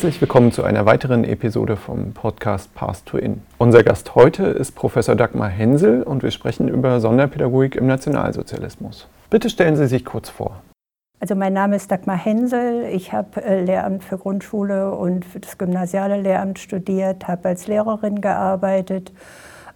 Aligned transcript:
Herzlich 0.00 0.22
willkommen 0.22 0.50
zu 0.50 0.64
einer 0.64 0.86
weiteren 0.86 1.24
Episode 1.24 1.76
vom 1.76 2.14
Podcast 2.14 2.74
Path 2.74 3.04
to 3.04 3.18
In. 3.18 3.42
Unser 3.58 3.82
Gast 3.82 4.14
heute 4.14 4.44
ist 4.44 4.72
Professor 4.72 5.14
Dagmar 5.14 5.50
Hensel 5.50 6.02
und 6.02 6.22
wir 6.22 6.30
sprechen 6.30 6.68
über 6.68 7.00
Sonderpädagogik 7.00 7.76
im 7.76 7.86
Nationalsozialismus. 7.86 9.08
Bitte 9.28 9.50
stellen 9.50 9.76
Sie 9.76 9.86
sich 9.86 10.06
kurz 10.06 10.30
vor. 10.30 10.62
Also 11.18 11.34
mein 11.34 11.52
Name 11.52 11.76
ist 11.76 11.90
Dagmar 11.90 12.16
Hensel. 12.16 12.86
Ich 12.90 13.12
habe 13.12 13.44
äh, 13.44 13.62
Lehramt 13.62 14.02
für 14.02 14.16
Grundschule 14.16 14.90
und 14.92 15.26
für 15.26 15.38
das 15.38 15.58
gymnasiale 15.58 16.18
Lehramt 16.18 16.58
studiert, 16.58 17.28
habe 17.28 17.50
als 17.50 17.66
Lehrerin 17.66 18.22
gearbeitet, 18.22 19.12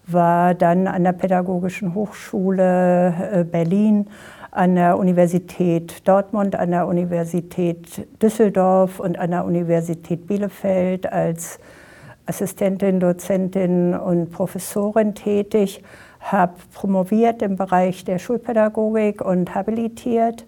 war 0.06 0.54
dann 0.54 0.86
an 0.88 1.04
der 1.04 1.12
Pädagogischen 1.12 1.94
Hochschule 1.94 3.14
äh, 3.30 3.44
Berlin 3.44 4.08
an 4.54 4.76
der 4.76 4.98
Universität 4.98 6.06
Dortmund, 6.06 6.54
an 6.54 6.70
der 6.70 6.86
Universität 6.86 8.06
Düsseldorf 8.22 9.00
und 9.00 9.18
an 9.18 9.32
der 9.32 9.44
Universität 9.44 10.28
Bielefeld 10.28 11.12
als 11.12 11.58
Assistentin, 12.26 13.00
Dozentin 13.00 13.94
und 13.94 14.30
Professorin 14.30 15.14
tätig, 15.14 15.82
habe 16.20 16.54
promoviert 16.72 17.42
im 17.42 17.56
Bereich 17.56 18.04
der 18.04 18.20
Schulpädagogik 18.20 19.20
und 19.22 19.56
habilitiert 19.56 20.46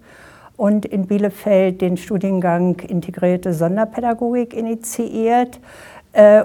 und 0.56 0.86
in 0.86 1.08
Bielefeld 1.08 1.80
den 1.80 1.96
Studiengang 1.96 2.78
Integrierte 2.78 3.52
Sonderpädagogik 3.52 4.54
initiiert 4.54 5.58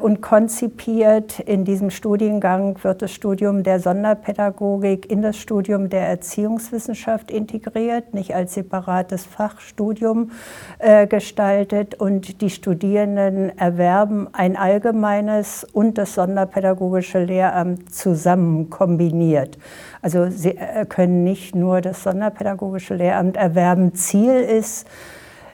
und 0.02 0.22
konzipiert. 0.22 1.40
In 1.40 1.64
diesem 1.64 1.92
Studiengang 1.92 2.84
wird 2.84 3.02
das 3.02 3.12
Studium 3.14 3.64
der 3.64 3.80
Sonderpädagogik 3.80 5.10
in 5.10 5.22
das 5.22 5.38
Studium 5.38 5.90
der 5.90 6.08
Erziehungswissenschaft 6.08 7.32
integriert, 7.32 8.14
nicht 8.14 8.36
als 8.36 8.54
separates 8.54 9.26
Fachstudium 9.26 10.32
äh, 10.80 11.08
gestaltet. 11.08 11.96
Und 11.96 12.42
die 12.42 12.50
Studierenden 12.50 13.58
erwerben 13.58 14.28
ein 14.34 14.58
allgemeines 14.58 15.64
und 15.64 15.98
das 15.98 16.16
sonderpädagogische 16.16 17.24
Lehramt 17.24 17.94
zusammen 17.94 18.70
kombiniert. 18.70 19.58
Also 20.02 20.30
sie 20.30 20.58
äh, 20.58 20.86
können 20.86 21.24
nicht 21.24 21.56
nur 21.56 21.80
das 21.80 22.04
sonderpädagogische 22.04 22.96
Lehramt 22.96 23.38
erwerben. 23.38 23.94
Ziel 23.94 24.34
ist, 24.34 24.86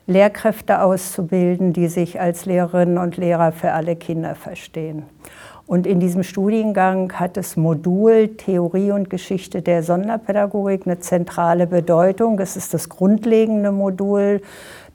Lehrkräfte 0.08 0.82
auszubilden, 0.82 1.74
die 1.74 1.90
sich 1.90 2.20
als 2.20 2.46
Lehrerinnen 2.46 2.98
und 2.98 3.18
Lehrer 3.18 3.52
für 3.52 3.74
alle 3.74 3.98
Kinder 3.98 4.36
verstehen. 4.36 5.04
Und 5.68 5.86
in 5.86 6.00
diesem 6.00 6.24
Studiengang 6.24 7.12
hat 7.12 7.36
das 7.36 7.58
Modul 7.58 8.30
Theorie 8.38 8.92
und 8.92 9.10
Geschichte 9.10 9.62
der 9.62 9.84
Sonderpädagogik 9.84 10.88
eine 10.88 11.00
zentrale 11.02 11.68
Bedeutung. 11.68 12.40
Es 12.40 12.56
ist 12.56 12.74
das 12.74 12.88
grundlegende 12.88 13.74
Modul 13.74 14.42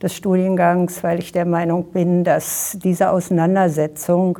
des 0.00 0.16
Studiengangs, 0.16 1.04
weil 1.04 1.18
ich 1.18 1.30
der 1.30 1.44
Meinung 1.44 1.92
bin, 1.92 2.24
dass 2.24 2.78
diese 2.82 3.10
Auseinandersetzung 3.10 4.38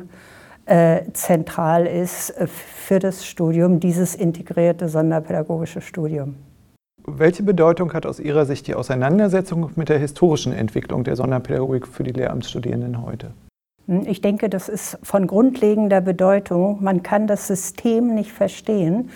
äh, 0.65 1.01
zentral 1.13 1.85
ist 1.85 2.33
für 2.47 2.97
das 2.97 3.27
Studium, 3.27 3.79
dieses 3.79 4.15
integrierte 4.15 4.89
sonderpädagogische 4.89 5.81
Studium. 5.81 6.35
Welche 7.05 7.43
Bedeutung 7.43 7.93
hat 7.93 8.05
aus 8.05 8.19
Ihrer 8.19 8.45
Sicht 8.45 8.67
die 8.67 8.75
Auseinandersetzung 8.75 9.71
mit 9.75 9.89
der 9.89 9.99
historischen 9.99 10.53
Entwicklung 10.53 11.03
der 11.03 11.17
Sonderpädagogik 11.17 11.85
für 11.85 12.03
die 12.03 12.11
Lehramtsstudierenden 12.11 13.05
heute? 13.05 13.31
Ich 14.05 14.21
denke, 14.21 14.47
das 14.47 14.69
ist 14.69 14.97
von 15.03 15.27
grundlegender 15.27 15.99
Bedeutung. 15.99 16.81
Man 16.81 17.03
kann 17.03 17.27
das 17.27 17.47
System 17.47 18.15
nicht 18.15 18.31
verstehen, 18.31 19.09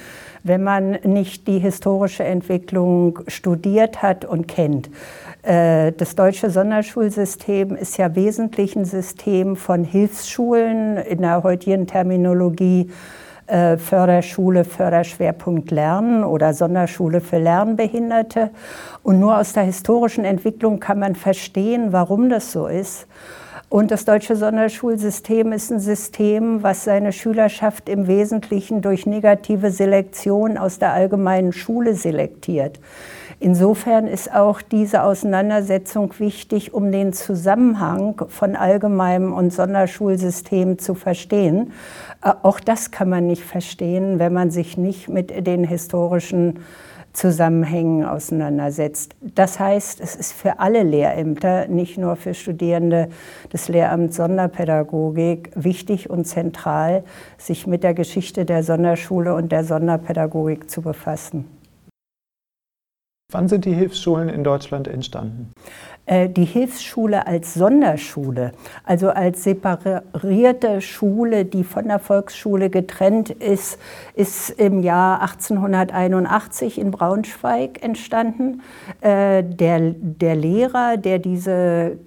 wenn 0.43 0.61
man 0.61 0.97
nicht 1.03 1.47
die 1.47 1.59
historische 1.59 2.25
Entwicklung 2.25 3.19
studiert 3.29 4.01
hat 4.01 4.25
und 4.25 4.49
kennt. 4.49 4.89
Äh, 5.43 5.93
das 5.93 6.15
deutsche 6.15 6.49
Sonderschulsystem 6.49 7.77
ist 7.77 7.97
ja 7.97 8.13
wesentlich 8.15 8.75
ein 8.75 8.83
System 8.83 9.55
von 9.55 9.85
Hilfsschulen 9.85 10.97
in 10.97 11.19
der 11.21 11.43
heutigen 11.43 11.87
Terminologie 11.87 12.89
äh, 13.47 13.78
Förderschule, 13.78 14.63
Förderschwerpunkt 14.63 15.72
Lernen 15.72 16.24
oder 16.24 16.53
Sonderschule 16.53 17.22
für 17.22 17.40
Lernbehinderte. 17.40 18.52
Und 19.03 19.19
nur 19.19 19.38
aus 19.38 19.53
der 19.53 19.63
historischen 19.63 20.25
Entwicklung 20.25 20.80
kann 20.80 21.00
man 21.00 21.16
verstehen, 21.16 21.91
warum 21.91 22.30
das 22.30 22.52
so 22.52 22.68
ist. 22.68 23.08
Und 23.69 23.91
das 23.91 24.06
deutsche 24.06 24.38
Sonderschulsystem 24.38 25.52
ist 25.52 25.72
ein 25.72 25.80
System, 25.80 26.63
was 26.63 26.85
seine 26.85 27.12
Schülerschaft 27.12 27.90
im 27.90 28.08
Wesentlichen 28.08 28.81
durch 28.81 29.06
negative 29.06 29.72
Selektion 29.72 30.58
aus 30.58 30.79
der 30.79 30.94
allgemeinen 30.94 31.52
Schule 31.52 31.94
selektiert. 31.94 32.79
Insofern 33.39 34.07
ist 34.07 34.33
auch 34.33 34.63
diese 34.63 35.03
Auseinandersetzung 35.03 36.11
wichtig, 36.17 36.73
um 36.73 36.91
den 36.91 37.13
Zusammenhang 37.13 38.19
von 38.29 38.55
allgemeinem 38.55 39.31
und 39.31 39.53
Sonderschulsystem 39.53 40.79
zu 40.79 40.95
verstehen. 40.95 41.71
Äh, 42.23 42.33
auch 42.41 42.59
das 42.59 42.89
kann 42.89 43.09
man 43.09 43.27
nicht 43.27 43.43
verstehen, 43.43 44.17
wenn 44.17 44.33
man 44.33 44.49
sich 44.49 44.77
nicht 44.77 45.07
mit 45.07 45.45
den 45.45 45.63
historischen 45.63 46.59
Zusammenhängen 47.13 48.05
auseinandersetzt. 48.05 49.15
Das 49.21 49.59
heißt, 49.59 50.01
es 50.01 50.15
ist 50.15 50.33
für 50.33 50.59
alle 50.59 50.83
Lehrämter, 50.83 51.67
nicht 51.67 51.97
nur 51.97 52.15
für 52.15 52.35
Studierende 52.35 53.09
des 53.51 53.69
Lehramts 53.69 54.17
Sonderpädagogik, 54.17 55.51
wichtig 55.55 56.09
und 56.11 56.25
zentral, 56.25 57.03
sich 57.39 57.65
mit 57.65 57.83
der 57.83 57.95
Geschichte 57.95 58.45
der 58.45 58.63
Sonderschule 58.63 59.33
und 59.33 59.51
der 59.51 59.63
Sonderpädagogik 59.63 60.69
zu 60.69 60.81
befassen. 60.81 61.56
Wann 63.29 63.49
sind 63.49 63.65
die 63.65 63.73
Hilfsschulen 63.73 64.29
in 64.29 64.45
Deutschland 64.45 64.88
entstanden? 64.88 65.51
Äh, 66.05 66.29
die 66.29 66.45
Hilfsschule 66.45 67.27
als 67.27 67.55
Sonderschule, 67.55 68.53
also 68.85 69.09
als 69.09 69.43
separierte 69.43 70.79
Schule, 70.79 71.43
die 71.43 71.66
von 71.66 71.89
der 71.89 71.99
Volksschule 71.99 72.69
getrennt 72.69 73.29
ist, 73.29 73.79
ist 74.16 74.51
im 74.51 74.81
Jahr 74.81 75.19
1881 75.23 76.79
in 76.79 76.91
Braunschweig 76.91 77.83
entstanden. 77.83 78.61
Äh, 79.01 79.43
der, 79.43 79.93
der 79.99 80.37
Lehrer, 80.37 80.95
der 80.95 81.19
diese 81.19 81.97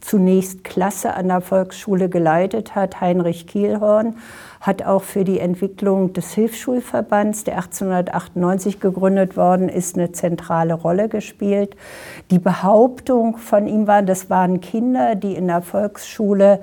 zunächst 0.00 0.64
Klasse 0.64 1.12
an 1.12 1.28
der 1.28 1.42
Volksschule 1.42 2.08
geleitet 2.08 2.74
hat, 2.74 3.02
Heinrich 3.02 3.46
Kielhorn, 3.46 4.16
hat 4.60 4.84
auch 4.84 5.02
für 5.02 5.24
die 5.24 5.38
Entwicklung 5.38 6.12
des 6.12 6.32
Hilfsschulverbands, 6.32 7.44
der 7.44 7.56
1898 7.56 8.80
gegründet 8.80 9.36
worden 9.36 9.68
ist, 9.68 9.96
eine 9.96 10.12
zentrale 10.12 10.74
Rolle 10.74 11.08
gespielt. 11.08 11.76
Die 12.30 12.38
Behauptung 12.38 13.36
von 13.36 13.66
ihm 13.66 13.86
war, 13.86 14.02
das 14.02 14.30
waren 14.30 14.60
Kinder, 14.60 15.14
die 15.14 15.34
in 15.34 15.46
der 15.48 15.62
Volksschule 15.62 16.60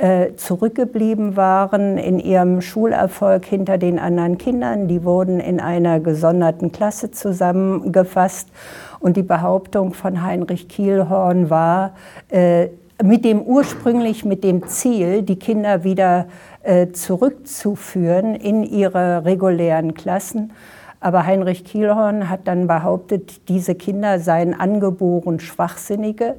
äh, 0.00 0.34
zurückgeblieben 0.36 1.36
waren 1.36 1.98
in 1.98 2.18
ihrem 2.18 2.62
Schulerfolg 2.62 3.44
hinter 3.44 3.76
den 3.76 3.98
anderen 3.98 4.38
Kindern. 4.38 4.88
Die 4.88 5.04
wurden 5.04 5.40
in 5.40 5.60
einer 5.60 6.00
gesonderten 6.00 6.72
Klasse 6.72 7.10
zusammengefasst. 7.10 8.48
Und 9.00 9.16
die 9.16 9.22
Behauptung 9.22 9.92
von 9.92 10.22
Heinrich 10.22 10.68
Kielhorn 10.68 11.50
war, 11.50 11.92
äh, 12.28 12.68
mit 13.02 13.24
dem 13.24 13.42
ursprünglich 13.42 14.24
mit 14.24 14.44
dem 14.44 14.66
Ziel, 14.66 15.22
die 15.22 15.36
Kinder 15.36 15.84
wieder 15.84 16.26
zurückzuführen 16.92 18.34
in 18.34 18.62
ihre 18.62 19.24
regulären 19.24 19.94
Klassen. 19.94 20.52
Aber 21.00 21.24
Heinrich 21.24 21.64
Kielhorn 21.64 22.28
hat 22.28 22.46
dann 22.46 22.66
behauptet, 22.66 23.48
diese 23.48 23.74
Kinder 23.74 24.18
seien 24.18 24.58
angeboren 24.58 25.40
Schwachsinnige. 25.40 26.36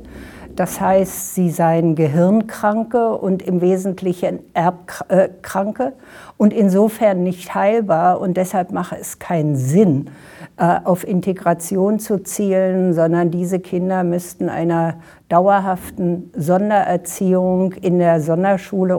Das 0.56 0.79
heißt, 0.79 1.33
sie 1.33 1.50
seien 1.50 1.95
Gehirnkranke 1.95 3.15
und 3.18 3.41
im 3.41 3.62
Wesentlichen 3.62 4.39
Erbkranke 4.53 5.94
und 6.38 6.53
insofern 6.53 7.24
nicht 7.24 7.56
heilbar. 7.56 8.19
Und 8.19 8.38
deshalb 8.38 8.71
mache 8.71 8.97
es 9.00 9.17
keinen 9.17 9.56
Sinn, 9.56 10.12
äh, 10.57 10.79
auf 10.83 11.07
Integration 11.07 12.00
zu 12.00 12.21
zielen, 12.21 12.94
sondern 12.94 13.31
diese 13.31 13.59
Kinder 13.59 14.03
müssten 14.03 14.50
einer 14.50 14.95
dauerhaften 15.29 16.29
Sondererziehung 16.35 17.74
in 17.74 17.97
der 17.97 18.21
Sonderschule 18.21 18.97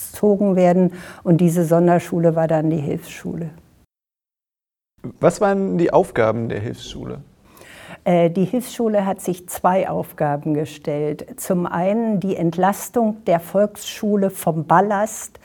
unterzogen 0.00 0.56
werden. 0.56 0.92
Und 1.22 1.38
diese 1.38 1.64
Sonderschule 1.64 2.34
war 2.36 2.48
dann 2.48 2.70
die 2.70 2.78
Hilfsschule. 2.78 3.50
Was 5.18 5.40
waren 5.40 5.78
die 5.78 5.92
Aufgaben 5.92 6.48
der 6.48 6.60
Hilfsschule? 6.60 7.22
Äh, 8.04 8.30
die 8.30 8.44
Hilfsschule 8.44 9.06
hat 9.06 9.20
sich 9.20 9.48
zwei 9.48 9.88
Aufgaben 9.88 10.54
gestellt. 10.54 11.40
Zum 11.40 11.66
einen 11.66 12.20
die 12.20 12.36
Entlastung 12.36 13.24
der 13.26 13.40
Volksschule 13.40 14.30
vom 14.30 14.66
Ballast, 14.66 15.40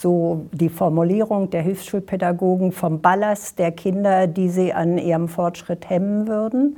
so 0.00 0.46
die 0.52 0.68
Formulierung 0.68 1.50
der 1.50 1.62
Hilfsschulpädagogen 1.62 2.70
vom 2.70 3.00
Ballast 3.00 3.58
der 3.58 3.72
Kinder, 3.72 4.28
die 4.28 4.48
sie 4.48 4.72
an 4.72 4.96
ihrem 4.96 5.26
Fortschritt 5.26 5.90
hemmen 5.90 6.28
würden. 6.28 6.76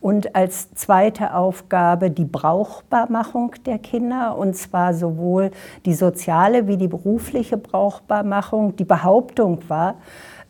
Und 0.00 0.34
als 0.34 0.72
zweite 0.72 1.34
Aufgabe 1.34 2.10
die 2.10 2.24
Brauchbarmachung 2.24 3.54
der 3.66 3.78
Kinder, 3.78 4.38
und 4.38 4.56
zwar 4.56 4.94
sowohl 4.94 5.50
die 5.84 5.92
soziale 5.92 6.66
wie 6.66 6.78
die 6.78 6.88
berufliche 6.88 7.58
Brauchbarmachung. 7.58 8.74
Die 8.76 8.86
Behauptung 8.86 9.58
war, 9.68 9.96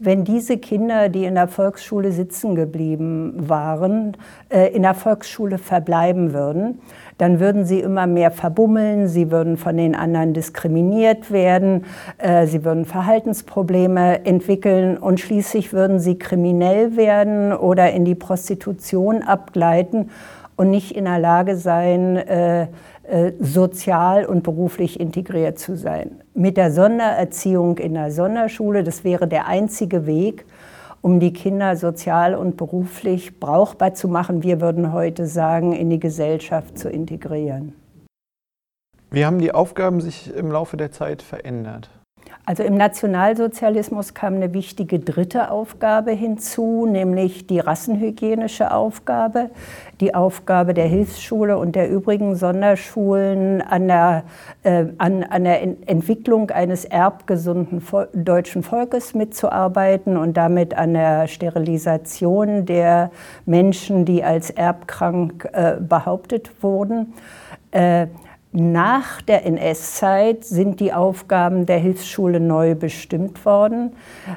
wenn 0.04 0.24
diese 0.24 0.58
Kinder, 0.58 1.08
die 1.08 1.24
in 1.24 1.34
der 1.34 1.48
Volksschule 1.48 2.12
sitzen 2.12 2.54
geblieben 2.54 3.34
waren, 3.36 4.16
äh, 4.48 4.74
in 4.74 4.82
der 4.82 4.94
Volksschule 4.94 5.58
verbleiben 5.58 6.32
würden, 6.32 6.80
dann 7.18 7.38
würden 7.38 7.64
sie 7.64 7.80
immer 7.80 8.06
mehr 8.06 8.32
verbummeln, 8.32 9.06
sie 9.06 9.30
würden 9.30 9.56
von 9.56 9.76
den 9.76 9.94
anderen 9.94 10.34
diskriminiert 10.34 11.30
werden, 11.30 11.84
äh, 12.18 12.46
sie 12.46 12.64
würden 12.64 12.84
Verhaltensprobleme 12.84 14.24
entwickeln 14.24 14.98
und 14.98 15.20
schließlich 15.20 15.72
würden 15.72 16.00
sie 16.00 16.18
kriminell 16.18 16.96
werden 16.96 17.52
oder 17.52 17.92
in 17.92 18.04
die 18.04 18.16
Prostitution 18.16 19.22
abgleiten 19.22 20.10
und 20.56 20.70
nicht 20.70 20.92
in 20.92 21.04
der 21.04 21.18
Lage 21.18 21.56
sein, 21.56 22.16
äh, 22.16 22.66
sozial 23.40 24.24
und 24.24 24.42
beruflich 24.42 25.00
integriert 25.00 25.58
zu 25.58 25.76
sein. 25.76 26.22
Mit 26.34 26.56
der 26.56 26.70
Sondererziehung 26.70 27.78
in 27.78 27.94
der 27.94 28.12
Sonderschule, 28.12 28.84
das 28.84 29.04
wäre 29.04 29.26
der 29.26 29.48
einzige 29.48 30.06
Weg, 30.06 30.46
um 31.00 31.18
die 31.18 31.32
Kinder 31.32 31.76
sozial 31.76 32.34
und 32.34 32.56
beruflich 32.56 33.40
brauchbar 33.40 33.94
zu 33.94 34.08
machen, 34.08 34.42
wir 34.44 34.60
würden 34.60 34.92
heute 34.92 35.26
sagen, 35.26 35.72
in 35.72 35.90
die 35.90 35.98
Gesellschaft 35.98 36.78
zu 36.78 36.88
integrieren. 36.88 37.74
Wie 39.10 39.26
haben 39.26 39.40
die 39.40 39.52
Aufgaben 39.52 40.00
sich 40.00 40.34
im 40.34 40.50
Laufe 40.50 40.76
der 40.76 40.92
Zeit 40.92 41.20
verändert? 41.20 41.90
Also 42.44 42.64
im 42.64 42.76
Nationalsozialismus 42.76 44.14
kam 44.14 44.34
eine 44.34 44.52
wichtige 44.52 44.98
dritte 44.98 45.52
Aufgabe 45.52 46.10
hinzu, 46.10 46.86
nämlich 46.86 47.46
die 47.46 47.60
rassenhygienische 47.60 48.72
Aufgabe, 48.72 49.50
die 50.00 50.16
Aufgabe 50.16 50.74
der 50.74 50.86
Hilfsschule 50.86 51.56
und 51.56 51.76
der 51.76 51.88
übrigen 51.88 52.34
Sonderschulen 52.34 53.62
an 53.62 53.86
der, 53.86 54.24
äh, 54.64 54.86
an, 54.98 55.22
an 55.22 55.44
der 55.44 55.62
Entwicklung 55.62 56.50
eines 56.50 56.84
erbgesunden 56.84 57.80
deutschen 58.12 58.64
Volkes 58.64 59.14
mitzuarbeiten 59.14 60.16
und 60.16 60.36
damit 60.36 60.74
an 60.74 60.94
der 60.94 61.28
Sterilisation 61.28 62.66
der 62.66 63.12
Menschen, 63.46 64.04
die 64.04 64.24
als 64.24 64.50
erbkrank 64.50 65.48
äh, 65.52 65.76
behauptet 65.80 66.50
wurden. 66.60 67.14
Äh, 67.70 68.08
nach 68.52 69.22
der 69.22 69.46
NS-Zeit 69.46 70.44
sind 70.44 70.78
die 70.78 70.92
Aufgaben 70.92 71.64
der 71.64 71.78
Hilfsschule 71.78 72.38
neu 72.38 72.74
bestimmt 72.74 73.44
worden. 73.46 73.94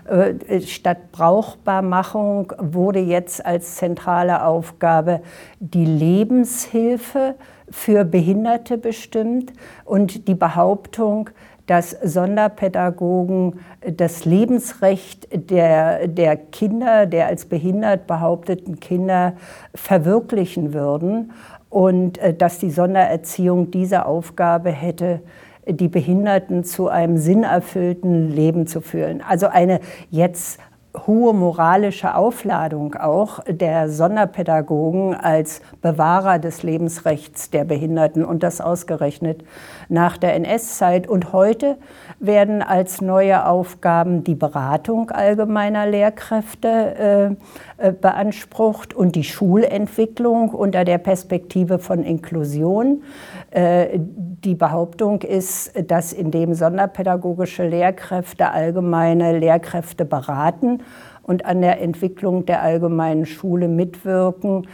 Äh, 0.07 0.61
statt 0.61 1.11
Brauchbarmachung 1.11 2.53
wurde 2.57 2.99
jetzt 2.99 3.45
als 3.45 3.75
zentrale 3.75 4.45
Aufgabe 4.45 5.21
die 5.59 5.85
Lebenshilfe 5.85 7.35
für 7.69 8.05
Behinderte 8.05 8.77
bestimmt 8.77 9.51
und 9.83 10.29
die 10.29 10.35
Behauptung, 10.35 11.29
dass 11.65 11.91
Sonderpädagogen 11.91 13.59
das 13.81 14.23
Lebensrecht 14.23 15.27
der, 15.49 16.07
der 16.07 16.37
Kinder, 16.37 17.07
der 17.07 17.27
als 17.27 17.45
behindert 17.45 18.07
behaupteten 18.07 18.79
Kinder 18.79 19.33
verwirklichen 19.73 20.73
würden 20.73 21.33
und 21.75 22.19
äh, 22.19 22.33
dass 22.33 22.57
die 22.59 22.71
Sondererziehung 22.71 23.69
diese 23.69 24.05
Aufgabe 24.05 24.69
hätte, 24.69 25.19
die 25.67 25.89
Behinderten 25.89 26.63
zu 26.63 26.87
einem 26.87 27.17
sinnerfüllten 27.17 28.31
Leben 28.31 28.65
zu 28.65 28.79
führen. 28.79 29.21
Also 29.21 29.47
eine 29.47 29.81
jetzt 30.09 30.61
hohe 31.05 31.33
moralische 31.33 32.15
Aufladung 32.15 32.95
auch 32.95 33.41
der 33.45 33.89
Sonderpädagogen 33.89 35.15
als 35.15 35.59
Bewahrer 35.81 36.39
des 36.39 36.63
Lebensrechts 36.63 37.49
der 37.49 37.65
Behinderten 37.65 38.23
und 38.23 38.43
das 38.43 38.61
ausgerechnet 38.61 39.43
nach 39.89 40.15
der 40.15 40.33
NS-Zeit. 40.35 41.07
Und 41.09 41.33
heute 41.33 41.75
werden 42.19 42.61
als 42.61 43.01
neue 43.01 43.45
Aufgaben 43.45 44.23
die 44.23 44.35
Beratung 44.35 45.11
allgemeiner 45.11 45.85
Lehrkräfte 45.85 47.37
äh, 47.79 47.87
äh, 47.87 47.91
beansprucht 47.91 48.93
und 48.93 49.15
die 49.15 49.23
Schulentwicklung 49.23 50.49
unter 50.49 50.85
der 50.85 50.97
Perspektive 50.97 51.79
von 51.79 52.03
Inklusion. 52.03 53.03
Äh, 53.51 53.99
die 53.99 54.55
Behauptung 54.55 55.21
ist, 55.21 55.73
dass 55.89 56.13
indem 56.13 56.53
sonderpädagogische 56.53 57.67
Lehrkräfte 57.67 58.51
allgemeine 58.51 59.37
Lehrkräfte 59.37 60.05
beraten 60.05 60.83
und 61.23 61.45
an 61.45 61.61
der 61.61 61.81
Entwicklung 61.81 62.45
der 62.45 62.61
allgemeinen 62.61 63.25
Schule 63.25 63.67
mitwirken, 63.67 64.67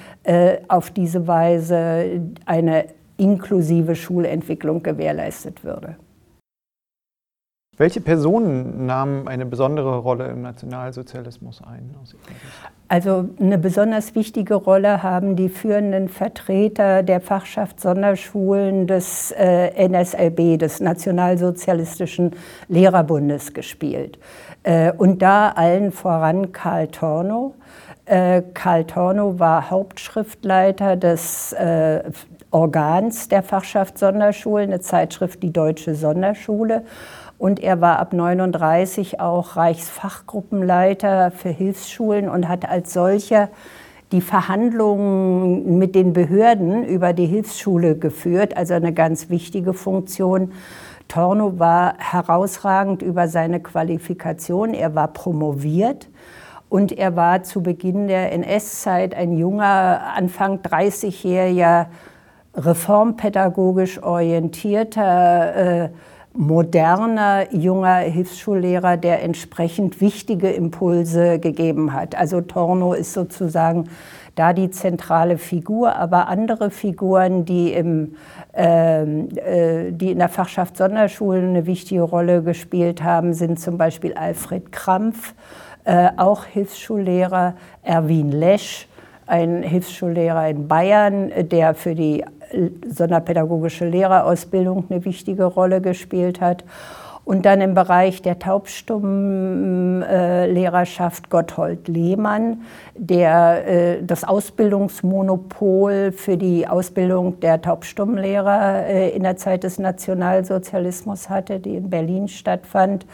auf 0.67 0.91
diese 0.91 1.25
Weise 1.25 2.21
eine 2.45 2.85
inklusive 3.15 3.95
Schulentwicklung 3.95 4.83
gewährleistet 4.83 5.63
würde. 5.63 5.95
Welche 7.81 7.99
Personen 7.99 8.85
nahmen 8.85 9.27
eine 9.27 9.43
besondere 9.43 9.97
Rolle 9.97 10.27
im 10.27 10.43
Nationalsozialismus 10.43 11.63
ein? 11.63 11.89
Also 12.87 13.27
eine 13.39 13.57
besonders 13.57 14.13
wichtige 14.13 14.53
Rolle 14.53 15.01
haben 15.01 15.35
die 15.35 15.49
führenden 15.49 16.07
Vertreter 16.07 17.01
der 17.01 17.21
Fachschaft 17.21 17.79
Sonderschulen 17.79 18.85
des 18.85 19.31
äh, 19.31 19.87
NSLB, 19.87 20.59
des 20.59 20.79
Nationalsozialistischen 20.79 22.35
Lehrerbundes, 22.67 23.51
gespielt. 23.51 24.19
Äh, 24.61 24.91
und 24.91 25.23
da 25.23 25.49
allen 25.49 25.91
voran 25.91 26.51
Karl 26.51 26.87
Tornow. 26.87 27.55
Äh, 28.05 28.43
Karl 28.53 28.85
Tornow 28.85 29.39
war 29.39 29.71
Hauptschriftleiter 29.71 30.97
des 30.97 31.51
äh, 31.53 32.03
Organs 32.51 33.27
der 33.29 33.41
Fachschaft 33.41 33.97
Sonderschulen, 33.97 34.69
eine 34.69 34.81
Zeitschrift 34.81 35.41
Die 35.41 35.51
Deutsche 35.51 35.95
Sonderschule. 35.95 36.83
Und 37.41 37.59
er 37.59 37.81
war 37.81 37.97
ab 37.97 38.13
39 38.13 39.19
auch 39.19 39.55
Reichsfachgruppenleiter 39.55 41.31
für 41.31 41.49
Hilfsschulen 41.49 42.29
und 42.29 42.47
hat 42.47 42.69
als 42.69 42.93
solcher 42.93 43.49
die 44.11 44.21
Verhandlungen 44.21 45.79
mit 45.79 45.95
den 45.95 46.13
Behörden 46.13 46.85
über 46.85 47.13
die 47.13 47.25
Hilfsschule 47.25 47.97
geführt, 47.97 48.55
also 48.55 48.75
eine 48.75 48.93
ganz 48.93 49.31
wichtige 49.31 49.73
Funktion. 49.73 50.51
Torno 51.07 51.57
war 51.57 51.95
herausragend 51.97 53.01
über 53.01 53.27
seine 53.27 53.59
Qualifikation. 53.59 54.75
Er 54.75 54.93
war 54.93 55.07
promoviert 55.07 56.09
und 56.69 56.91
er 56.91 57.15
war 57.15 57.41
zu 57.41 57.63
Beginn 57.63 58.07
der 58.07 58.33
NS-Zeit 58.33 59.15
ein 59.15 59.35
junger, 59.35 60.13
Anfang 60.15 60.59
30-jähriger, 60.59 61.87
reformpädagogisch 62.53 64.03
orientierter 64.03 65.85
äh, 65.85 65.89
moderner, 66.33 67.53
junger 67.53 67.97
Hilfsschullehrer, 67.97 68.97
der 68.97 69.23
entsprechend 69.23 69.99
wichtige 69.99 70.49
Impulse 70.49 71.39
gegeben 71.39 71.93
hat. 71.93 72.15
Also 72.15 72.41
Torno 72.41 72.93
ist 72.93 73.13
sozusagen 73.13 73.89
da 74.35 74.53
die 74.53 74.69
zentrale 74.71 75.37
Figur, 75.37 75.95
aber 75.95 76.29
andere 76.29 76.69
Figuren, 76.71 77.43
die, 77.43 77.73
im, 77.73 78.15
ähm, 78.53 79.27
äh, 79.35 79.91
die 79.91 80.11
in 80.11 80.19
der 80.19 80.29
Fachschaft 80.29 80.77
Sonderschulen 80.77 81.49
eine 81.49 81.65
wichtige 81.65 82.01
Rolle 82.01 82.41
gespielt 82.41 83.03
haben, 83.03 83.33
sind 83.33 83.59
zum 83.59 83.77
Beispiel 83.77 84.13
Alfred 84.13 84.71
Krampf, 84.71 85.33
äh, 85.83 86.09
auch 86.15 86.45
Hilfsschullehrer, 86.45 87.55
Erwin 87.83 88.31
Lesch, 88.31 88.87
ein 89.27 89.63
Hilfsschullehrer 89.63 90.49
in 90.49 90.67
Bayern, 90.67 91.31
der 91.49 91.73
für 91.73 91.95
die 91.95 92.23
sonderpädagogische 92.87 93.87
Lehrerausbildung 93.87 94.85
eine 94.89 95.05
wichtige 95.05 95.45
Rolle 95.45 95.81
gespielt 95.81 96.41
hat. 96.41 96.63
Und 97.23 97.45
dann 97.45 97.61
im 97.61 97.75
Bereich 97.75 98.23
der 98.23 98.39
Taubstummenlehrerschaft 98.39 101.29
Gotthold 101.29 101.87
Lehmann, 101.87 102.61
der 102.95 103.67
äh, 103.67 104.01
das 104.03 104.23
Ausbildungsmonopol 104.23 106.13
für 106.13 106.35
die 106.35 106.67
Ausbildung 106.67 107.39
der 107.39 107.61
Taubstummenlehrer 107.61 108.87
äh, 108.87 109.11
in 109.11 109.21
der 109.21 109.37
Zeit 109.37 109.63
des 109.63 109.77
Nationalsozialismus 109.77 111.29
hatte, 111.29 111.59
die 111.59 111.75
in 111.75 111.91
Berlin 111.91 112.27
stattfand. 112.27 113.05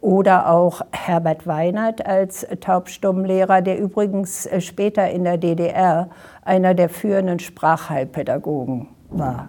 Oder 0.00 0.48
auch 0.48 0.82
Herbert 0.92 1.46
Weinert 1.46 2.06
als 2.06 2.46
Taubstummlehrer, 2.60 3.62
der 3.62 3.78
übrigens 3.78 4.46
äh, 4.46 4.60
später 4.60 5.10
in 5.10 5.24
der 5.24 5.38
DDR 5.38 6.08
einer 6.42 6.74
der 6.74 6.88
führenden 6.88 7.40
Sprachheilpädagogen 7.40 8.88
war. 9.10 9.48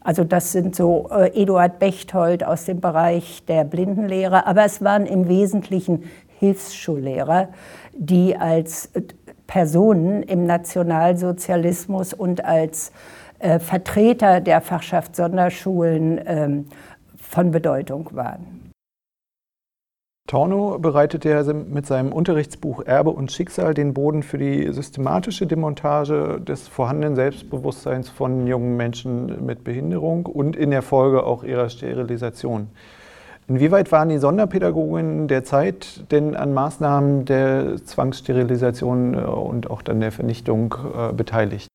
Also 0.00 0.24
das 0.24 0.52
sind 0.52 0.74
so 0.74 1.10
äh, 1.10 1.42
Eduard 1.42 1.78
Bechtold 1.78 2.44
aus 2.44 2.64
dem 2.64 2.80
Bereich 2.80 3.44
der 3.44 3.64
Blindenlehre, 3.64 4.46
aber 4.46 4.64
es 4.64 4.82
waren 4.82 5.04
im 5.04 5.28
Wesentlichen 5.28 6.04
Hilfsschullehrer, 6.38 7.48
die 7.92 8.34
als 8.38 8.86
äh, 8.94 9.02
Personen 9.46 10.22
im 10.22 10.46
Nationalsozialismus 10.46 12.14
und 12.14 12.44
als 12.44 12.92
Vertreter 13.58 14.38
der 14.40 14.60
Fachschaft 14.60 15.16
Sonderschulen 15.16 16.20
ähm, 16.26 16.66
von 17.16 17.50
Bedeutung 17.50 18.10
waren. 18.12 18.59
Torno 20.30 20.78
bereitete 20.78 21.54
mit 21.54 21.86
seinem 21.86 22.12
Unterrichtsbuch 22.12 22.84
Erbe 22.84 23.10
und 23.10 23.32
Schicksal 23.32 23.74
den 23.74 23.94
Boden 23.94 24.22
für 24.22 24.38
die 24.38 24.72
systematische 24.72 25.44
Demontage 25.46 26.40
des 26.40 26.68
vorhandenen 26.68 27.16
Selbstbewusstseins 27.16 28.08
von 28.08 28.46
jungen 28.46 28.76
Menschen 28.76 29.44
mit 29.44 29.64
Behinderung 29.64 30.26
und 30.26 30.54
in 30.54 30.70
der 30.70 30.82
Folge 30.82 31.24
auch 31.24 31.42
ihrer 31.42 31.68
Sterilisation. 31.68 32.68
Inwieweit 33.48 33.90
waren 33.90 34.10
die 34.10 34.18
Sonderpädagoginnen 34.18 35.26
der 35.26 35.42
Zeit 35.42 36.04
denn 36.12 36.36
an 36.36 36.54
Maßnahmen 36.54 37.24
der 37.24 37.84
Zwangssterilisation 37.84 39.14
äh, 39.14 39.22
und 39.22 39.68
auch 39.68 39.82
dann 39.82 39.98
der 39.98 40.12
Vernichtung 40.12 40.76
äh, 40.96 41.12
beteiligt? 41.12 41.66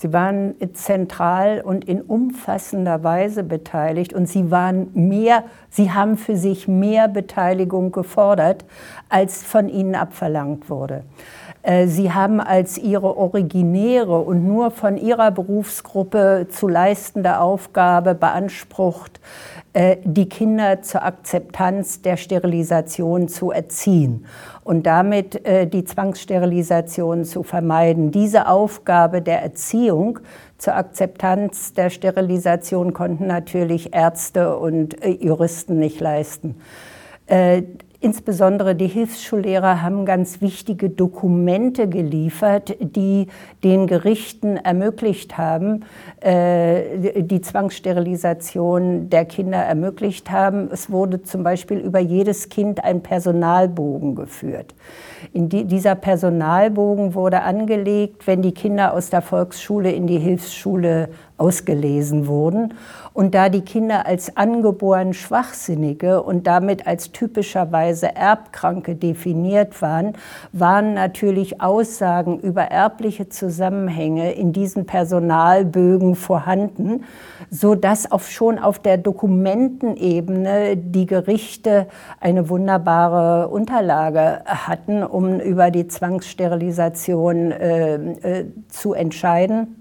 Sie 0.00 0.14
waren 0.14 0.54
zentral 0.72 1.60
und 1.60 1.84
in 1.84 2.00
umfassender 2.00 3.04
Weise 3.04 3.42
beteiligt 3.42 4.14
und 4.14 4.30
sie 4.30 4.50
waren 4.50 4.88
mehr, 4.94 5.44
sie 5.68 5.92
haben 5.92 6.16
für 6.16 6.36
sich 6.36 6.66
mehr 6.66 7.06
Beteiligung 7.06 7.92
gefordert, 7.92 8.64
als 9.10 9.42
von 9.42 9.68
ihnen 9.68 9.94
abverlangt 9.94 10.70
wurde. 10.70 11.04
Äh, 11.60 11.86
sie 11.86 12.14
haben 12.14 12.40
als 12.40 12.78
ihre 12.78 13.18
originäre 13.18 14.18
und 14.20 14.46
nur 14.46 14.70
von 14.70 14.96
ihrer 14.96 15.32
Berufsgruppe 15.32 16.46
zu 16.48 16.66
leistende 16.66 17.38
Aufgabe 17.38 18.14
beansprucht, 18.14 19.20
äh, 19.74 19.98
die 20.04 20.30
Kinder 20.30 20.80
zur 20.80 21.04
Akzeptanz 21.04 22.00
der 22.00 22.16
Sterilisation 22.16 23.28
zu 23.28 23.50
erziehen 23.50 24.24
und 24.70 24.84
damit 24.84 25.44
äh, 25.44 25.66
die 25.66 25.82
Zwangssterilisation 25.82 27.24
zu 27.24 27.42
vermeiden. 27.42 28.12
Diese 28.12 28.46
Aufgabe 28.46 29.20
der 29.20 29.42
Erziehung 29.42 30.20
zur 30.58 30.76
Akzeptanz 30.76 31.74
der 31.74 31.90
Sterilisation 31.90 32.92
konnten 32.92 33.26
natürlich 33.26 33.92
Ärzte 33.92 34.56
und 34.56 35.02
äh, 35.02 35.08
Juristen 35.10 35.80
nicht 35.80 35.98
leisten. 35.98 36.60
Insbesondere 38.02 38.74
die 38.74 38.86
Hilfsschullehrer 38.86 39.82
haben 39.82 40.06
ganz 40.06 40.40
wichtige 40.40 40.88
Dokumente 40.88 41.86
geliefert, 41.86 42.74
die 42.80 43.26
den 43.62 43.86
Gerichten 43.86 44.56
ermöglicht 44.56 45.36
haben, 45.36 45.84
äh, 46.20 47.22
die 47.22 47.42
Zwangssterilisation 47.42 49.10
der 49.10 49.26
Kinder 49.26 49.58
ermöglicht 49.58 50.30
haben. 50.30 50.70
Es 50.72 50.90
wurde 50.90 51.24
zum 51.24 51.42
Beispiel 51.42 51.76
über 51.76 51.98
jedes 51.98 52.48
Kind 52.48 52.82
ein 52.82 53.02
Personalbogen 53.02 54.14
geführt. 54.14 54.74
In 55.34 55.50
dieser 55.50 55.94
Personalbogen 55.94 57.14
wurde 57.14 57.42
angelegt, 57.42 58.26
wenn 58.26 58.40
die 58.40 58.54
Kinder 58.54 58.94
aus 58.94 59.10
der 59.10 59.20
Volksschule 59.20 59.92
in 59.92 60.06
die 60.06 60.18
Hilfsschule 60.18 61.10
ausgelesen 61.36 62.26
wurden. 62.26 62.74
Und 63.20 63.34
da 63.34 63.50
die 63.50 63.60
Kinder 63.60 64.06
als 64.06 64.38
angeboren 64.38 65.12
Schwachsinnige 65.12 66.22
und 66.22 66.46
damit 66.46 66.86
als 66.86 67.12
typischerweise 67.12 68.16
Erbkranke 68.16 68.96
definiert 68.96 69.82
waren, 69.82 70.14
waren 70.54 70.94
natürlich 70.94 71.60
Aussagen 71.60 72.40
über 72.40 72.62
erbliche 72.62 73.28
Zusammenhänge 73.28 74.32
in 74.32 74.54
diesen 74.54 74.86
Personalbögen 74.86 76.14
vorhanden, 76.14 77.04
sodass 77.50 78.10
auf 78.10 78.30
schon 78.30 78.58
auf 78.58 78.78
der 78.78 78.96
Dokumentenebene 78.96 80.78
die 80.78 81.04
Gerichte 81.04 81.88
eine 82.20 82.48
wunderbare 82.48 83.48
Unterlage 83.48 84.40
hatten, 84.46 85.02
um 85.02 85.40
über 85.40 85.70
die 85.70 85.88
Zwangssterilisation 85.88 87.52
äh, 87.52 87.94
äh, 87.96 88.46
zu 88.70 88.94
entscheiden. 88.94 89.79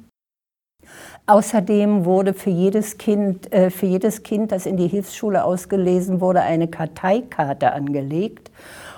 Außerdem 1.29 2.05
wurde 2.05 2.33
für 2.33 2.49
jedes 2.49 2.97
Kind, 2.97 3.53
äh, 3.53 3.69
für 3.69 3.85
jedes 3.85 4.23
Kind, 4.23 4.51
das 4.51 4.65
in 4.65 4.77
die 4.77 4.87
Hilfsschule 4.87 5.43
ausgelesen 5.43 6.21
wurde, 6.21 6.41
eine 6.41 6.67
Karteikarte 6.67 7.71
angelegt. 7.71 8.49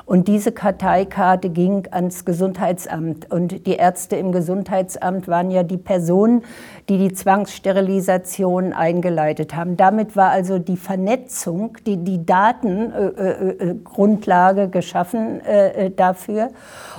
Und 0.05 0.27
diese 0.27 0.51
Karteikarte 0.51 1.49
ging 1.49 1.87
ans 1.91 2.25
Gesundheitsamt. 2.25 3.31
Und 3.31 3.65
die 3.65 3.75
Ärzte 3.75 4.17
im 4.17 4.31
Gesundheitsamt 4.31 5.27
waren 5.27 5.49
ja 5.51 5.63
die 5.63 5.77
Personen, 5.77 6.43
die 6.89 6.97
die 6.97 7.13
Zwangssterilisation 7.13 8.73
eingeleitet 8.73 9.55
haben. 9.55 9.77
Damit 9.77 10.15
war 10.15 10.31
also 10.31 10.57
die 10.59 10.77
Vernetzung, 10.77 11.77
die, 11.85 11.97
die 11.97 12.25
Datengrundlage 12.25 14.61
äh, 14.61 14.65
äh, 14.65 14.69
geschaffen 14.69 15.41
äh, 15.45 15.85
äh, 15.85 15.91
dafür. 15.91 16.49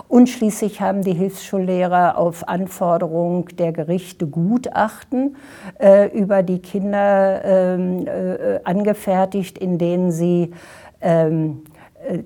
Und 0.08 0.28
schließlich 0.28 0.80
haben 0.80 1.02
die 1.02 1.14
Hilfsschullehrer 1.14 2.18
auf 2.18 2.48
Anforderung 2.48 3.46
der 3.58 3.72
Gerichte 3.72 4.26
Gutachten 4.26 5.36
äh, 5.78 6.08
über 6.16 6.42
die 6.42 6.60
Kinder 6.60 7.44
ähm, 7.44 8.06
äh, 8.06 8.60
angefertigt, 8.64 9.58
in 9.58 9.76
denen 9.78 10.12
sie 10.12 10.52
ähm, 11.00 11.62
äh, 11.71 11.71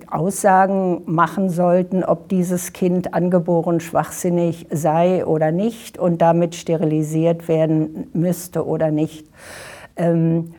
Aussagen 0.07 1.01
machen 1.05 1.49
sollten, 1.49 2.03
ob 2.03 2.29
dieses 2.29 2.73
Kind 2.73 3.13
angeboren 3.13 3.79
schwachsinnig 3.79 4.67
sei 4.71 5.25
oder 5.25 5.51
nicht 5.51 5.97
und 5.97 6.21
damit 6.21 6.55
sterilisiert 6.55 7.47
werden 7.47 8.09
müsste 8.13 8.65
oder 8.65 8.91
nicht. 8.91 9.27
Ähm, 9.95 10.53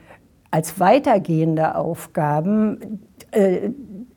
als 0.51 0.81
weitergehende 0.81 1.75
Aufgaben 1.75 3.01
äh, 3.33 3.71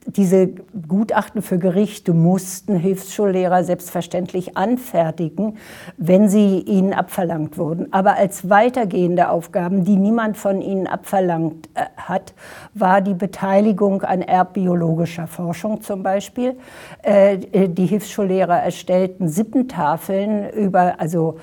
diese 0.07 0.49
Gutachten 0.87 1.41
für 1.41 1.59
Gerichte 1.59 2.13
mussten 2.13 2.75
Hilfsschullehrer 2.75 3.63
selbstverständlich 3.63 4.57
anfertigen, 4.57 5.57
wenn 5.97 6.27
sie 6.27 6.59
ihnen 6.59 6.93
abverlangt 6.93 7.57
wurden. 7.57 7.93
Aber 7.93 8.15
als 8.15 8.49
weitergehende 8.49 9.29
Aufgaben, 9.29 9.83
die 9.83 9.95
niemand 9.95 10.37
von 10.37 10.61
ihnen 10.61 10.87
abverlangt 10.87 11.69
äh, 11.75 11.85
hat, 11.97 12.33
war 12.73 13.01
die 13.01 13.13
Beteiligung 13.13 14.01
an 14.01 14.21
erbbiologischer 14.21 15.27
Forschung 15.27 15.81
zum 15.81 16.01
Beispiel. 16.01 16.57
Äh, 17.03 17.67
die 17.67 17.85
Hilfsschullehrer 17.85 18.57
erstellten 18.57 19.29
Sippentafeln 19.29 20.49
über, 20.49 20.99
also 20.99 21.37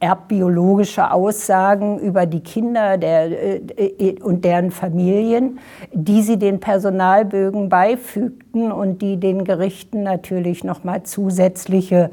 erbbiologische 0.00 1.10
Aussagen 1.10 1.98
über 1.98 2.26
die 2.26 2.40
Kinder 2.40 2.98
der, 2.98 3.30
äh, 3.30 3.86
äh, 3.86 4.22
und 4.22 4.44
deren 4.44 4.70
Familien, 4.70 5.58
die 5.92 6.22
sie 6.22 6.38
den 6.38 6.60
Personalbögen 6.60 7.68
beifügten 7.68 8.70
und 8.70 9.00
die 9.02 9.18
den 9.18 9.44
Gerichten 9.44 10.02
natürlich 10.02 10.64
nochmal 10.64 11.04
zusätzliche 11.04 12.10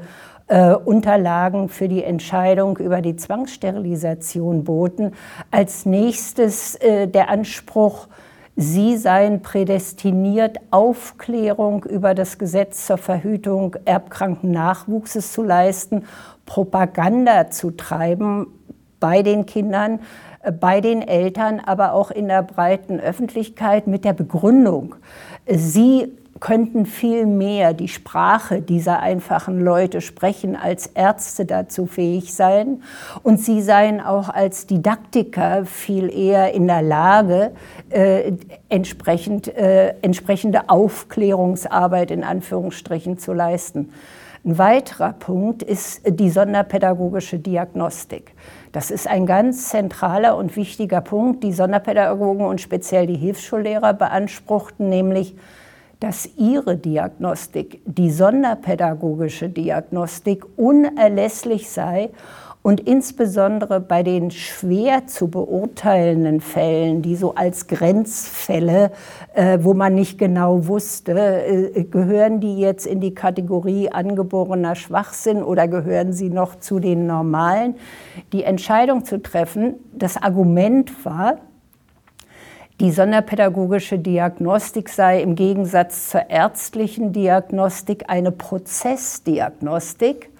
äh, 0.48 0.74
Unterlagen 0.74 1.68
für 1.68 1.88
die 1.88 2.02
Entscheidung 2.02 2.78
über 2.78 3.00
die 3.00 3.16
Zwangssterilisation 3.16 4.64
boten. 4.64 5.12
Als 5.50 5.86
nächstes 5.86 6.74
äh, 6.76 7.08
der 7.08 7.28
Anspruch, 7.28 8.08
Sie 8.54 8.98
seien 8.98 9.40
prädestiniert, 9.40 10.58
Aufklärung 10.70 11.84
über 11.84 12.14
das 12.14 12.36
Gesetz 12.36 12.86
zur 12.86 12.98
Verhütung 12.98 13.76
erbkranken 13.86 14.50
Nachwuchses 14.50 15.32
zu 15.32 15.42
leisten 15.42 16.04
Propaganda 16.46 17.50
zu 17.50 17.70
treiben 17.70 18.46
bei 19.00 19.22
den 19.22 19.46
Kindern, 19.46 20.00
äh, 20.42 20.52
bei 20.52 20.80
den 20.80 21.02
Eltern, 21.02 21.60
aber 21.60 21.92
auch 21.92 22.10
in 22.10 22.28
der 22.28 22.42
breiten 22.42 23.00
Öffentlichkeit 23.00 23.86
mit 23.86 24.04
der 24.04 24.12
Begründung, 24.12 24.94
sie 25.46 26.12
könnten 26.42 26.86
viel 26.86 27.24
mehr 27.24 27.72
die 27.72 27.86
Sprache 27.86 28.62
dieser 28.62 28.98
einfachen 28.98 29.60
Leute 29.60 30.00
sprechen, 30.00 30.56
als 30.56 30.88
Ärzte 30.88 31.46
dazu 31.46 31.86
fähig 31.86 32.34
sein. 32.34 32.82
Und 33.22 33.38
sie 33.38 33.62
seien 33.62 34.00
auch 34.00 34.28
als 34.28 34.66
Didaktiker 34.66 35.64
viel 35.66 36.12
eher 36.12 36.52
in 36.52 36.66
der 36.66 36.82
Lage, 36.82 37.52
äh, 37.90 38.32
entsprechend, 38.68 39.56
äh, 39.56 39.94
entsprechende 40.02 40.68
Aufklärungsarbeit 40.68 42.10
in 42.10 42.24
Anführungsstrichen 42.24 43.18
zu 43.18 43.32
leisten. 43.32 43.92
Ein 44.44 44.58
weiterer 44.58 45.12
Punkt 45.12 45.62
ist 45.62 46.02
die 46.04 46.28
sonderpädagogische 46.28 47.38
Diagnostik. 47.38 48.34
Das 48.72 48.90
ist 48.90 49.06
ein 49.06 49.24
ganz 49.24 49.68
zentraler 49.68 50.36
und 50.36 50.56
wichtiger 50.56 51.00
Punkt. 51.00 51.44
Die 51.44 51.52
Sonderpädagogen 51.52 52.44
und 52.44 52.60
speziell 52.60 53.06
die 53.06 53.16
Hilfsschullehrer 53.16 53.94
beanspruchten 53.94 54.88
nämlich, 54.88 55.36
dass 56.00 56.28
ihre 56.36 56.76
Diagnostik, 56.76 57.82
die 57.84 58.10
sonderpädagogische 58.10 59.48
Diagnostik, 59.48 60.44
unerlässlich 60.56 61.70
sei 61.70 62.10
und 62.62 62.80
insbesondere 62.80 63.80
bei 63.80 64.04
den 64.04 64.30
schwer 64.30 65.06
zu 65.08 65.28
beurteilenden 65.28 66.40
Fällen, 66.40 67.02
die 67.02 67.16
so 67.16 67.34
als 67.34 67.66
Grenzfälle, 67.66 68.92
äh, 69.34 69.58
wo 69.62 69.74
man 69.74 69.94
nicht 69.94 70.16
genau 70.16 70.68
wusste, 70.68 71.12
äh, 71.12 71.84
gehören 71.84 72.40
die 72.40 72.58
jetzt 72.58 72.86
in 72.86 73.00
die 73.00 73.14
Kategorie 73.14 73.90
angeborener 73.90 74.76
Schwachsinn 74.76 75.42
oder 75.42 75.66
gehören 75.66 76.12
sie 76.12 76.30
noch 76.30 76.56
zu 76.56 76.78
den 76.78 77.06
normalen, 77.06 77.74
die 78.32 78.44
Entscheidung 78.44 79.04
zu 79.04 79.20
treffen. 79.20 79.74
Das 79.92 80.16
Argument 80.16 81.04
war, 81.04 81.38
die 82.80 82.90
sonderpädagogische 82.90 83.98
Diagnostik 83.98 84.88
sei 84.88 85.20
im 85.20 85.34
Gegensatz 85.34 86.10
zur 86.10 86.30
ärztlichen 86.30 87.12
Diagnostik 87.12 88.04
eine 88.08 88.32
Prozessdiagnostik 88.32 90.31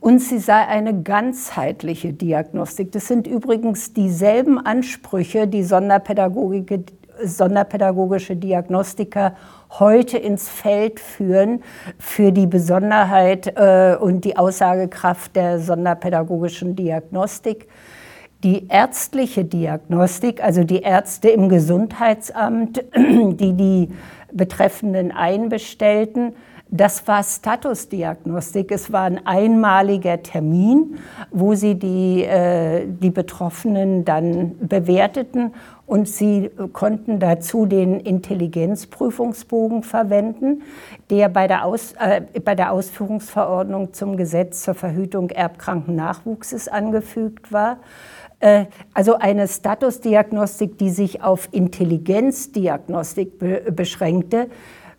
und 0.00 0.20
sie 0.20 0.38
sei 0.38 0.66
eine 0.66 1.02
ganzheitliche 1.02 2.12
Diagnostik. 2.12 2.92
Das 2.92 3.08
sind 3.08 3.26
übrigens 3.26 3.92
dieselben 3.92 4.58
Ansprüche, 4.58 5.46
die 5.46 5.62
sonderpädagogische 5.62 8.36
Diagnostiker 8.36 9.34
heute 9.78 10.18
ins 10.18 10.48
Feld 10.48 11.00
führen 11.00 11.62
für 11.98 12.32
die 12.32 12.46
Besonderheit 12.46 13.54
äh, 13.56 13.96
und 13.98 14.24
die 14.24 14.36
Aussagekraft 14.36 15.36
der 15.36 15.58
sonderpädagogischen 15.58 16.76
Diagnostik. 16.76 17.68
Die 18.44 18.68
ärztliche 18.68 19.44
Diagnostik, 19.44 20.42
also 20.42 20.64
die 20.64 20.82
Ärzte 20.82 21.28
im 21.28 21.48
Gesundheitsamt, 21.48 22.84
die 22.96 23.52
die 23.52 23.88
Betreffenden 24.32 25.12
einbestellten, 25.12 26.34
das 26.74 27.06
war 27.06 27.22
Statusdiagnostik. 27.22 28.72
Es 28.72 28.90
war 28.90 29.02
ein 29.02 29.26
einmaliger 29.26 30.22
Termin, 30.22 30.96
wo 31.30 31.54
sie 31.54 31.74
die, 31.74 32.24
äh, 32.24 32.86
die 32.86 33.10
Betroffenen 33.10 34.06
dann 34.06 34.56
bewerteten 34.58 35.52
und 35.84 36.08
sie 36.08 36.50
konnten 36.72 37.20
dazu 37.20 37.66
den 37.66 38.00
Intelligenzprüfungsbogen 38.00 39.82
verwenden, 39.82 40.62
der 41.10 41.28
bei 41.28 41.46
der, 41.46 41.66
Aus, 41.66 41.92
äh, 41.98 42.22
bei 42.40 42.54
der 42.54 42.72
Ausführungsverordnung 42.72 43.92
zum 43.92 44.16
Gesetz 44.16 44.62
zur 44.62 44.74
Verhütung 44.74 45.28
erbkranken 45.28 45.94
Nachwuchses 45.94 46.68
angefügt 46.68 47.52
war. 47.52 47.80
Äh, 48.40 48.64
also 48.94 49.18
eine 49.18 49.46
Statusdiagnostik, 49.46 50.78
die 50.78 50.88
sich 50.88 51.22
auf 51.22 51.50
Intelligenzdiagnostik 51.52 53.38
be 53.38 53.70
beschränkte, 53.70 54.48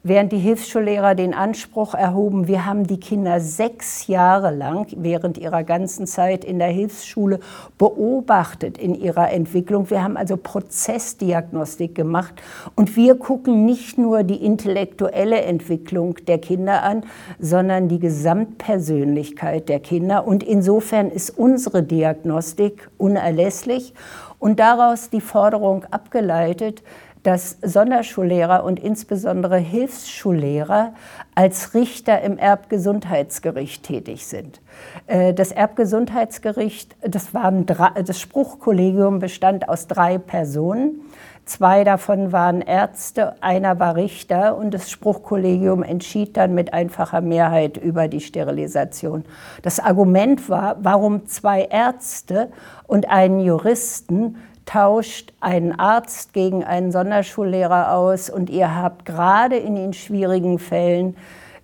während 0.04 0.34
die 0.34 0.38
Hilfsschullehrer 0.38 1.16
den 1.16 1.34
Anspruch 1.34 1.94
erhoben, 1.94 2.48
wir 2.48 2.66
haben 2.66 2.86
die 2.86 3.00
Kinder 3.00 3.40
sechs 3.40 4.08
Jahre 4.08 4.54
lang 4.54 4.88
während 4.98 5.38
ihrer 5.38 5.64
ganzen 5.64 6.06
Zeit 6.08 6.44
in 6.44 6.60
der 6.60 6.68
Hilfsschule 6.68 7.40
beobachtet 7.78 8.78
in 8.78 8.96
ihrer 8.96 9.32
Entwicklung. 9.32 9.90
Wir 9.90 10.04
haben 10.04 10.18
also 10.18 10.36
Prozessdiagnostik 10.36 11.96
gemacht 11.96 12.34
und 12.76 12.98
wir 12.98 13.16
gucken 13.16 13.66
nicht 13.66 13.98
nur 13.98 14.24
die 14.24 14.44
intellektuelle 14.44 15.42
Entwicklung 15.42 16.16
der 16.28 16.40
Kinder 16.40 16.84
an, 16.84 17.04
sondern 17.40 17.88
die 17.88 18.00
Gesamtpersönlichkeit 18.00 19.70
der 19.70 19.80
Kinder. 19.80 20.28
Und 20.28 20.44
insofern 20.44 21.10
ist 21.10 21.30
unsere 21.30 21.82
Diagnostik 21.82 22.90
unerlässlich 22.98 23.94
und 24.40 24.60
daraus 24.60 25.10
die 25.10 25.22
Forderung 25.22 25.86
abgeleitet, 25.90 26.84
dass 27.24 27.58
Sonderschullehrer 27.62 28.64
und 28.64 28.80
insbesondere 28.80 29.58
Hilfsschullehrer 29.58 30.94
als 31.36 31.74
Richter 31.74 32.22
im 32.22 32.38
Erbgesundheitsgericht 32.38 33.84
tätig 33.84 34.28
sind. 34.28 34.62
Äh, 35.08 35.34
das 35.34 35.52
Erbgesundheitsgericht, 35.52 36.96
das, 37.02 37.34
waren 37.34 37.66
drei, 37.66 38.02
das 38.04 38.20
Spruchkollegium 38.20 39.20
bestand 39.20 39.70
aus 39.70 39.88
drei 39.88 40.18
Personen. 40.18 41.02
Zwei 41.46 41.84
davon 41.84 42.32
waren 42.32 42.62
Ärzte, 42.62 43.42
einer 43.42 43.78
war 43.78 43.98
Richter 43.98 44.56
und 44.56 44.74
das 44.74 44.90
Spruchkollegium 44.90 45.84
entschied 45.84 46.38
dann 46.38 46.54
mit 46.54 46.74
einfacher 46.74 47.20
Mehrheit 47.20 47.76
über 47.76 48.08
die 48.08 48.22
Sterilisation. 48.22 49.26
Das 49.62 49.82
Argument 49.82 50.48
war, 50.48 50.78
warum 50.80 51.26
zwei 51.26 51.64
Ärzte 51.64 52.50
und 52.88 53.10
einen 53.10 53.42
Juristen 53.42 54.38
tauscht 54.66 55.34
einen 55.40 55.78
Arzt 55.78 56.34
gegen 56.34 56.64
einen 56.64 56.92
Sonderschullehrer 56.92 57.94
aus 57.94 58.30
und 58.30 58.50
ihr 58.50 58.76
habt 58.76 59.06
gerade 59.06 59.58
in 59.58 59.76
den 59.76 59.94
schwierigen 59.94 60.60
Fällen 60.60 61.16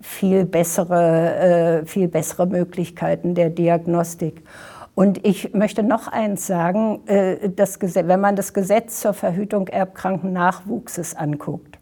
viel 0.02 0.46
bessere, 0.46 1.36
äh, 1.82 1.86
viel 1.86 2.08
bessere 2.08 2.48
Möglichkeiten 2.48 3.36
der 3.36 3.50
Diagnostik. 3.50 4.44
Und 4.96 5.26
ich 5.26 5.54
möchte 5.54 5.82
noch 5.84 6.08
eins 6.08 6.46
sagen, 6.46 7.08
äh, 7.08 7.50
das, 7.50 7.80
wenn 7.82 8.20
man 8.20 8.36
das 8.36 8.54
Gesetz 8.54 9.00
zur 9.00 9.14
Verhütung 9.14 9.68
erbkranken 9.68 10.34
Nachwuchses 10.34 11.16
anguckt, 11.16 11.79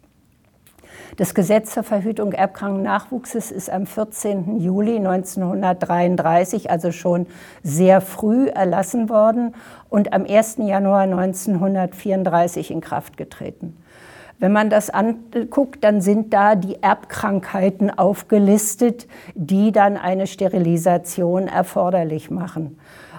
das 1.18 1.34
Gesetz 1.34 1.74
zur 1.74 1.82
Verhütung 1.82 2.30
erbkranken 2.30 2.84
Nachwuchses 2.84 3.50
ist 3.50 3.70
am 3.70 3.86
14. 3.86 4.60
Juli 4.60 4.98
1933, 4.98 6.70
also 6.70 6.92
schon 6.92 7.26
sehr 7.64 8.00
früh 8.00 8.46
erlassen 8.46 9.08
worden 9.08 9.56
und 9.88 10.12
am 10.12 10.24
1. 10.24 10.58
Januar 10.58 11.00
1934 11.00 12.70
in 12.70 12.80
Kraft 12.80 13.16
getreten. 13.16 13.76
Wenn 14.38 14.52
man 14.52 14.70
das 14.70 14.90
anguckt, 14.90 15.82
dann 15.82 16.00
sind 16.00 16.32
da 16.32 16.54
die 16.54 16.80
Erbkrankheiten 16.80 17.90
aufgelistet, 17.90 19.08
die 19.34 19.72
dann 19.72 19.96
eine 19.96 20.28
Sterilisation 20.28 21.48
erforderlich 21.48 22.30
machen. 22.30 22.78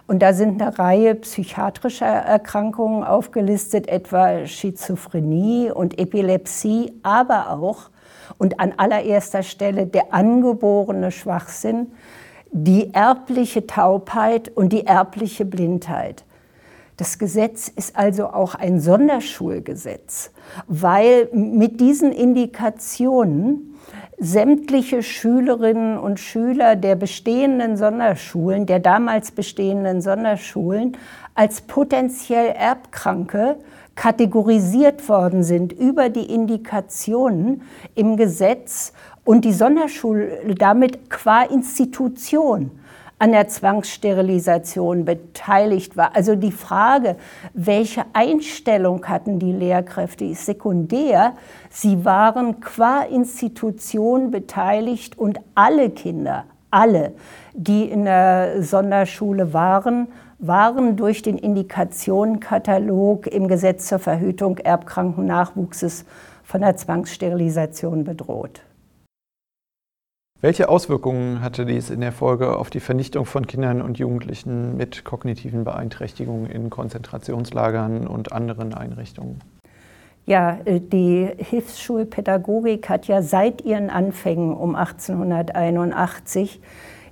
Und 0.09 0.23
da 0.23 0.33
sind 0.33 0.59
eine 0.59 0.79
Reihe 0.79 1.13
psychiatrischer 1.13 2.07
Erkrankungen 2.07 3.03
aufgelistet, 3.03 3.87
etwa 3.87 4.47
Schizophrenie 4.47 5.69
und 5.69 5.99
Epilepsie, 5.99 6.93
aber 7.03 7.51
auch 7.51 7.91
und 8.39 8.59
an 8.59 8.73
allererster 8.77 9.43
Stelle 9.43 9.85
der 9.85 10.11
angeborene 10.11 11.11
Schwachsinn, 11.11 11.91
die 12.49 12.91
erbliche 12.91 13.67
Taubheit 13.67 14.49
und 14.49 14.73
die 14.73 14.87
erbliche 14.87 15.45
Blindheit. 15.45 16.25
Das 16.97 17.19
Gesetz 17.19 17.67
ist 17.67 17.95
also 17.95 18.29
auch 18.29 18.55
ein 18.55 18.79
Sonderschulgesetz, 18.79 20.31
weil 20.67 21.29
mit 21.33 21.79
diesen 21.79 22.11
Indikationen 22.11 23.78
sämtliche 24.19 25.01
Schülerinnen 25.01 25.97
und 25.97 26.19
Schüler 26.19 26.75
der 26.75 26.95
bestehenden 26.95 27.77
Sonderschulen, 27.77 28.65
der 28.65 28.79
damals 28.79 29.31
bestehenden 29.31 30.01
Sonderschulen, 30.01 30.97
als 31.35 31.61
potenziell 31.61 32.49
Erbkranke 32.49 33.55
kategorisiert 33.95 35.07
worden 35.07 35.43
sind 35.43 35.71
über 35.73 36.09
die 36.09 36.33
Indikationen 36.33 37.61
im 37.95 38.17
Gesetz 38.17 38.93
und 39.23 39.45
die 39.45 39.53
Sonderschule 39.53 40.55
damit 40.57 41.09
qua 41.09 41.43
Institution 41.43 42.71
an 43.19 43.33
der 43.33 43.49
Zwangssterilisation 43.49 45.03
beteiligt 45.03 45.97
war. 45.97 46.15
Also 46.15 46.35
die 46.35 46.53
Frage, 46.53 47.17
welche 47.53 48.05
Einstellung 48.13 49.05
hatten 49.07 49.39
die 49.39 49.51
Lehrkräfte, 49.51 50.23
ist 50.23 50.45
sekundär. 50.45 51.33
Sie 51.69 52.05
waren 52.05 52.61
qua 52.61 53.01
Institution 53.01 54.31
beteiligt 54.31 55.17
und 55.17 55.39
alle 55.53 55.89
Kinder, 55.89 56.45
alle, 56.71 57.11
die 57.53 57.83
in 57.89 58.05
der 58.05 58.63
Sonderschule 58.63 59.53
waren, 59.53 60.07
waren 60.39 60.95
durch 60.95 61.21
den 61.21 61.37
Indikationenkatalog 61.37 63.27
im 63.27 63.49
Gesetz 63.49 63.87
zur 63.87 63.99
Verhütung 63.99 64.57
erbkranken 64.59 65.25
Nachwuchses 65.25 66.05
von 66.43 66.61
der 66.61 66.77
Zwangssterilisation 66.77 68.05
bedroht. 68.05 68.61
Welche 70.41 70.69
Auswirkungen 70.69 71.41
hatte 71.41 71.65
dies 71.65 71.89
in 71.89 71.99
der 71.99 72.13
Folge 72.13 72.57
auf 72.57 72.69
die 72.69 72.79
Vernichtung 72.79 73.25
von 73.25 73.45
Kindern 73.45 73.81
und 73.81 73.99
Jugendlichen 73.99 74.77
mit 74.77 75.03
kognitiven 75.03 75.65
Beeinträchtigungen 75.65 76.49
in 76.49 76.69
Konzentrationslagern 76.69 78.07
und 78.07 78.31
anderen 78.31 78.73
Einrichtungen? 78.73 79.41
Ja, 80.25 80.59
äh, 80.63 80.79
die 80.79 81.27
Hilfsschulpädagogik 81.37 82.87
hat 82.87 83.07
ja 83.07 83.21
seit 83.21 83.65
ihren 83.65 83.89
Anfängen 83.89 84.53
um 84.53 84.75
1881 84.75 86.61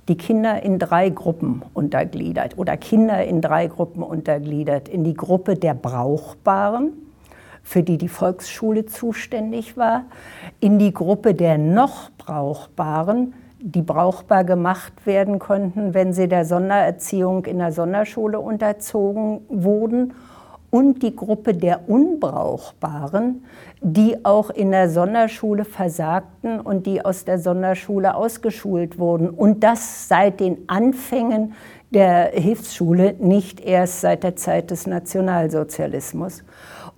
die 0.08 0.16
Kinder 0.16 0.62
in 0.62 0.78
drei 0.78 1.10
Gruppen 1.10 1.62
untergliedert 1.74 2.56
oder 2.56 2.78
Kinder 2.78 3.22
in 3.26 3.42
drei 3.42 3.66
Gruppen 3.66 4.02
untergliedert. 4.02 4.88
In 4.88 5.04
die 5.04 5.12
Gruppe 5.12 5.56
der 5.56 5.74
Brauchbaren, 5.74 6.92
für 7.68 7.82
die 7.82 7.98
die 7.98 8.08
Volksschule 8.08 8.86
zuständig 8.86 9.76
war, 9.76 10.04
in 10.58 10.78
die 10.78 10.94
Gruppe 10.94 11.34
der 11.34 11.58
noch 11.58 12.10
Brauchbaren, 12.16 13.34
die 13.60 13.82
brauchbar 13.82 14.44
gemacht 14.44 15.04
werden 15.04 15.38
konnten, 15.38 15.92
wenn 15.92 16.14
sie 16.14 16.28
der 16.28 16.46
Sondererziehung 16.46 17.44
in 17.44 17.58
der 17.58 17.72
Sonderschule 17.72 18.40
unterzogen 18.40 19.40
wurden, 19.48 20.14
und 20.70 21.02
die 21.02 21.16
Gruppe 21.16 21.54
der 21.54 21.88
Unbrauchbaren, 21.88 23.44
die 23.80 24.24
auch 24.24 24.50
in 24.50 24.70
der 24.70 24.90
Sonderschule 24.90 25.64
versagten 25.64 26.60
und 26.60 26.86
die 26.86 27.04
aus 27.04 27.24
der 27.24 27.38
Sonderschule 27.38 28.14
ausgeschult 28.14 28.98
wurden. 28.98 29.30
Und 29.30 29.64
das 29.64 30.08
seit 30.08 30.40
den 30.40 30.68
Anfängen 30.68 31.54
der 31.90 32.32
Hilfsschule, 32.34 33.14
nicht 33.18 33.60
erst 33.60 34.02
seit 34.02 34.24
der 34.24 34.36
Zeit 34.36 34.70
des 34.70 34.86
Nationalsozialismus. 34.86 36.44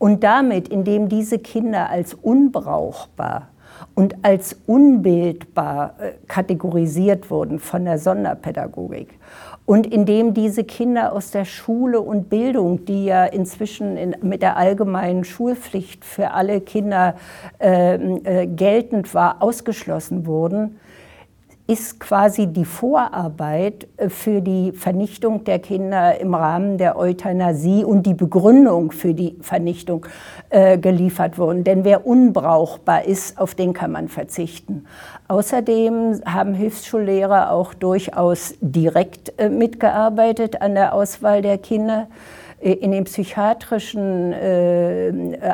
Und 0.00 0.24
damit, 0.24 0.68
indem 0.68 1.10
diese 1.10 1.38
Kinder 1.38 1.90
als 1.90 2.14
unbrauchbar 2.14 3.48
und 3.94 4.16
als 4.22 4.56
unbildbar 4.66 5.94
äh, 5.98 6.12
kategorisiert 6.26 7.30
wurden 7.30 7.58
von 7.58 7.84
der 7.84 7.98
Sonderpädagogik. 7.98 9.18
Und 9.66 9.86
indem 9.86 10.32
diese 10.32 10.64
Kinder 10.64 11.12
aus 11.12 11.32
der 11.32 11.44
Schule 11.44 12.00
und 12.00 12.30
Bildung, 12.30 12.86
die 12.86 13.04
ja 13.04 13.26
inzwischen 13.26 13.98
in, 13.98 14.16
mit 14.22 14.40
der 14.40 14.56
allgemeinen 14.56 15.22
Schulpflicht 15.22 16.02
für 16.02 16.30
alle 16.30 16.62
Kinder 16.62 17.16
äh, 17.58 17.96
äh, 17.96 18.46
geltend 18.46 19.12
war, 19.12 19.42
ausgeschlossen 19.42 20.24
wurden, 20.24 20.80
ist 21.70 22.00
quasi 22.00 22.48
die 22.48 22.64
Vorarbeit 22.64 23.86
äh, 23.96 24.08
für 24.08 24.40
die 24.40 24.72
Vernichtung 24.72 25.44
der 25.44 25.60
Kinder 25.60 26.18
im 26.18 26.34
Rahmen 26.34 26.78
der 26.78 26.98
Euthanasie 26.98 27.84
und 27.84 28.06
die 28.06 28.14
Begründung 28.14 28.90
für 28.90 29.14
die 29.14 29.36
Vernichtung 29.40 30.04
äh, 30.48 30.78
geliefert 30.78 31.38
worden. 31.38 31.62
Denn 31.62 31.84
wer 31.84 32.08
unbrauchbar 32.08 33.04
ist, 33.04 33.38
auf 33.38 33.54
den 33.54 33.72
kann 33.72 33.92
man 33.92 34.08
verzichten. 34.08 34.86
Außerdem 35.28 36.22
haben 36.26 36.54
Hilfsschullehrer 36.54 37.52
auch 37.52 37.72
durchaus 37.72 38.54
direkt 38.60 39.38
äh, 39.38 39.48
mitgearbeitet 39.48 40.60
an 40.60 40.74
der 40.74 40.92
Auswahl 40.92 41.40
der 41.40 41.58
Kinder. 41.58 42.08
In 42.62 42.90
den 42.90 43.04
psychiatrischen 43.04 44.34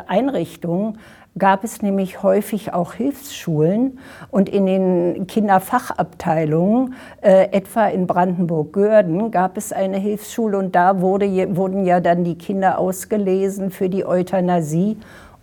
Einrichtungen 0.07 0.97
gab 1.37 1.63
es 1.63 1.81
nämlich 1.81 2.23
häufig 2.23 2.73
auch 2.73 2.93
Hilfsschulen 2.93 3.99
und 4.31 4.49
in 4.49 4.65
den 4.65 5.27
Kinderfachabteilungen, 5.27 6.93
äh, 7.21 7.51
etwa 7.51 7.87
in 7.87 8.07
Brandenburg-Görden, 8.07 9.31
gab 9.31 9.57
es 9.57 9.71
eine 9.73 9.97
Hilfsschule 9.97 10.57
und 10.57 10.75
da 10.75 11.01
wurde, 11.01 11.55
wurden 11.55 11.85
ja 11.85 11.99
dann 11.99 12.23
die 12.23 12.37
Kinder 12.37 12.79
ausgelesen 12.79 13.71
für 13.71 13.89
die 13.89 14.05
Euthanasie. 14.05 14.97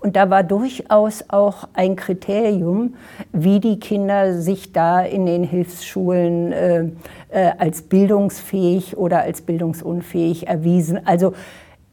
Und 0.04 0.16
da 0.16 0.28
war 0.28 0.42
durchaus 0.42 1.24
auch 1.28 1.66
ein 1.72 1.96
Kriterium, 1.96 2.94
wie 3.33 3.59
die 3.59 3.80
Kinder 3.80 4.38
sich 4.38 4.70
da 4.70 5.00
in 5.00 5.24
den 5.24 5.44
Hilfsschulen 5.44 6.52
äh, 6.52 6.85
äh, 7.30 7.52
als 7.57 7.80
bildungsfähig 7.80 8.98
oder 8.98 9.22
als 9.22 9.40
bildungsunfähig 9.40 10.46
erwiesen. 10.46 11.07
Also 11.07 11.33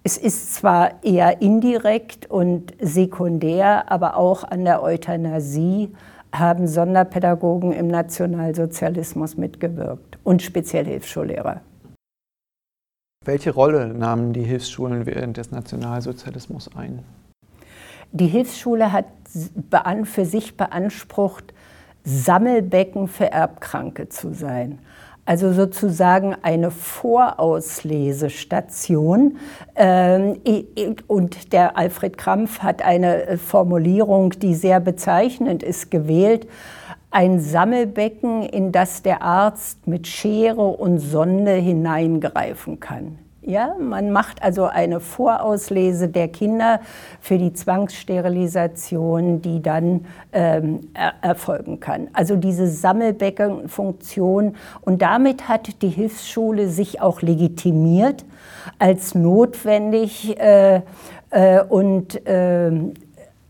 es 0.03 0.17
ist 0.17 0.55
zwar 0.55 1.03
eher 1.03 1.41
indirekt 1.41 2.29
und 2.29 2.73
sekundär, 2.79 3.91
aber 3.91 4.17
auch 4.17 4.43
an 4.43 4.65
der 4.65 4.81
Euthanasie 4.81 5.91
haben 6.33 6.67
Sonderpädagogen 6.67 7.71
im 7.71 7.87
Nationalsozialismus 7.87 9.37
mitgewirkt 9.37 10.17
und 10.23 10.41
speziell 10.41 10.85
Hilfsschullehrer. 10.85 11.61
Welche 13.23 13.51
Rolle 13.51 13.93
nahmen 13.93 14.33
die 14.33 14.41
Hilfsschulen 14.41 15.05
während 15.05 15.37
des 15.37 15.51
Nationalsozialismus 15.51 16.75
ein? 16.75 17.03
Die 18.11 18.27
Hilfsschule 18.27 18.91
hat 18.91 19.05
für 20.05 20.25
sich 20.25 20.57
beansprucht, 20.57 21.53
Sammelbecken 22.03 23.07
für 23.07 23.31
Erbkranke 23.31 24.09
zu 24.09 24.33
sein 24.33 24.79
also 25.25 25.51
sozusagen 25.53 26.35
eine 26.41 26.71
Vorauslesestation. 26.71 29.37
Ähm, 29.75 30.41
und 31.07 31.53
der 31.53 31.77
Alfred 31.77 32.17
Krampf 32.17 32.59
hat 32.59 32.81
eine 32.81 33.27
äh, 33.27 33.37
Formulierung, 33.37 34.31
die 34.31 34.55
sehr 34.55 34.79
bezeichnend 34.79 35.61
ist, 35.63 35.91
gewählt. 35.91 36.47
Ein 37.11 37.39
Sammelbecken, 37.39 38.41
in 38.43 38.71
das 38.71 39.03
der 39.03 39.21
Arzt 39.21 39.85
mit 39.87 40.07
Schere 40.07 40.61
und 40.61 40.97
Sonde 40.99 41.53
hineingreifen 41.53 42.79
kann. 42.79 43.19
Ja, 43.43 43.75
man 43.79 44.11
macht 44.11 44.43
also 44.43 44.65
eine 44.65 44.99
Vorauslese 44.99 46.09
der 46.09 46.27
Kinder 46.27 46.79
für 47.19 47.39
die 47.39 47.53
Zwangssterilisation, 47.53 49.41
die 49.41 49.63
dann 49.63 50.05
ähm, 50.31 50.81
er 50.93 51.13
erfolgen 51.23 51.79
kann. 51.79 52.07
Also 52.13 52.35
diese 52.35 52.67
Sammelbeckenfunktion. 52.67 54.55
Und 54.81 55.01
damit 55.01 55.47
hat 55.47 55.81
die 55.81 55.89
Hilfsschule 55.89 56.69
sich 56.69 57.01
auch 57.01 57.23
legitimiert 57.23 58.25
als 58.77 59.15
notwendig 59.15 60.39
äh, 60.39 60.83
äh, 61.31 61.63
und 61.63 62.23
äh, 62.27 62.71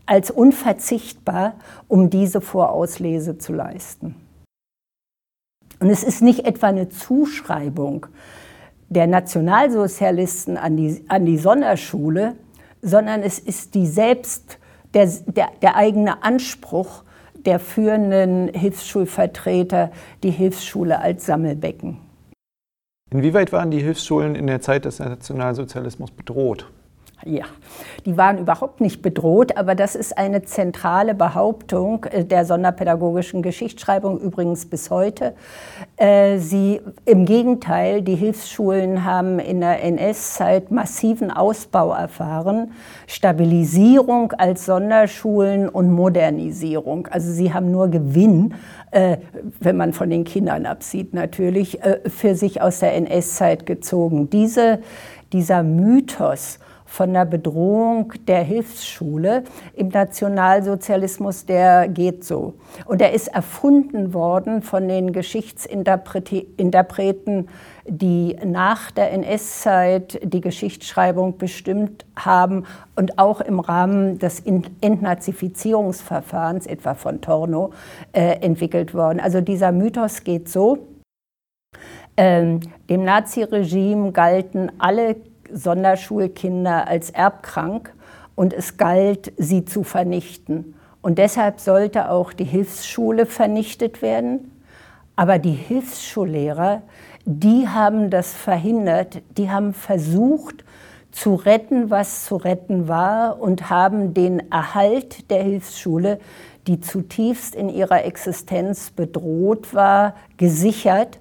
als 0.06 0.30
unverzichtbar, 0.30 1.56
um 1.86 2.08
diese 2.08 2.40
Vorauslese 2.40 3.36
zu 3.36 3.52
leisten. 3.52 4.14
Und 5.80 5.90
es 5.90 6.02
ist 6.02 6.22
nicht 6.22 6.46
etwa 6.46 6.68
eine 6.68 6.88
Zuschreibung, 6.88 8.06
der 8.92 9.06
Nationalsozialisten 9.06 10.56
an 10.56 10.76
die, 10.76 11.04
an 11.08 11.24
die 11.24 11.38
Sonderschule, 11.38 12.34
sondern 12.80 13.22
es 13.22 13.38
ist 13.38 13.74
die 13.74 13.86
selbst, 13.86 14.58
der, 14.94 15.08
der, 15.26 15.48
der 15.62 15.76
eigene 15.76 16.22
Anspruch 16.22 17.04
der 17.34 17.58
führenden 17.58 18.48
Hilfsschulvertreter, 18.48 19.90
die 20.22 20.30
Hilfsschule 20.30 21.00
als 21.00 21.26
Sammelbecken. 21.26 21.98
Inwieweit 23.10 23.52
waren 23.52 23.70
die 23.70 23.80
Hilfsschulen 23.80 24.34
in 24.34 24.46
der 24.46 24.60
Zeit 24.60 24.84
des 24.84 24.98
Nationalsozialismus 24.98 26.10
bedroht? 26.10 26.70
Ja, 27.24 27.44
die 28.04 28.16
waren 28.16 28.38
überhaupt 28.38 28.80
nicht 28.80 29.00
bedroht, 29.00 29.56
aber 29.56 29.76
das 29.76 29.94
ist 29.94 30.18
eine 30.18 30.42
zentrale 30.42 31.14
Behauptung 31.14 32.04
äh, 32.06 32.24
der 32.24 32.44
sonderpädagogischen 32.44 33.42
Geschichtsschreibung 33.42 34.18
übrigens 34.18 34.66
bis 34.66 34.90
heute. 34.90 35.34
Äh, 35.96 36.38
sie, 36.38 36.80
Im 37.04 37.24
Gegenteil, 37.24 38.02
die 38.02 38.16
Hilfsschulen 38.16 39.04
haben 39.04 39.38
in 39.38 39.60
der 39.60 39.84
NS-Zeit 39.84 40.72
massiven 40.72 41.30
Ausbau 41.30 41.92
erfahren, 41.92 42.72
Stabilisierung 43.06 44.32
als 44.32 44.66
Sonderschulen 44.66 45.68
und 45.68 45.92
Modernisierung. 45.92 47.06
Also 47.06 47.30
sie 47.30 47.54
haben 47.54 47.70
nur 47.70 47.86
Gewinn, 47.88 48.54
äh, 48.90 49.18
wenn 49.60 49.76
man 49.76 49.92
von 49.92 50.10
den 50.10 50.24
Kindern 50.24 50.66
absieht 50.66 51.14
natürlich, 51.14 51.78
für 52.06 52.34
sich 52.34 52.60
aus 52.60 52.80
der 52.80 52.94
NS-Zeit 52.94 53.66
gezogen. 53.66 54.28
Diese, 54.30 54.80
dieser 55.32 55.62
Mythos, 55.62 56.58
von 56.92 57.12
der 57.14 57.24
Bedrohung 57.24 58.12
der 58.28 58.42
Hilfsschule 58.42 59.44
im 59.72 59.88
Nationalsozialismus, 59.88 61.46
der 61.46 61.88
geht 61.88 62.22
so. 62.22 62.52
Und 62.84 63.00
er 63.00 63.14
ist 63.14 63.28
erfunden 63.28 64.12
worden 64.12 64.60
von 64.60 64.88
den 64.88 65.14
Geschichtsinterpreten, 65.14 67.48
die 67.86 68.36
nach 68.44 68.90
der 68.90 69.10
NS-Zeit 69.12 70.20
die 70.22 70.42
Geschichtsschreibung 70.42 71.38
bestimmt 71.38 72.04
haben 72.14 72.66
und 72.94 73.18
auch 73.18 73.40
im 73.40 73.58
Rahmen 73.58 74.18
des 74.18 74.42
Entnazifizierungsverfahrens, 74.82 76.66
etwa 76.66 76.92
von 76.92 77.22
Torno, 77.22 77.72
äh, 78.12 78.32
entwickelt 78.42 78.92
worden. 78.92 79.18
Also 79.18 79.40
dieser 79.40 79.72
Mythos 79.72 80.24
geht 80.24 80.50
so. 80.50 80.88
Ähm, 82.18 82.60
dem 82.90 83.04
Naziregime 83.04 84.12
galten 84.12 84.70
alle 84.78 85.16
Sonderschulkinder 85.52 86.88
als 86.88 87.10
erbkrank 87.10 87.92
und 88.34 88.52
es 88.52 88.76
galt, 88.76 89.32
sie 89.36 89.64
zu 89.64 89.84
vernichten. 89.84 90.74
Und 91.00 91.18
deshalb 91.18 91.60
sollte 91.60 92.10
auch 92.10 92.32
die 92.32 92.44
Hilfsschule 92.44 93.26
vernichtet 93.26 94.02
werden. 94.02 94.52
Aber 95.16 95.38
die 95.38 95.52
Hilfsschullehrer, 95.52 96.82
die 97.24 97.68
haben 97.68 98.10
das 98.10 98.32
verhindert, 98.32 99.22
die 99.36 99.50
haben 99.50 99.74
versucht 99.74 100.64
zu 101.10 101.34
retten, 101.34 101.90
was 101.90 102.24
zu 102.24 102.36
retten 102.36 102.88
war 102.88 103.40
und 103.40 103.68
haben 103.68 104.14
den 104.14 104.50
Erhalt 104.50 105.30
der 105.30 105.42
Hilfsschule, 105.42 106.18
die 106.66 106.80
zutiefst 106.80 107.54
in 107.54 107.68
ihrer 107.68 108.04
Existenz 108.04 108.90
bedroht 108.90 109.74
war, 109.74 110.14
gesichert 110.36 111.18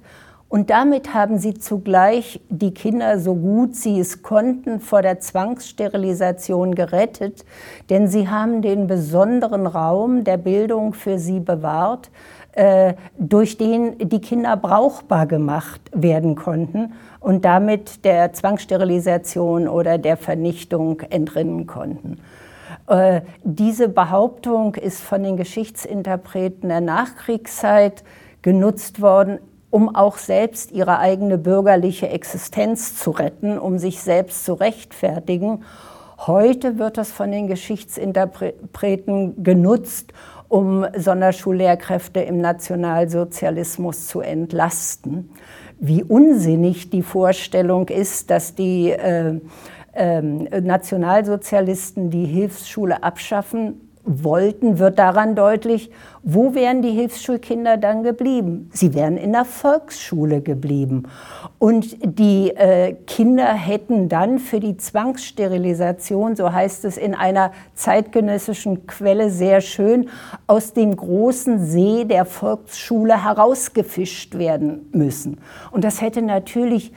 und 0.52 0.70
damit 0.70 1.14
haben 1.14 1.38
sie 1.38 1.54
zugleich 1.54 2.42
die 2.50 2.74
Kinder, 2.74 3.20
so 3.20 3.36
gut 3.36 3.74
sie 3.74 4.02
es 4.02 4.22
konnten, 4.22 4.82
vor 4.82 5.02
der 5.02 5.22
Zwangssterilisation 5.22 6.76
gerettet, 6.76 7.46
denn 7.90 8.10
sie 8.10 8.28
haben 8.28 8.62
den 8.62 8.86
besonderen 8.86 9.66
Raum 9.66 10.26
der 10.26 10.36
Bildung 10.36 10.94
für 10.94 11.20
sie 11.20 11.40
bewahrt, 11.40 12.12
äh, 12.52 12.96
durch 13.18 13.58
den 13.58 13.98
die 13.98 14.20
Kinder 14.20 14.58
brauchbar 14.58 15.26
gemacht 15.26 15.80
werden 15.94 16.36
konnten 16.36 16.96
und 17.22 17.46
damit 17.46 18.04
der 18.04 18.34
Zwangssterilisation 18.34 19.70
oder 19.70 19.98
der 19.98 20.18
Vernichtung 20.18 21.00
entrinnen 21.12 21.66
konnten. 21.66 22.20
Äh, 22.88 23.22
diese 23.46 23.88
Behauptung 23.88 24.76
ist 24.76 25.00
von 25.00 25.24
den 25.24 25.38
Geschichtsinterpreten 25.38 26.68
der 26.68 26.82
Nachkriegszeit 26.82 28.04
genutzt 28.42 29.02
worden 29.02 29.40
um 29.72 29.96
auch 29.96 30.18
selbst 30.18 30.72
ihre 30.72 31.00
eigene 31.00 31.38
bürgerliche 31.38 32.10
Existenz 32.10 32.96
zu 32.98 33.12
retten, 33.12 33.58
um 33.58 33.80
sich 33.80 34.02
selbst 34.02 34.46
zu 34.46 34.54
rechtfertigen. 34.54 35.64
Heute 36.20 36.78
wird 36.78 36.98
das 36.98 37.12
von 37.12 37.32
den 37.32 37.48
Geschichtsinterpreten 37.48 39.44
genutzt, 39.44 40.14
um 40.50 40.86
Sonderschullehrkräfte 40.96 42.20
im 42.20 42.40
Nationalsozialismus 42.40 44.08
zu 44.08 44.20
entlasten. 44.20 45.32
Wie 45.80 46.04
unsinnig 46.04 46.90
die 46.90 47.02
Vorstellung 47.02 47.88
ist, 47.88 48.30
dass 48.30 48.54
die 48.54 48.92
äh, 48.92 49.40
äh, 49.94 50.22
Nationalsozialisten 50.22 52.12
die 52.12 52.26
Hilfsschule 52.26 53.02
abschaffen 53.02 53.91
wollten, 54.04 54.80
wird 54.80 55.00
daran 55.00 55.36
deutlich, 55.36 55.92
wo 56.24 56.54
wären 56.54 56.82
die 56.82 56.92
Hilfsschulkinder 56.92 57.78
dann 57.78 58.04
geblieben? 58.04 58.70
Sie 58.74 58.94
wären 58.94 59.18
in 59.18 59.32
der 59.32 59.46
Volksschule 59.46 60.42
geblieben. 60.42 61.04
Und 61.60 61.98
die 62.04 62.50
äh, 62.50 62.94
Kinder 63.08 63.54
hätten 63.54 64.10
dann 64.10 64.40
für 64.40 64.60
die 64.60 64.78
Zwangssterilisation, 64.78 66.36
so 66.36 66.52
heißt 66.52 66.86
es 66.86 66.98
in 66.98 67.16
einer 67.16 67.52
zeitgenössischen 67.74 68.88
Quelle 68.88 69.30
sehr 69.30 69.62
schön, 69.62 70.10
aus 70.48 70.74
dem 70.74 70.96
großen 70.96 71.66
See 71.66 72.06
der 72.06 72.26
Volksschule 72.26 73.24
herausgefischt 73.24 74.38
werden 74.38 74.90
müssen. 74.92 75.40
Und 75.72 75.84
das 75.84 76.02
hätte 76.02 76.22
natürlich 76.22 76.92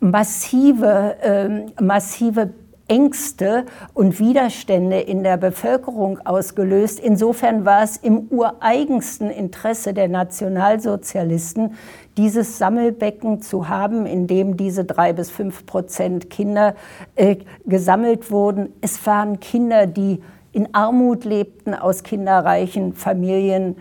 massive, 0.00 1.16
äh, 1.22 1.82
massive 1.82 2.50
Ängste 2.92 3.64
und 3.94 4.18
Widerstände 4.18 5.00
in 5.00 5.22
der 5.22 5.38
Bevölkerung 5.38 6.18
ausgelöst. 6.26 7.00
Insofern 7.00 7.64
war 7.64 7.82
es 7.82 7.96
im 7.96 8.26
ureigensten 8.28 9.30
Interesse 9.30 9.94
der 9.94 10.08
Nationalsozialisten, 10.08 11.72
dieses 12.18 12.58
Sammelbecken 12.58 13.40
zu 13.40 13.70
haben, 13.70 14.04
in 14.04 14.26
dem 14.26 14.58
diese 14.58 14.84
drei 14.84 15.14
bis 15.14 15.30
fünf 15.30 15.64
Prozent 15.64 16.28
Kinder 16.28 16.74
äh, 17.16 17.36
gesammelt 17.64 18.30
wurden. 18.30 18.74
Es 18.82 19.06
waren 19.06 19.40
Kinder, 19.40 19.86
die 19.86 20.20
in 20.52 20.74
Armut 20.74 21.24
lebten, 21.24 21.72
aus 21.72 22.02
kinderreichen 22.02 22.92
Familien. 22.92 23.76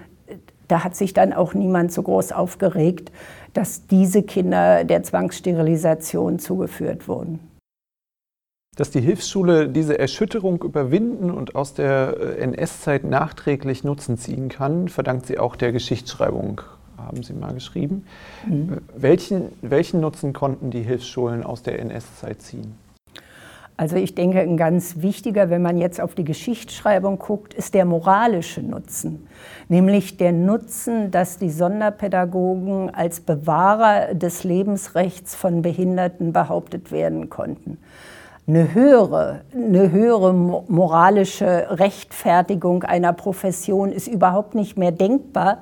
Da 0.69 0.85
hat 0.85 0.95
sich 0.95 1.11
dann 1.11 1.33
auch 1.33 1.53
niemand 1.53 1.91
so 1.91 2.01
groß 2.01 2.31
aufgeregt, 2.31 3.11
dass 3.51 3.87
diese 3.87 4.23
Kinder 4.23 4.85
der 4.85 5.03
Zwangssterilisation 5.03 6.39
zugeführt 6.39 7.09
wurden. 7.09 7.50
Dass 8.77 8.89
die 8.89 9.01
Hilfsschule 9.01 9.67
diese 9.67 9.99
Erschütterung 9.99 10.63
überwinden 10.63 11.29
und 11.29 11.55
aus 11.55 11.73
der 11.73 12.15
äh, 12.17 12.41
NS-Zeit 12.41 13.03
nachträglich 13.03 13.83
Nutzen 13.83 14.17
ziehen 14.17 14.47
kann, 14.47 14.87
verdankt 14.87 15.25
sie 15.25 15.39
auch 15.39 15.57
der 15.57 15.73
Geschichtsschreibung, 15.73 16.61
haben 16.97 17.21
Sie 17.21 17.33
mal 17.33 17.53
geschrieben. 17.53 18.05
Mhm. 18.47 18.73
Äh, 18.73 18.77
welchen, 18.95 19.49
welchen 19.61 19.99
Nutzen 19.99 20.31
konnten 20.31 20.71
die 20.71 20.83
Hilfsschulen 20.83 21.43
aus 21.43 21.63
der 21.63 21.79
NS-Zeit 21.79 22.41
ziehen? 22.41 22.75
Also 23.75 23.97
ich 23.97 24.15
denke, 24.15 24.39
ein 24.39 24.55
ganz 24.55 25.01
wichtiger, 25.01 25.49
wenn 25.49 25.61
man 25.61 25.77
jetzt 25.77 25.99
auf 25.99 26.15
die 26.15 26.23
Geschichtsschreibung 26.23 27.19
guckt, 27.19 27.53
ist 27.53 27.73
der 27.73 27.83
moralische 27.83 28.61
Nutzen. 28.61 29.27
Nämlich 29.67 30.15
der 30.15 30.31
Nutzen, 30.31 31.11
dass 31.11 31.37
die 31.37 31.49
Sonderpädagogen 31.49 32.93
als 32.93 33.19
Bewahrer 33.19 34.13
des 34.13 34.45
Lebensrechts 34.45 35.35
von 35.35 35.61
Behinderten 35.61 36.31
behauptet 36.31 36.91
werden 36.93 37.29
konnten 37.29 37.79
eine 38.47 38.73
höhere, 38.73 39.41
eine 39.53 39.91
höhere 39.91 40.33
moralische 40.33 41.67
Rechtfertigung 41.69 42.83
einer 42.83 43.13
Profession 43.13 43.91
ist 43.91 44.07
überhaupt 44.07 44.55
nicht 44.55 44.77
mehr 44.77 44.91
denkbar 44.91 45.59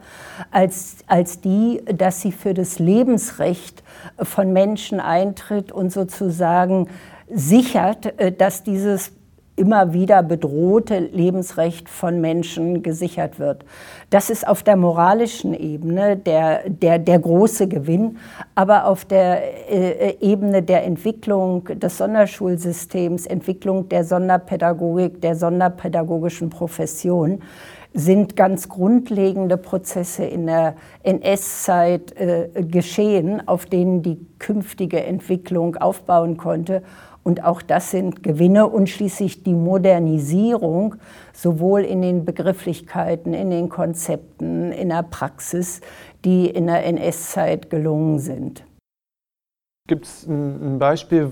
als, 0.49 0.97
als 1.07 1.41
die, 1.41 1.81
dass 1.85 2.21
sie 2.21 2.31
für 2.31 2.53
das 2.53 2.79
Lebensrecht 2.79 3.83
von 4.17 4.53
Menschen 4.53 4.99
eintritt 4.99 5.71
und 5.71 5.91
sozusagen 5.91 6.87
sichert, 7.29 8.19
äh, 8.19 8.31
dass 8.31 8.63
dieses 8.63 9.11
immer 9.59 9.93
wieder 9.93 10.23
bedrohte 10.23 10.99
Lebensrecht 10.99 11.89
von 11.89 12.21
Menschen 12.21 12.81
gesichert 12.81 13.37
wird. 13.37 13.65
Das 14.09 14.29
ist 14.29 14.47
auf 14.47 14.63
der 14.63 14.77
moralischen 14.77 15.53
Ebene 15.53 16.17
der, 16.17 16.69
der, 16.69 16.97
der 16.97 17.19
große 17.19 17.67
Gewinn, 17.67 18.17
aber 18.55 18.85
auf 18.85 19.03
der 19.05 19.69
äh, 19.69 20.15
Ebene 20.21 20.63
der 20.63 20.85
Entwicklung 20.85 21.65
des 21.65 21.97
Sonderschulsystems, 21.97 23.25
Entwicklung 23.25 23.89
der 23.89 24.05
Sonderpädagogik, 24.05 25.21
der 25.21 25.35
sonderpädagogischen 25.35 26.49
Profession, 26.49 27.41
sind 27.93 28.35
ganz 28.35 28.69
grundlegende 28.69 29.57
Prozesse 29.57 30.23
in 30.23 30.45
der 30.45 30.75
NS-Zeit 31.03 32.15
äh, 32.17 32.49
geschehen, 32.63 33.47
auf 33.47 33.65
denen 33.65 34.03
die 34.03 34.19
künftige 34.37 35.03
Entwicklung 35.03 35.75
aufbauen 35.75 36.37
konnte. 36.37 36.83
Und 37.29 37.43
auch 37.43 37.61
das 37.61 37.91
sind 37.91 38.23
Gewinne 38.23 38.65
und 38.65 38.89
schließlich 38.89 39.43
die 39.43 39.53
Modernisierung, 39.53 40.95
sowohl 41.31 41.81
in 41.81 42.01
den 42.01 42.25
Begrifflichkeiten, 42.25 43.35
in 43.35 43.51
den 43.51 43.69
Konzepten, 43.69 44.71
in 44.71 44.89
der 44.89 45.03
Praxis, 45.03 45.81
die 46.25 46.47
in 46.47 46.65
der 46.65 46.83
NS-Zeit 46.87 47.69
gelungen 47.69 48.17
sind. 48.17 48.63
Gibt 49.87 50.05
es 50.05 50.25
ein 50.25 50.79
Beispiel, 50.79 51.29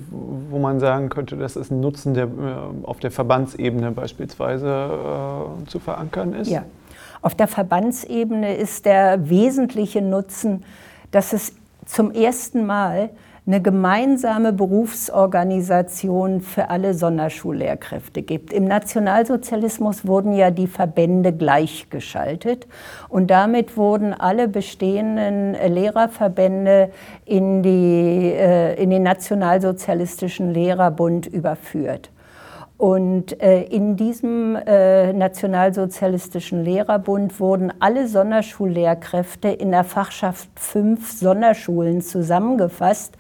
wo 0.51 0.59
man 0.59 0.79
sagen 0.79 1.09
könnte, 1.09 1.35
dass 1.35 1.55
es 1.55 1.71
ein 1.71 1.79
Nutzen, 1.79 2.13
der 2.13 2.25
äh, 2.25 2.85
auf 2.85 2.99
der 2.99 3.09
Verbandsebene 3.09 3.89
beispielsweise 3.89 4.67
äh, 4.67 5.65
zu 5.65 5.79
verankern 5.79 6.33
ist? 6.33 6.51
Ja, 6.51 6.63
auf 7.23 7.33
der 7.33 7.47
Verbandsebene 7.47 8.55
ist 8.55 8.85
der 8.85 9.31
wesentliche 9.31 10.03
Nutzen, 10.03 10.63
dass 11.09 11.33
es 11.33 11.55
zum 11.87 12.11
ersten 12.11 12.67
Mal 12.67 13.09
eine 13.47 13.61
gemeinsame 13.61 14.51
Berufsorganisation 14.51 16.41
für 16.41 16.69
alle 16.69 16.93
Sonderschullehrkräfte 16.93 18.21
gibt. 18.21 18.51
Im 18.51 18.65
Nationalsozialismus 18.65 20.05
wurden 20.05 20.33
ja 20.33 20.51
die 20.51 20.67
Verbände 20.67 21.31
gleichgeschaltet 21.31 22.67
und 23.07 23.31
damit 23.31 23.77
wurden 23.77 24.13
alle 24.13 24.49
bestehenden 24.49 25.53
Lehrerverbände 25.53 26.91
in, 27.23 27.63
die, 27.63 28.33
äh, 28.35 28.75
in 28.81 28.89
den 28.89 29.03
Nationalsozialistischen 29.03 30.53
Lehrerbund 30.53 31.25
überführt. 31.25 32.09
Und 32.77 33.41
äh, 33.41 33.63
in 33.63 33.95
diesem 33.95 34.55
äh, 34.55 35.11
nationalsozialistischen 35.11 36.63
Lehrerbund 36.63 37.39
wurden 37.39 37.73
alle 37.79 38.07
Sonderschullehrkräfte 38.07 39.47
in 39.47 39.71
der 39.71 39.83
Fachschaft 39.83 40.47
fünf 40.55 41.11
Sonderschulen 41.11 42.01
zusammengefasst. 42.01 43.17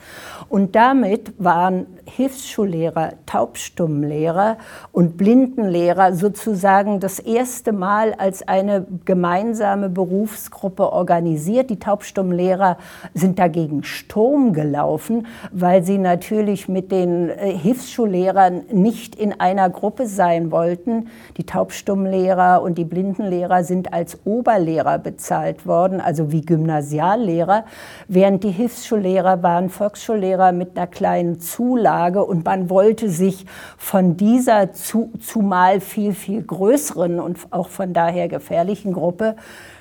Und 0.47 0.75
damit 0.75 1.33
waren 1.39 1.87
Hilfsschullehrer, 2.09 3.13
Taubstummlehrer 3.25 4.57
und 4.91 5.17
Blindenlehrer 5.17 6.13
sozusagen 6.13 6.99
das 6.99 7.19
erste 7.19 7.73
Mal 7.73 8.13
als 8.13 8.47
eine 8.47 8.85
gemeinsame 9.05 9.89
Berufsgruppe 9.89 10.91
organisiert. 10.91 11.69
Die 11.69 11.79
Taubstummlehrer 11.79 12.77
sind 13.13 13.39
dagegen 13.39 13.83
Sturm 13.83 14.53
gelaufen, 14.53 15.27
weil 15.51 15.83
sie 15.83 15.97
natürlich 15.97 16.69
mit 16.69 16.91
den 16.91 17.29
äh, 17.29 17.51
Hilfsschullehrern 17.51 18.63
nicht 18.71 19.15
in 19.15 19.39
einer 19.39 19.69
Gruppe 19.69 20.07
sein 20.07 20.51
wollten. 20.51 21.09
Die 21.35 21.45
Taubstummlehrer 21.45 22.61
und 22.61 22.77
die 22.77 22.85
Blindenlehrer 22.85 23.63
sind 23.63 23.93
als 23.93 24.19
Oberlehrer 24.25 24.97
bezahlt 24.97 25.65
worden, 25.65 25.99
also 25.99 26.31
wie 26.31 26.41
Gymnasiallehrer, 26.41 27.65
während 28.07 28.43
die 28.43 28.51
Hilfsschullehrer 28.51 29.43
waren 29.43 29.69
Volksschullehrer 29.69 30.51
mit 30.53 30.77
einer 30.77 30.87
kleinen 30.87 31.39
Zulage 31.39 31.96
und 32.05 32.45
man 32.45 32.69
wollte 32.69 33.09
sich 33.09 33.45
von 33.77 34.17
dieser 34.17 34.73
zu, 34.73 35.11
zumal 35.19 35.79
viel, 35.79 36.13
viel 36.13 36.43
größeren 36.43 37.19
und 37.19 37.39
auch 37.51 37.69
von 37.69 37.93
daher 37.93 38.27
gefährlichen 38.27 38.93
Gruppe 38.93 39.35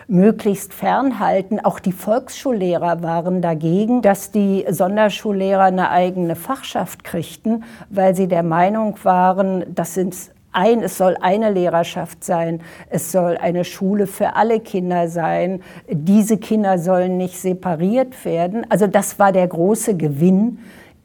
möglichst 0.09 0.72
fernhalten. 0.72 1.61
Auch 1.64 1.81
die 1.81 1.92
Volksschullehrer 1.92 3.02
waren 3.02 3.42
dagegen, 3.42 4.02
dass 4.02 4.31
die 4.31 4.64
Sonderschullehrer 4.68 5.64
eine 5.64 5.90
eigene 5.90 6.37
Fachschaft 6.37 7.05
kriegten, 7.05 7.64
weil 7.90 8.14
sie 8.14 8.29
der 8.29 8.42
Meinung 8.42 8.96
waren, 9.02 9.64
das 9.74 9.94
sind 9.94 10.14
ein, 10.57 10.83
es 10.83 10.96
soll 10.96 11.16
eine 11.20 11.50
Lehrerschaft 11.50 12.24
sein, 12.24 12.61
es 12.88 13.12
soll 13.12 13.37
eine 13.37 13.64
Schule 13.64 14.07
für 14.07 14.37
alle 14.37 14.61
Kinder 14.61 15.09
sein, 15.09 15.61
diese 15.88 16.38
Kinder 16.38 16.79
sollen 16.79 17.18
nicht 17.18 17.38
separiert 17.38 18.24
werden. 18.24 18.64
Also 18.70 18.87
das 18.87 19.18
war 19.18 19.33
der 19.33 19.46
große 19.46 19.96
Gewinn, 19.96 20.59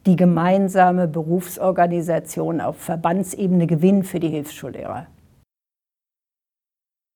die 0.06 0.16
gemeinsame 0.16 1.06
Berufsorganisation 1.08 2.60
auf 2.60 2.76
Verbandsebene 2.76 3.66
Gewinn 3.66 4.02
für 4.02 4.20
die 4.20 4.28
Hilfsschullehrer. 4.28 5.06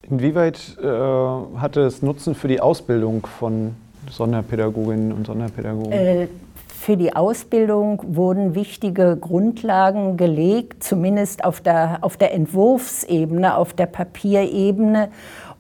Inwieweit 0.09 0.77
äh, 0.81 0.87
hatte 0.87 1.81
es 1.81 2.03
Nutzen 2.03 2.35
für 2.35 2.49
die 2.49 2.61
Ausbildung 2.61 3.27
von 3.27 3.75
Sonderpädagoginnen 4.11 5.13
und 5.13 5.27
Sonderpädagogen? 5.27 5.91
Äh, 5.91 6.29
für 6.69 6.97
die 6.97 7.17
Ausbildung 7.17 8.01
wurden 8.07 8.55
wichtige 8.55 9.17
Grundlagen 9.17 10.17
gelegt, 10.17 10.85
zumindest 10.85 11.43
auf 11.43 11.61
der, 11.61 11.99
auf 12.03 12.17
der 12.17 12.33
Entwurfsebene, 12.33 13.57
auf 13.57 13.73
der 13.73 13.87
Papierebene 13.87 15.09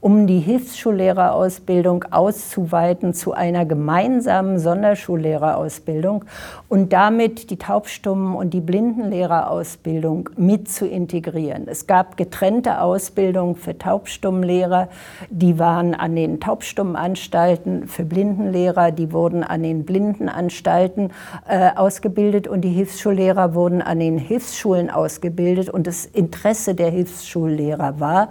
um 0.06 0.28
die 0.28 0.38
Hilfsschullehrerausbildung 0.38 2.04
auszuweiten 2.12 3.12
zu 3.12 3.32
einer 3.32 3.66
gemeinsamen 3.66 4.60
Sonderschullehrerausbildung 4.60 6.24
und 6.68 6.92
damit 6.92 7.50
die 7.50 7.56
Taubstummen- 7.56 8.36
und 8.36 8.54
die 8.54 8.60
Blindenlehrerausbildung 8.60 10.30
mit 10.36 10.70
zu 10.70 10.86
integrieren. 10.86 11.66
Es 11.66 11.88
gab 11.88 12.16
getrennte 12.16 12.82
Ausbildung 12.82 13.56
für 13.56 13.78
Taubstummenlehrer, 13.78 14.90
die 15.30 15.58
waren 15.58 15.92
an 15.92 16.14
den 16.14 16.38
Taubstummenanstalten, 16.38 17.88
für 17.88 18.04
Blindenlehrer, 18.04 18.92
die 18.92 19.10
wurden 19.10 19.42
an 19.42 19.64
den 19.64 19.84
Blindenanstalten 19.84 21.10
äh, 21.48 21.70
ausgebildet 21.74 22.46
und 22.46 22.60
die 22.60 22.70
Hilfsschullehrer 22.70 23.54
wurden 23.54 23.82
an 23.82 23.98
den 23.98 24.18
Hilfsschulen 24.18 24.88
ausgebildet. 24.88 25.68
Und 25.68 25.88
das 25.88 26.04
Interesse 26.04 26.76
der 26.76 26.90
Hilfsschullehrer 26.92 27.98
war, 27.98 28.28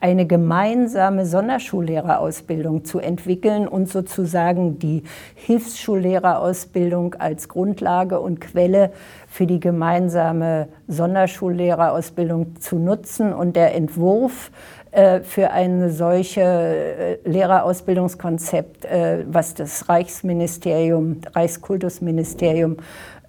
eine 0.00 0.26
gemeinsame 0.26 1.24
Sonderschullehrerausbildung 1.24 2.84
zu 2.84 2.98
entwickeln 2.98 3.66
und 3.66 3.88
sozusagen 3.88 4.78
die 4.78 5.02
Hilfsschullehrerausbildung 5.34 7.14
als 7.14 7.48
Grundlage 7.48 8.20
und 8.20 8.40
Quelle 8.40 8.92
für 9.26 9.46
die 9.46 9.58
gemeinsame 9.58 10.68
Sonderschullehrerausbildung 10.86 12.60
zu 12.60 12.76
nutzen. 12.76 13.32
Und 13.32 13.56
der 13.56 13.74
Entwurf 13.74 14.50
äh, 14.96 15.20
für 15.20 15.50
ein 15.50 15.90
solche 15.90 16.40
äh, 16.40 17.18
Lehrerausbildungskonzept, 17.28 18.84
äh, 18.84 19.24
was 19.26 19.52
das 19.52 19.88
Reichsministerium, 19.88 21.20
Reichskultusministerium 21.34 22.76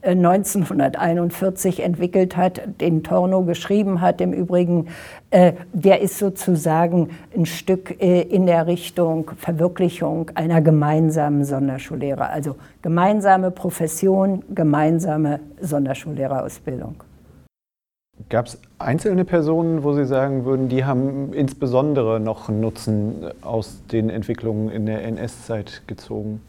1941 0.08 1.84
entwickelt 1.84 2.38
hat, 2.38 2.62
den 2.80 3.04
Torno 3.04 3.44
geschrieben 3.44 4.00
hat. 4.02 4.22
Im 4.22 4.34
Übrigen, 4.34 4.88
der 5.32 6.02
ist 6.02 6.18
sozusagen 6.18 7.10
ein 7.36 7.46
Stück 7.46 8.00
in 8.00 8.46
der 8.46 8.68
Richtung 8.68 9.32
Verwirklichung 9.38 10.32
einer 10.36 10.62
gemeinsamen 10.62 11.44
Sonderschullehre. 11.44 12.30
Also 12.30 12.56
gemeinsame 12.82 13.52
Profession, 13.52 14.44
gemeinsame 14.56 15.42
Sonderschullehrerausbildung. 15.60 17.04
Gab 18.30 18.48
es 18.48 18.60
einzelne 18.80 19.26
Personen, 19.26 19.84
wo 19.84 19.94
Sie 19.94 20.06
sagen 20.06 20.44
würden, 20.44 20.70
die 20.70 20.86
haben 20.86 21.34
insbesondere 21.34 22.20
noch 22.20 22.50
Nutzen 22.50 23.26
aus 23.42 23.84
den 23.92 24.10
Entwicklungen 24.10 24.70
in 24.70 24.88
der 24.88 25.04
NS-Zeit 25.04 25.84
gezogen? 25.86 26.42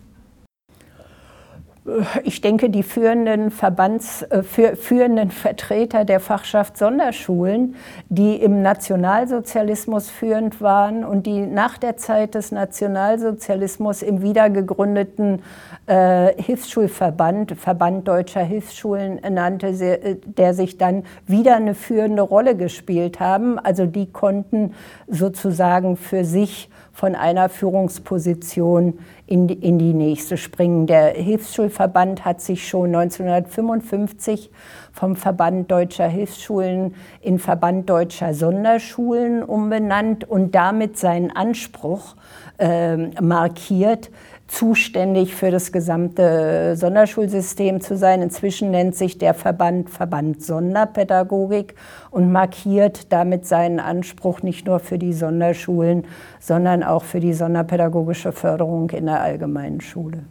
Ich 2.22 2.40
denke, 2.40 2.70
die 2.70 2.82
führenden, 2.82 3.50
Verbands, 3.50 4.22
äh, 4.22 4.42
führenden 4.42 5.30
Vertreter 5.30 6.04
der 6.04 6.20
Fachschaft 6.20 6.76
Sonderschulen, 6.76 7.76
die 8.08 8.36
im 8.36 8.62
Nationalsozialismus 8.62 10.10
führend 10.10 10.60
waren 10.60 11.04
und 11.04 11.26
die 11.26 11.40
nach 11.40 11.78
der 11.78 11.96
Zeit 11.96 12.34
des 12.34 12.52
Nationalsozialismus 12.52 14.02
im 14.02 14.22
wiedergegründeten 14.22 15.42
äh, 15.86 16.34
Hilfsschulverband, 16.42 17.52
Verband 17.52 18.06
Deutscher 18.06 18.42
Hilfsschulen 18.42 19.20
nannte, 19.30 19.68
äh, 19.68 20.16
der 20.24 20.54
sich 20.54 20.76
dann 20.76 21.04
wieder 21.26 21.56
eine 21.56 21.74
führende 21.74 22.22
Rolle 22.22 22.56
gespielt 22.56 23.20
haben. 23.20 23.58
Also 23.58 23.86
die 23.86 24.12
konnten 24.12 24.74
sozusagen 25.06 25.96
für 25.96 26.24
sich 26.24 26.68
von 26.92 27.14
einer 27.14 27.48
Führungsposition 27.48 28.98
in 29.28 29.46
die, 29.46 29.54
in 29.54 29.78
die 29.78 29.92
nächste 29.92 30.38
springen. 30.38 30.86
Der 30.86 31.10
Hilfsschulverband 31.10 32.24
hat 32.24 32.40
sich 32.40 32.66
schon 32.66 32.94
1955 32.94 34.50
vom 34.92 35.16
Verband 35.16 35.70
Deutscher 35.70 36.08
Hilfsschulen 36.08 36.94
in 37.20 37.38
Verband 37.38 37.90
Deutscher 37.90 38.32
Sonderschulen 38.32 39.42
umbenannt 39.42 40.28
und 40.28 40.54
damit 40.54 40.96
seinen 40.96 41.30
Anspruch 41.30 42.16
äh, 42.58 42.96
markiert, 43.20 44.10
zuständig 44.48 45.34
für 45.34 45.50
das 45.50 45.70
gesamte 45.72 46.74
Sonderschulsystem 46.74 47.80
zu 47.80 47.96
sein. 47.96 48.22
Inzwischen 48.22 48.70
nennt 48.70 48.96
sich 48.96 49.18
der 49.18 49.34
Verband 49.34 49.90
Verband 49.90 50.42
Sonderpädagogik 50.42 51.74
und 52.10 52.32
markiert 52.32 53.12
damit 53.12 53.46
seinen 53.46 53.78
Anspruch 53.78 54.42
nicht 54.42 54.66
nur 54.66 54.80
für 54.80 54.98
die 54.98 55.12
Sonderschulen, 55.12 56.06
sondern 56.40 56.82
auch 56.82 57.04
für 57.04 57.20
die 57.20 57.34
sonderpädagogische 57.34 58.32
Förderung 58.32 58.90
in 58.90 59.06
der 59.06 59.20
allgemeinen 59.20 59.80
Schule. 59.80 60.24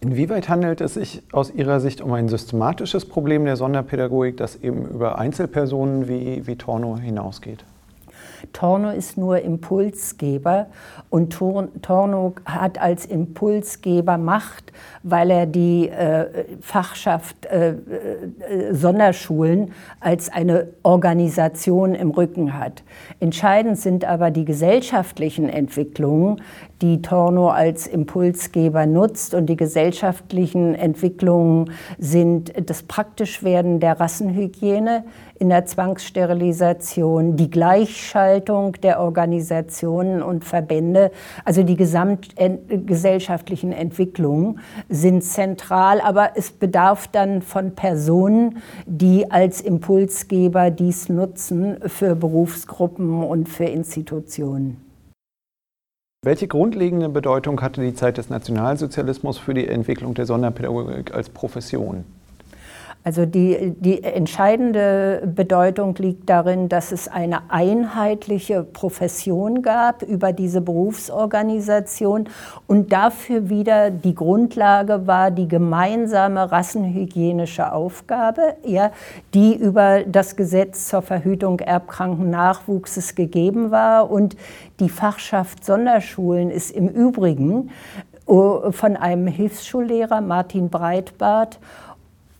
Inwieweit 0.00 0.48
handelt 0.48 0.82
es 0.82 0.94
sich 0.94 1.22
aus 1.32 1.50
Ihrer 1.50 1.80
Sicht 1.80 2.02
um 2.02 2.12
ein 2.12 2.28
systematisches 2.28 3.06
Problem 3.06 3.46
der 3.46 3.56
Sonderpädagogik, 3.56 4.36
das 4.36 4.56
eben 4.56 4.86
über 4.86 5.18
Einzelpersonen 5.18 6.08
wie, 6.08 6.46
wie 6.46 6.56
Torno 6.56 6.98
hinausgeht? 6.98 7.64
Torno 8.52 8.90
ist 8.90 9.16
nur 9.16 9.40
Impulsgeber 9.40 10.66
und 11.10 11.32
Torno 11.32 12.34
hat 12.44 12.80
als 12.80 13.06
Impulsgeber 13.06 14.18
Macht, 14.18 14.72
weil 15.02 15.30
er 15.30 15.46
die 15.46 15.88
äh, 15.88 16.44
Fachschaft 16.60 17.46
äh, 17.46 17.70
äh, 17.70 18.74
Sonderschulen 18.74 19.72
als 20.00 20.30
eine 20.32 20.68
Organisation 20.82 21.94
im 21.94 22.10
Rücken 22.10 22.58
hat. 22.58 22.82
Entscheidend 23.20 23.78
sind 23.78 24.04
aber 24.04 24.30
die 24.30 24.44
gesellschaftlichen 24.44 25.48
Entwicklungen, 25.48 26.40
die 26.84 27.00
Torno 27.00 27.48
als 27.48 27.86
Impulsgeber 27.86 28.84
nutzt. 28.84 29.32
Und 29.32 29.46
die 29.46 29.56
gesellschaftlichen 29.56 30.74
Entwicklungen 30.74 31.70
sind 31.98 32.52
das 32.68 32.82
Praktischwerden 32.82 33.80
der 33.80 33.98
Rassenhygiene 33.98 35.04
in 35.38 35.48
der 35.48 35.64
Zwangssterilisation, 35.64 37.36
die 37.36 37.50
Gleichschaltung 37.50 38.72
der 38.82 39.00
Organisationen 39.00 40.22
und 40.22 40.44
Verbände, 40.44 41.10
also 41.44 41.62
die 41.62 41.76
gesamtgesellschaftlichen 41.76 43.72
Entwicklungen 43.72 44.60
sind 44.90 45.24
zentral, 45.24 46.02
aber 46.02 46.32
es 46.36 46.52
bedarf 46.52 47.08
dann 47.08 47.40
von 47.40 47.74
Personen, 47.74 48.58
die 48.86 49.30
als 49.30 49.62
Impulsgeber 49.62 50.70
dies 50.70 51.08
nutzen 51.08 51.78
für 51.86 52.14
Berufsgruppen 52.14 53.22
und 53.24 53.48
für 53.48 53.64
Institutionen. 53.64 54.93
Welche 56.24 56.48
grundlegende 56.48 57.10
Bedeutung 57.10 57.60
hatte 57.60 57.82
die 57.82 57.92
Zeit 57.92 58.16
des 58.16 58.30
Nationalsozialismus 58.30 59.36
für 59.36 59.52
die 59.52 59.68
Entwicklung 59.68 60.14
der 60.14 60.24
Sonderpädagogik 60.24 61.12
als 61.12 61.28
Profession? 61.28 62.04
Also 63.06 63.26
die, 63.26 63.74
die 63.78 64.02
entscheidende 64.02 65.22
Bedeutung 65.26 65.94
liegt 65.96 66.30
darin, 66.30 66.70
dass 66.70 66.90
es 66.90 67.06
eine 67.06 67.50
einheitliche 67.50 68.62
Profession 68.62 69.60
gab 69.60 70.02
über 70.02 70.32
diese 70.32 70.62
Berufsorganisation 70.62 72.30
und 72.66 72.94
dafür 72.94 73.50
wieder 73.50 73.90
die 73.90 74.14
Grundlage 74.14 75.06
war 75.06 75.30
die 75.30 75.48
gemeinsame 75.48 76.50
rassenhygienische 76.50 77.74
Aufgabe, 77.74 78.54
ja, 78.64 78.90
die 79.34 79.54
über 79.54 80.04
das 80.04 80.34
Gesetz 80.34 80.88
zur 80.88 81.02
Verhütung 81.02 81.60
erbkranken 81.60 82.30
Nachwuchses 82.30 83.14
gegeben 83.14 83.70
war. 83.70 84.10
Und 84.10 84.34
die 84.80 84.88
Fachschaft 84.88 85.64
Sonderschulen 85.64 86.50
ist 86.50 86.70
im 86.70 86.88
Übrigen 86.88 87.70
äh, 88.26 88.72
von 88.72 88.96
einem 88.96 89.26
Hilfsschullehrer, 89.26 90.20
Martin 90.20 90.68
Breitbart, 90.70 91.58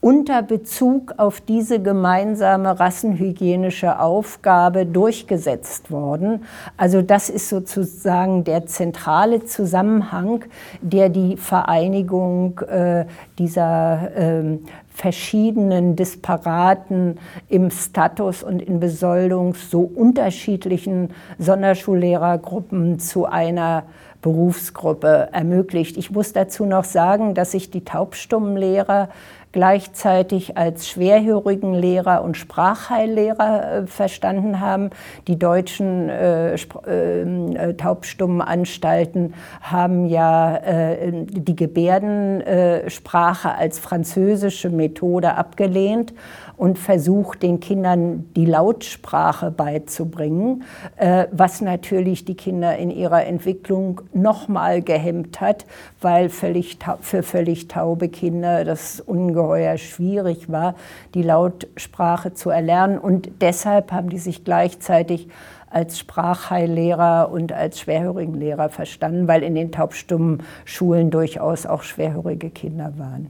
unter 0.05 0.43
Bezug 0.43 1.15
auf 1.17 1.41
diese 1.41 1.81
gemeinsame 1.81 2.79
rassenhygienische 2.79 3.99
Aufgabe 3.99 4.85
durchgesetzt 4.85 5.89
worden. 5.89 6.45
Also 6.77 7.01
das 7.01 7.31
ist 7.31 7.49
sozusagen 7.49 8.43
der 8.43 8.67
zentrale 8.67 9.45
Zusammenhang, 9.45 10.45
der 10.81 11.09
die 11.09 11.37
Vereinigung 11.37 12.59
äh, 12.59 13.05
dieser 13.39 14.15
äh, 14.15 14.59
verschiedenen 14.95 15.97
Disparaten 15.97 17.19
im 17.49 17.69
Status 17.69 18.43
und 18.43 18.61
in 18.61 18.79
Besoldung 18.79 19.53
so 19.53 19.81
unterschiedlichen 19.81 21.09
Sonderschullehrergruppen 21.37 22.97
zu 22.99 23.25
einer 23.25 23.83
Berufsgruppe 24.21 25.29
ermöglicht. 25.33 25.97
Ich 25.97 26.11
muss 26.11 26.31
dazu 26.31 26.65
noch 26.65 26.85
sagen, 26.85 27.35
dass 27.35 27.51
sich 27.51 27.69
die 27.71 27.83
Taubstummenlehrer 27.83 29.09
gleichzeitig 29.55 30.57
als 30.57 30.89
schwerhörigen 30.89 31.73
Lehrer 31.73 32.25
und 32.25 32.35
Sprachheillehrer 32.35 33.71
äh, 33.71 33.87
verstanden 33.87 34.59
haben. 34.59 34.89
Die 35.29 35.39
deutschen 35.39 36.09
äh, 36.09 36.57
ähm, 36.85 37.55
äh, 37.55 37.73
Taubstummenanstalten 37.73 39.33
haben 39.61 40.07
ja 40.07 40.57
äh, 40.57 41.23
die 41.25 41.55
Gebärdensprache 41.55 43.55
als 43.55 43.79
französische 43.79 44.69
Methode 44.69 45.35
abgelehnt 45.35 46.13
und 46.57 46.79
versucht, 46.79 47.43
den 47.43 47.59
Kindern 47.59 48.29
die 48.35 48.45
Lautsprache 48.45 49.51
beizubringen, 49.51 50.63
äh, 50.97 51.27
was 51.31 51.61
natürlich 51.61 52.25
die 52.25 52.35
Kinder 52.35 52.77
in 52.77 52.91
ihrer 52.91 53.25
Entwicklung 53.25 54.01
nochmal 54.13 54.81
gehemmt 54.81 55.41
hat, 55.41 55.65
weil 56.01 56.29
völlig 56.29 56.77
für 57.01 57.23
völlig 57.23 57.67
taube 57.67 58.09
Kinder 58.09 58.63
das 58.63 58.99
ungeheuer 58.99 59.77
schwierig 59.77 60.51
war, 60.51 60.75
die 61.13 61.23
Lautsprache 61.23 62.33
zu 62.33 62.49
erlernen. 62.49 62.97
Und 62.97 63.29
deshalb 63.41 63.91
haben 63.91 64.09
die 64.09 64.19
sich 64.19 64.43
gleichzeitig 64.43 65.27
als 65.69 65.99
Sprachheillehrer 65.99 67.29
und 67.29 67.51
als 67.51 67.81
Schwerhörigenlehrer 67.81 68.69
verstanden, 68.69 69.27
weil 69.27 69.43
in 69.43 69.55
den 69.55 69.73
taubstummen 69.73 70.43
Schulen 70.63 71.11
durchaus 71.11 71.65
auch 71.65 71.83
schwerhörige 71.83 72.49
Kinder 72.49 72.93
waren. 72.97 73.29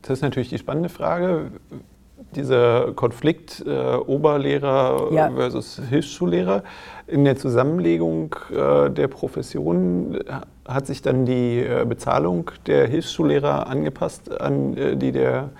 Das 0.00 0.12
ist 0.18 0.22
natürlich 0.22 0.48
die 0.48 0.58
spannende 0.58 0.88
Frage 0.88 1.52
dieser 2.34 2.92
Konflikt 2.92 3.64
äh, 3.66 3.96
Oberlehrer 3.96 5.12
ja. 5.12 5.30
versus 5.30 5.80
Hilfsschullehrer. 5.88 6.62
In 7.06 7.24
der 7.24 7.36
Zusammenlegung 7.36 8.34
äh, 8.50 8.90
der 8.90 9.08
Professionen 9.08 10.18
hat 10.66 10.86
sich 10.86 11.02
dann 11.02 11.26
die 11.26 11.60
äh, 11.60 11.84
Bezahlung 11.86 12.50
der 12.66 12.86
Hilfsschullehrer 12.86 13.66
angepasst 13.66 14.40
an 14.40 14.76
äh, 14.76 14.96
die 14.96 15.12
der 15.12 15.50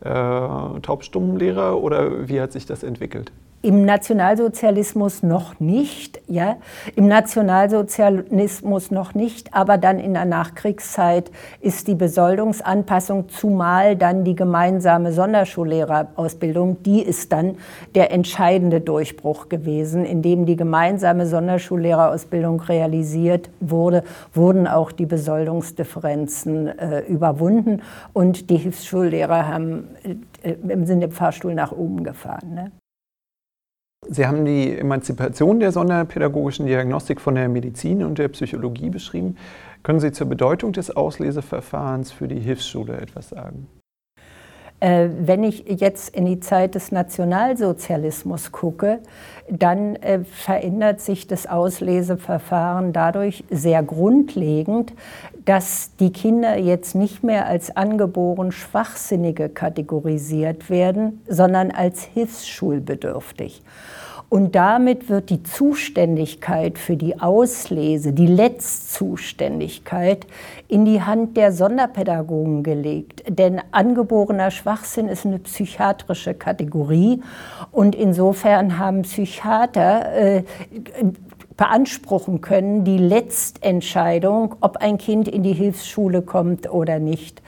äh, 0.00 0.10
Taubstummenlehrer 0.80 1.80
oder 1.80 2.28
wie 2.28 2.40
hat 2.40 2.52
sich 2.52 2.66
das 2.66 2.82
entwickelt? 2.82 3.32
Im 3.64 3.86
Nationalsozialismus 3.86 5.22
noch 5.22 5.58
nicht. 5.58 6.20
Ja? 6.28 6.56
Im 6.96 7.08
Nationalsozialismus 7.08 8.90
noch 8.90 9.14
nicht, 9.14 9.54
aber 9.54 9.78
dann 9.78 9.98
in 9.98 10.12
der 10.12 10.26
Nachkriegszeit 10.26 11.30
ist 11.62 11.88
die 11.88 11.94
Besoldungsanpassung, 11.94 13.30
zumal 13.30 13.96
dann 13.96 14.22
die 14.22 14.34
gemeinsame 14.34 15.12
Sonderschullehrerausbildung, 15.12 16.82
die 16.82 17.00
ist 17.00 17.32
dann 17.32 17.56
der 17.94 18.12
entscheidende 18.12 18.82
Durchbruch 18.82 19.48
gewesen, 19.48 20.04
in 20.04 20.20
dem 20.20 20.44
die 20.44 20.56
gemeinsame 20.56 21.26
Sonderschullehrerausbildung 21.26 22.60
realisiert 22.60 23.48
wurde, 23.60 24.04
wurden 24.34 24.66
auch 24.66 24.92
die 24.92 25.06
Besoldungsdifferenzen 25.06 26.66
äh, 26.78 27.00
überwunden 27.06 27.80
und 28.12 28.50
die 28.50 28.58
Hilfsschullehrer 28.58 29.48
haben 29.48 29.88
äh, 30.42 30.50
im 30.68 31.10
Fahrstuhl 31.12 31.54
nach 31.54 31.72
oben 31.72 32.04
gefahren. 32.04 32.54
Ne? 32.54 32.70
Sie 34.08 34.26
haben 34.26 34.44
die 34.44 34.76
Emanzipation 34.76 35.60
der 35.60 35.72
sonderpädagogischen 35.72 36.66
Diagnostik 36.66 37.20
von 37.20 37.34
der 37.34 37.48
Medizin 37.48 38.04
und 38.04 38.18
der 38.18 38.28
Psychologie 38.28 38.90
beschrieben. 38.90 39.36
Können 39.82 40.00
Sie 40.00 40.12
zur 40.12 40.28
Bedeutung 40.28 40.72
des 40.72 40.94
Ausleseverfahrens 40.94 42.12
für 42.12 42.28
die 42.28 42.40
Hilfsschule 42.40 42.96
etwas 42.96 43.30
sagen? 43.30 43.66
Äh, 44.80 45.08
wenn 45.18 45.44
ich 45.44 45.64
jetzt 45.66 46.14
in 46.14 46.26
die 46.26 46.40
Zeit 46.40 46.74
des 46.74 46.92
Nationalsozialismus 46.92 48.52
gucke, 48.52 49.00
dann 49.48 49.96
äh, 49.96 50.24
verändert 50.24 51.00
sich 51.00 51.26
das 51.26 51.46
Ausleseverfahren 51.46 52.92
dadurch 52.92 53.44
sehr 53.50 53.82
grundlegend, 53.82 54.92
dass 55.44 55.96
die 55.96 56.12
Kinder 56.12 56.58
jetzt 56.58 56.94
nicht 56.94 57.22
mehr 57.22 57.46
als 57.46 57.74
angeboren 57.76 58.52
Schwachsinnige 58.52 59.48
kategorisiert 59.48 60.68
werden, 60.68 61.22
sondern 61.28 61.70
als 61.70 62.02
hilfsschulbedürftig. 62.02 63.62
Und 64.34 64.56
damit 64.56 65.08
wird 65.08 65.30
die 65.30 65.44
Zuständigkeit 65.44 66.76
für 66.76 66.96
die 66.96 67.20
Auslese, 67.20 68.12
die 68.12 68.26
Letzzuständigkeit, 68.26 70.26
in 70.66 70.84
die 70.84 71.02
Hand 71.02 71.36
der 71.36 71.52
Sonderpädagogen 71.52 72.64
gelegt. 72.64 73.22
Denn 73.28 73.60
angeborener 73.70 74.50
Schwachsinn 74.50 75.06
ist 75.06 75.24
eine 75.24 75.38
psychiatrische 75.38 76.34
Kategorie 76.34 77.22
und 77.70 77.94
insofern 77.94 78.76
haben 78.76 79.02
Psychiater 79.02 80.12
äh, 80.12 80.42
beanspruchen 81.56 82.40
können 82.40 82.82
die 82.82 82.98
Letztentscheidung, 82.98 84.56
ob 84.60 84.78
ein 84.78 84.98
Kind 84.98 85.28
in 85.28 85.44
die 85.44 85.52
Hilfsschule 85.52 86.22
kommt 86.22 86.68
oder 86.68 86.98
nicht. 86.98 87.40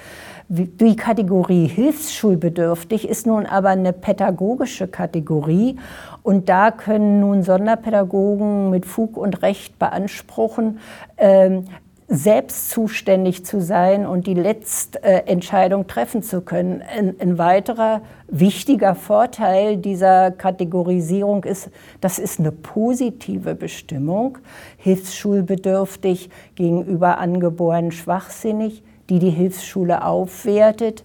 Die 0.49 0.95
Kategorie 0.95 1.67
hilfsschulbedürftig 1.67 3.09
ist 3.09 3.27
nun 3.27 3.47
aber 3.47 3.71
eine 3.71 3.93
pädagogische 3.93 4.87
Kategorie 4.87 5.77
und 6.23 6.49
da 6.49 6.71
können 6.71 7.19
nun 7.19 7.43
Sonderpädagogen 7.43 8.71
mit 8.71 8.87
Fug 8.87 9.17
und 9.17 9.43
Recht 9.43 9.77
beanspruchen, 9.81 10.79
ähm, 11.17 11.65
selbst 12.07 12.71
zuständig 12.71 13.45
zu 13.45 13.61
sein 13.61 14.07
und 14.07 14.29
die 14.29 14.35
Letztentscheidung 14.35 15.89
treffen 15.89 16.23
zu 16.23 16.43
können. 16.43 16.81
Ein, 16.81 17.39
weiterer 17.39 18.03
wichtiger 18.29 18.95
Vorteil 18.95 19.77
dieser 19.79 20.31
Kategorisierung 20.31 21.43
ist, 21.43 21.71
das 22.01 22.21
ist 22.21 22.39
eine 22.39 22.53
positive 22.53 23.57
Bestimmung, 23.57 24.39
hilfsschulbedürftig 24.77 26.31
gegenüber 26.55 27.19
angeboren 27.19 27.91
schwachsinnig 27.91 28.85
die 29.09 29.19
die 29.19 29.31
Hilfsschule 29.31 30.05
aufwertet. 30.05 31.05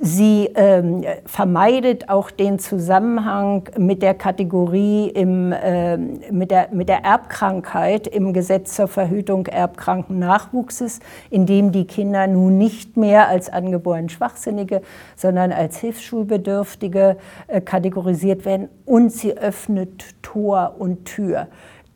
Sie 0.00 0.48
ähm, 0.54 1.04
vermeidet 1.26 2.08
auch 2.08 2.30
den 2.30 2.60
Zusammenhang 2.60 3.68
mit 3.76 4.00
der 4.00 4.14
Kategorie 4.14 5.08
im, 5.08 5.50
äh, 5.50 5.96
mit, 5.96 6.52
der, 6.52 6.68
mit 6.70 6.88
der 6.88 7.04
Erbkrankheit 7.04 8.06
im 8.06 8.32
Gesetz 8.32 8.76
zur 8.76 8.86
Verhütung 8.86 9.46
erbkranken 9.46 10.20
Nachwuchses, 10.20 11.00
in 11.30 11.46
dem 11.46 11.72
die 11.72 11.84
Kinder 11.84 12.28
nun 12.28 12.58
nicht 12.58 12.96
mehr 12.96 13.26
als 13.26 13.50
angeboren 13.50 14.08
Schwachsinnige, 14.08 14.82
sondern 15.16 15.50
als 15.50 15.78
Hilfsschulbedürftige 15.78 17.16
äh, 17.48 17.60
kategorisiert 17.60 18.44
werden. 18.44 18.68
Und 18.84 19.10
sie 19.10 19.36
öffnet 19.36 20.04
Tor 20.22 20.76
und 20.78 21.06
Tür. 21.06 21.48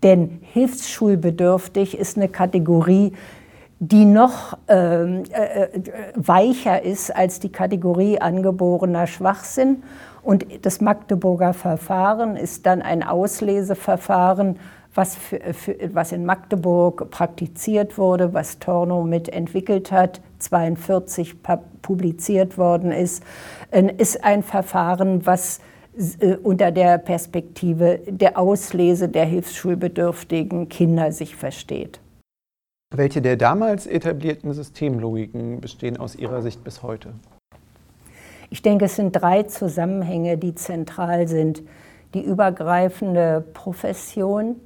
Denn 0.02 0.40
hilfsschulbedürftig 0.42 1.96
ist 1.96 2.16
eine 2.16 2.28
Kategorie, 2.28 3.12
die 3.84 4.04
noch 4.04 4.56
ähm, 4.68 5.24
äh, 5.32 5.64
äh, 5.64 5.82
weicher 6.14 6.84
ist 6.84 7.10
als 7.10 7.40
die 7.40 7.50
Kategorie 7.50 8.20
angeborener 8.20 9.08
Schwachsinn. 9.08 9.82
Und 10.22 10.46
das 10.64 10.80
Magdeburger 10.80 11.52
Verfahren 11.52 12.36
ist 12.36 12.64
dann 12.64 12.80
ein 12.80 13.02
Ausleseverfahren, 13.02 14.60
was, 14.94 15.16
für, 15.16 15.40
für, 15.52 15.74
was 15.92 16.12
in 16.12 16.24
Magdeburg 16.24 17.10
praktiziert 17.10 17.98
wurde, 17.98 18.32
was 18.32 18.60
Torno 18.60 19.02
mitentwickelt 19.02 19.90
hat, 19.90 20.20
42 20.38 21.42
publiziert 21.82 22.58
worden 22.58 22.92
ist, 22.92 23.24
ist 23.98 24.22
ein 24.22 24.44
Verfahren, 24.44 25.26
was 25.26 25.58
äh, 26.20 26.36
unter 26.36 26.70
der 26.70 26.98
Perspektive 26.98 27.98
der 28.06 28.38
Auslese 28.38 29.08
der 29.08 29.24
hilfsschulbedürftigen 29.24 30.68
Kinder 30.68 31.10
sich 31.10 31.34
versteht. 31.34 32.01
Welche 32.94 33.22
der 33.22 33.38
damals 33.38 33.86
etablierten 33.86 34.52
Systemlogiken 34.52 35.62
bestehen 35.62 35.96
aus 35.96 36.14
Ihrer 36.14 36.42
Sicht 36.42 36.62
bis 36.62 36.82
heute? 36.82 37.14
Ich 38.50 38.60
denke, 38.60 38.84
es 38.84 38.96
sind 38.96 39.12
drei 39.12 39.44
Zusammenhänge, 39.44 40.36
die 40.36 40.54
zentral 40.54 41.26
sind. 41.26 41.62
Die 42.12 42.22
übergreifende 42.22 43.42
Profession, 43.54 44.56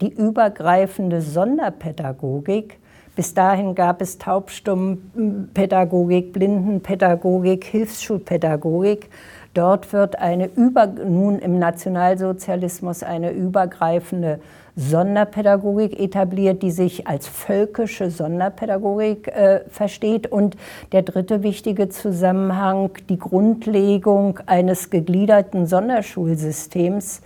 die 0.00 0.12
übergreifende 0.12 1.20
Sonderpädagogik. 1.20 2.80
Bis 3.14 3.34
dahin 3.34 3.76
gab 3.76 4.02
es 4.02 4.18
Taubstummpädagogik, 4.18 6.32
Blindenpädagogik, 6.32 7.64
Hilfsschulpädagogik. 7.66 9.10
Dort 9.54 9.92
wird 9.92 10.18
eine 10.18 10.46
über, 10.46 10.88
nun 10.88 11.38
im 11.38 11.60
Nationalsozialismus 11.60 13.04
eine 13.04 13.30
übergreifende 13.30 14.40
Sonderpädagogik 14.80 16.00
etabliert, 16.00 16.62
die 16.62 16.70
sich 16.70 17.06
als 17.06 17.28
völkische 17.28 18.10
Sonderpädagogik 18.10 19.28
äh, 19.28 19.60
versteht. 19.68 20.26
Und 20.26 20.56
der 20.92 21.02
dritte 21.02 21.42
wichtige 21.42 21.90
Zusammenhang, 21.90 22.90
die 23.08 23.18
Grundlegung 23.18 24.40
eines 24.46 24.88
gegliederten 24.88 25.66
Sonderschulsystems, 25.66 27.20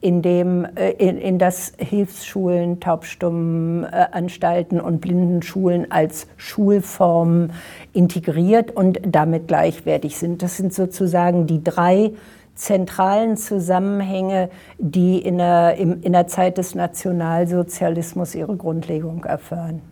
in 0.00 0.20
dem 0.20 0.66
äh, 0.74 0.90
in, 0.92 1.18
in, 1.18 1.38
das 1.38 1.72
Hilfsschulen, 1.78 2.80
Taubstummenanstalten 2.80 4.80
und 4.80 5.00
Blindenschulen 5.00 5.90
als 5.90 6.26
Schulformen 6.36 7.52
integriert 7.92 8.72
und 8.72 9.00
damit 9.06 9.48
gleichwertig 9.48 10.16
sind. 10.16 10.42
Das 10.42 10.56
sind 10.56 10.74
sozusagen 10.74 11.46
die 11.46 11.62
drei 11.62 12.12
zentralen 12.56 13.36
Zusammenhänge, 13.36 14.50
die 14.78 15.18
in 15.18 15.38
der, 15.38 15.76
in 15.76 16.12
der 16.12 16.26
Zeit 16.26 16.58
des 16.58 16.74
Nationalsozialismus 16.74 18.34
ihre 18.34 18.56
Grundlegung 18.56 19.24
erfahren. 19.24 19.82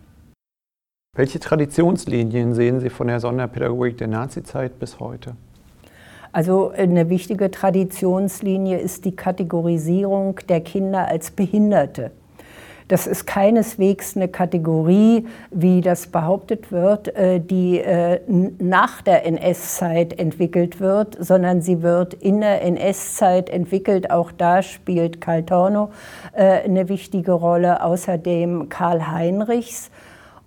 Welche 1.15 1.39
Traditionslinien 1.39 2.53
sehen 2.53 2.81
Sie 2.81 2.89
von 2.89 3.07
der 3.07 3.21
Sonderpädagogik 3.21 3.97
der 3.97 4.07
Nazizeit 4.07 4.79
bis 4.79 4.99
heute? 4.99 5.37
Also 6.33 6.71
eine 6.71 7.09
wichtige 7.09 7.49
Traditionslinie 7.49 8.77
ist 8.77 9.05
die 9.05 9.15
Kategorisierung 9.15 10.41
der 10.49 10.59
Kinder 10.59 11.07
als 11.07 11.31
Behinderte. 11.31 12.11
Das 12.87 13.07
ist 13.07 13.25
keineswegs 13.25 14.15
eine 14.15 14.27
Kategorie, 14.27 15.25
wie 15.49 15.81
das 15.81 16.05
behauptet 16.05 16.71
wird, 16.71 17.15
äh, 17.15 17.39
die 17.39 17.79
äh, 17.79 18.19
nach 18.27 19.01
der 19.01 19.25
NS-Zeit 19.25 20.19
entwickelt 20.19 20.79
wird, 20.79 21.17
sondern 21.19 21.63
sie 21.63 21.81
wird 21.81 22.13
in 22.13 22.41
der 22.41 22.61
NS-Zeit 22.61 23.49
entwickelt. 23.49 24.11
Auch 24.11 24.31
da 24.31 24.61
spielt 24.61 25.19
Karl 25.19 25.43
Torno 25.43 25.91
äh, 26.33 26.63
eine 26.63 26.87
wichtige 26.87 27.31
Rolle, 27.31 27.83
außerdem 27.83 28.69
Karl 28.69 29.11
Heinrichs. 29.11 29.89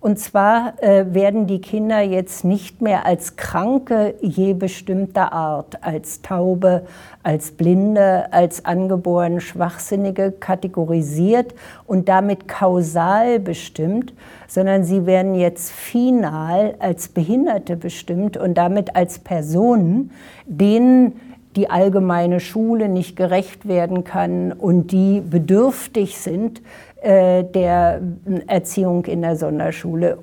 Und 0.01 0.17
zwar 0.17 0.81
äh, 0.81 1.13
werden 1.13 1.45
die 1.45 1.59
Kinder 1.59 1.99
jetzt 1.99 2.45
nicht 2.45 2.81
mehr 2.81 3.05
als 3.05 3.35
Kranke 3.35 4.15
je 4.21 4.53
bestimmter 4.53 5.33
Art, 5.33 5.83
als 5.83 6.21
Taube, 6.21 6.83
als 7.21 7.51
Blinde, 7.51 8.31
als 8.31 8.63
angeboren 8.63 9.41
Schwachsinnige 9.41 10.31
kategorisiert 10.31 11.53
und 11.85 12.07
damit 12.07 12.47
kausal 12.47 13.39
bestimmt, 13.39 14.13
sondern 14.47 14.85
sie 14.85 15.05
werden 15.05 15.35
jetzt 15.35 15.69
final 15.69 16.75
als 16.79 17.09
Behinderte 17.09 17.75
bestimmt 17.75 18.37
und 18.37 18.53
damit 18.53 18.95
als 18.95 19.19
Personen, 19.19 20.11
denen 20.45 21.19
die 21.55 21.69
allgemeine 21.69 22.39
Schule 22.39 22.87
nicht 22.87 23.15
gerecht 23.15 23.67
werden 23.67 24.03
kann 24.05 24.53
und 24.53 24.91
die 24.91 25.19
bedürftig 25.19 26.17
sind 26.17 26.61
der 27.01 28.01
Erziehung 28.47 29.05
in 29.05 29.21
der 29.21 29.35
Sonderschule. 29.35 30.17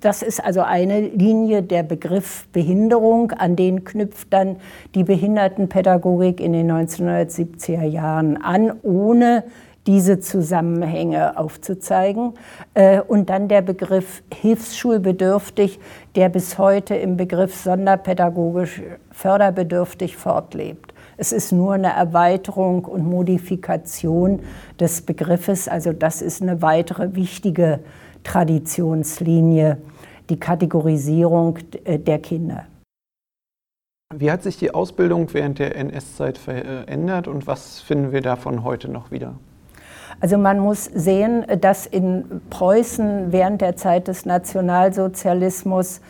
Das 0.00 0.22
ist 0.22 0.42
also 0.42 0.60
eine 0.60 1.00
Linie, 1.00 1.62
der 1.62 1.82
Begriff 1.82 2.46
Behinderung, 2.52 3.32
an 3.32 3.56
den 3.56 3.84
knüpft 3.84 4.32
dann 4.32 4.56
die 4.94 5.02
Behindertenpädagogik 5.02 6.40
in 6.40 6.52
den 6.52 6.70
1970er 6.70 7.82
Jahren 7.82 8.36
an, 8.36 8.72
ohne 8.82 9.42
diese 9.88 10.20
Zusammenhänge 10.20 11.36
aufzuzeigen. 11.36 12.34
Äh, 12.74 13.00
und 13.00 13.28
dann 13.30 13.48
der 13.48 13.62
Begriff 13.62 14.22
hilfsschulbedürftig, 14.32 15.80
der 16.14 16.28
bis 16.28 16.58
heute 16.58 16.94
im 16.94 17.16
Begriff 17.16 17.56
sonderpädagogisch 17.56 18.82
förderbedürftig 19.10 20.16
fortlebt. 20.16 20.91
Es 21.22 21.30
ist 21.30 21.52
nur 21.52 21.74
eine 21.74 21.92
Erweiterung 21.92 22.84
und 22.84 23.06
Modifikation 23.08 24.40
des 24.80 25.02
Begriffes. 25.02 25.68
Also 25.68 25.92
das 25.92 26.20
ist 26.20 26.42
eine 26.42 26.62
weitere 26.62 27.14
wichtige 27.14 27.78
Traditionslinie, 28.24 29.78
die 30.30 30.40
Kategorisierung 30.40 31.60
äh, 31.84 32.00
der 32.00 32.18
Kinder. 32.18 32.66
Wie 34.12 34.32
hat 34.32 34.42
sich 34.42 34.58
die 34.58 34.74
Ausbildung 34.74 35.32
während 35.32 35.60
der 35.60 35.76
NS-Zeit 35.76 36.38
verändert 36.38 37.28
und 37.28 37.46
was 37.46 37.78
finden 37.78 38.10
wir 38.10 38.20
davon 38.20 38.64
heute 38.64 38.90
noch 38.90 39.12
wieder? 39.12 39.36
Also 40.18 40.38
man 40.38 40.58
muss 40.58 40.86
sehen, 40.86 41.46
dass 41.60 41.86
in 41.86 42.40
Preußen 42.50 43.30
während 43.30 43.60
der 43.60 43.76
Zeit 43.76 44.08
des 44.08 44.26
Nationalsozialismus 44.26 46.00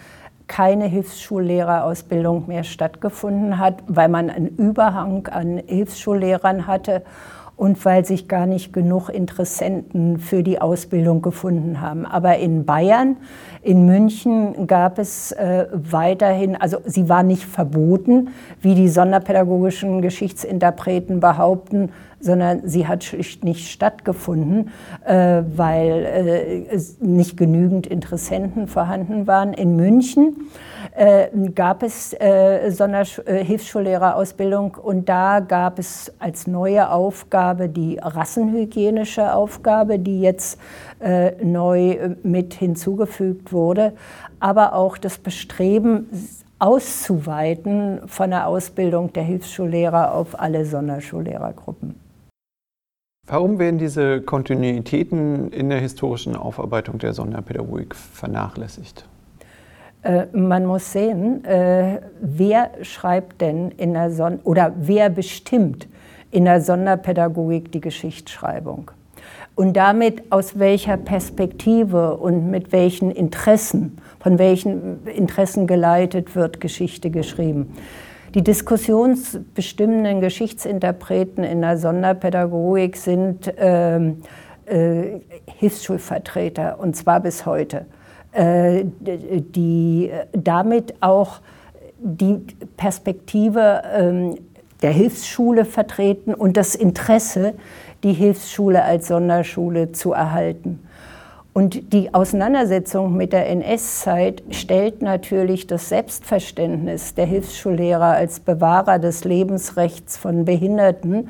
keine 0.52 0.84
Hilfsschullehrerausbildung 0.84 2.46
mehr 2.46 2.62
stattgefunden 2.62 3.56
hat, 3.56 3.82
weil 3.86 4.10
man 4.10 4.28
einen 4.28 4.48
Überhang 4.48 5.26
an 5.28 5.62
Hilfsschullehrern 5.66 6.66
hatte 6.66 7.04
und 7.56 7.82
weil 7.86 8.04
sich 8.04 8.28
gar 8.28 8.44
nicht 8.44 8.70
genug 8.70 9.08
Interessenten 9.08 10.18
für 10.18 10.42
die 10.42 10.60
Ausbildung 10.60 11.22
gefunden 11.22 11.80
haben. 11.80 12.04
Aber 12.04 12.36
in 12.36 12.66
Bayern, 12.66 13.16
in 13.62 13.86
München 13.86 14.66
gab 14.66 14.98
es 14.98 15.32
äh, 15.32 15.68
weiterhin, 15.72 16.54
also 16.56 16.78
sie 16.84 17.08
war 17.08 17.22
nicht 17.22 17.44
verboten, 17.44 18.28
wie 18.60 18.74
die 18.74 18.88
sonderpädagogischen 18.88 20.02
Geschichtsinterpreten 20.02 21.20
behaupten, 21.20 21.92
sondern 22.22 22.62
sie 22.64 22.86
hat 22.86 23.04
schlicht 23.04 23.44
nicht 23.44 23.68
stattgefunden, 23.68 24.70
äh, 25.04 25.42
weil 25.56 26.68
äh, 26.70 26.80
nicht 27.00 27.36
genügend 27.36 27.86
Interessenten 27.86 28.66
vorhanden 28.68 29.26
waren. 29.26 29.52
In 29.52 29.76
München 29.76 30.48
äh, 30.96 31.26
gab 31.54 31.82
es 31.82 32.16
Sonderhilfsschullehrerausbildung 32.68 34.76
und 34.76 35.08
da 35.08 35.40
gab 35.40 35.80
es 35.80 36.12
als 36.18 36.46
neue 36.46 36.90
Aufgabe 36.90 37.68
die 37.68 37.98
rassenhygienische 37.98 39.34
Aufgabe, 39.34 39.98
die 39.98 40.20
jetzt 40.20 40.60
neu 41.42 42.14
mit 42.22 42.54
hinzugefügt 42.54 43.52
wurde, 43.52 43.94
aber 44.38 44.74
auch 44.74 44.96
das 44.98 45.18
Bestreben, 45.18 46.06
auszuweiten 46.62 48.02
von 48.06 48.30
der 48.30 48.46
Ausbildung 48.46 49.12
der 49.12 49.24
Hilfsschullehrer 49.24 50.14
auf 50.14 50.38
alle 50.38 50.64
Sonderschullehrergruppen. 50.64 52.01
Warum 53.28 53.60
werden 53.60 53.78
diese 53.78 54.20
Kontinuitäten 54.20 55.52
in 55.52 55.70
der 55.70 55.78
historischen 55.78 56.34
Aufarbeitung 56.34 56.98
der 56.98 57.12
Sonderpädagogik 57.12 57.94
vernachlässigt? 57.94 59.08
Äh, 60.02 60.26
man 60.32 60.66
muss 60.66 60.90
sehen, 60.92 61.44
äh, 61.44 62.00
wer 62.20 62.72
schreibt 62.82 63.40
denn 63.40 63.70
in 63.70 63.94
der 63.94 64.10
Son 64.10 64.40
oder 64.42 64.74
wer 64.76 65.08
bestimmt 65.08 65.86
in 66.32 66.46
der 66.46 66.60
Sonderpädagogik 66.60 67.70
die 67.70 67.80
Geschichtsschreibung? 67.80 68.90
Und 69.54 69.76
damit 69.76 70.32
aus 70.32 70.58
welcher 70.58 70.96
Perspektive 70.96 72.16
und 72.16 72.50
mit 72.50 72.72
welchen 72.72 73.12
Interessen, 73.12 73.98
von 74.18 74.40
welchen 74.40 75.06
Interessen 75.06 75.68
geleitet 75.68 76.34
wird 76.34 76.60
Geschichte 76.60 77.10
geschrieben? 77.10 77.72
Die 78.34 78.42
diskussionsbestimmenden 78.42 80.22
Geschichtsinterpreten 80.22 81.44
in 81.44 81.60
der 81.60 81.76
Sonderpädagogik 81.76 82.96
sind 82.96 83.52
ähm, 83.58 84.22
äh, 84.64 85.20
Hilfsschulvertreter, 85.58 86.80
und 86.80 86.96
zwar 86.96 87.20
bis 87.20 87.44
heute, 87.44 87.84
äh, 88.32 88.84
die 89.00 90.10
damit 90.32 90.94
auch 91.00 91.40
die 91.98 92.38
Perspektive 92.78 93.82
ähm, 93.94 94.36
der 94.80 94.92
Hilfsschule 94.92 95.66
vertreten 95.66 96.32
und 96.32 96.56
das 96.56 96.74
Interesse, 96.74 97.52
die 98.02 98.14
Hilfsschule 98.14 98.82
als 98.82 99.08
Sonderschule 99.08 99.92
zu 99.92 100.12
erhalten. 100.12 100.80
Und 101.54 101.92
die 101.92 102.14
Auseinandersetzung 102.14 103.14
mit 103.14 103.34
der 103.34 103.48
NS-Zeit 103.50 104.42
stellt 104.50 105.02
natürlich 105.02 105.66
das 105.66 105.90
Selbstverständnis 105.90 107.14
der 107.14 107.26
Hilfsschullehrer 107.26 108.12
als 108.12 108.40
Bewahrer 108.40 108.98
des 108.98 109.24
Lebensrechts 109.24 110.16
von 110.16 110.46
Behinderten 110.46 111.28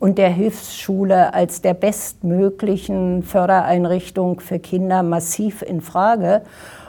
und 0.00 0.18
der 0.18 0.30
Hilfsschule 0.30 1.34
als 1.34 1.62
der 1.62 1.74
bestmöglichen 1.74 3.22
Fördereinrichtung 3.22 4.40
für 4.40 4.58
Kinder 4.58 5.04
massiv 5.04 5.62
in 5.62 5.82
Frage. 5.82 6.42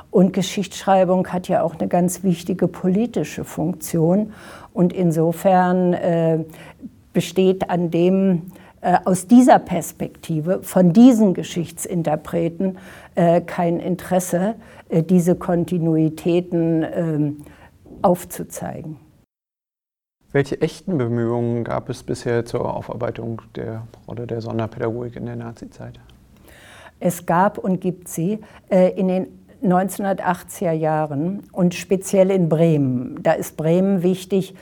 Und 0.10 0.34
Geschichtsschreibung 0.34 1.28
hat 1.28 1.48
ja 1.48 1.62
auch 1.62 1.76
eine 1.78 1.88
ganz 1.88 2.24
wichtige 2.24 2.68
politische 2.68 3.44
Funktion. 3.44 4.34
Und 4.74 4.92
insofern 4.92 5.94
äh, 5.94 6.40
besteht 7.14 7.70
an 7.70 7.92
dem 7.92 8.52
aus 8.82 9.28
dieser 9.28 9.60
Perspektive 9.60 10.64
von 10.64 10.94
diesen 10.94 11.34
Geschichtsinterpreten 11.34 12.78
äh, 13.16 13.42
kein 13.42 13.80
Interesse, 13.80 14.56
äh, 14.90 15.04
diese 15.04 15.36
Kontinuitäten 15.36 16.84
ähm, 16.92 17.38
aufzuzeigen. 18.02 18.98
Welche 20.32 20.62
echten 20.62 20.98
Bemühungen 20.98 21.64
gab 21.64 21.90
es 21.90 22.04
bisher 22.04 22.46
zur 22.46 22.74
Aufarbeitung 22.74 23.42
der 23.56 23.86
Rolle 24.08 24.26
der 24.26 24.42
Sonderpädagogik 24.42 25.18
in 25.18 25.26
der 25.26 25.36
Nazizeit? 25.36 26.00
Es 27.00 27.26
gab 27.26 27.58
und 27.58 27.82
gibt 27.82 28.08
sie 28.08 28.40
in 28.70 29.08
den 29.08 29.28
1980er 29.62 30.72
Jahren 30.72 31.44
und 31.52 31.74
speziell 31.74 32.32
in 32.32 32.48
Bremen. 32.48 33.22
Da 33.24 33.34
ist 33.34 33.58
Bremen 33.58 34.04
wichtig, 34.04 34.56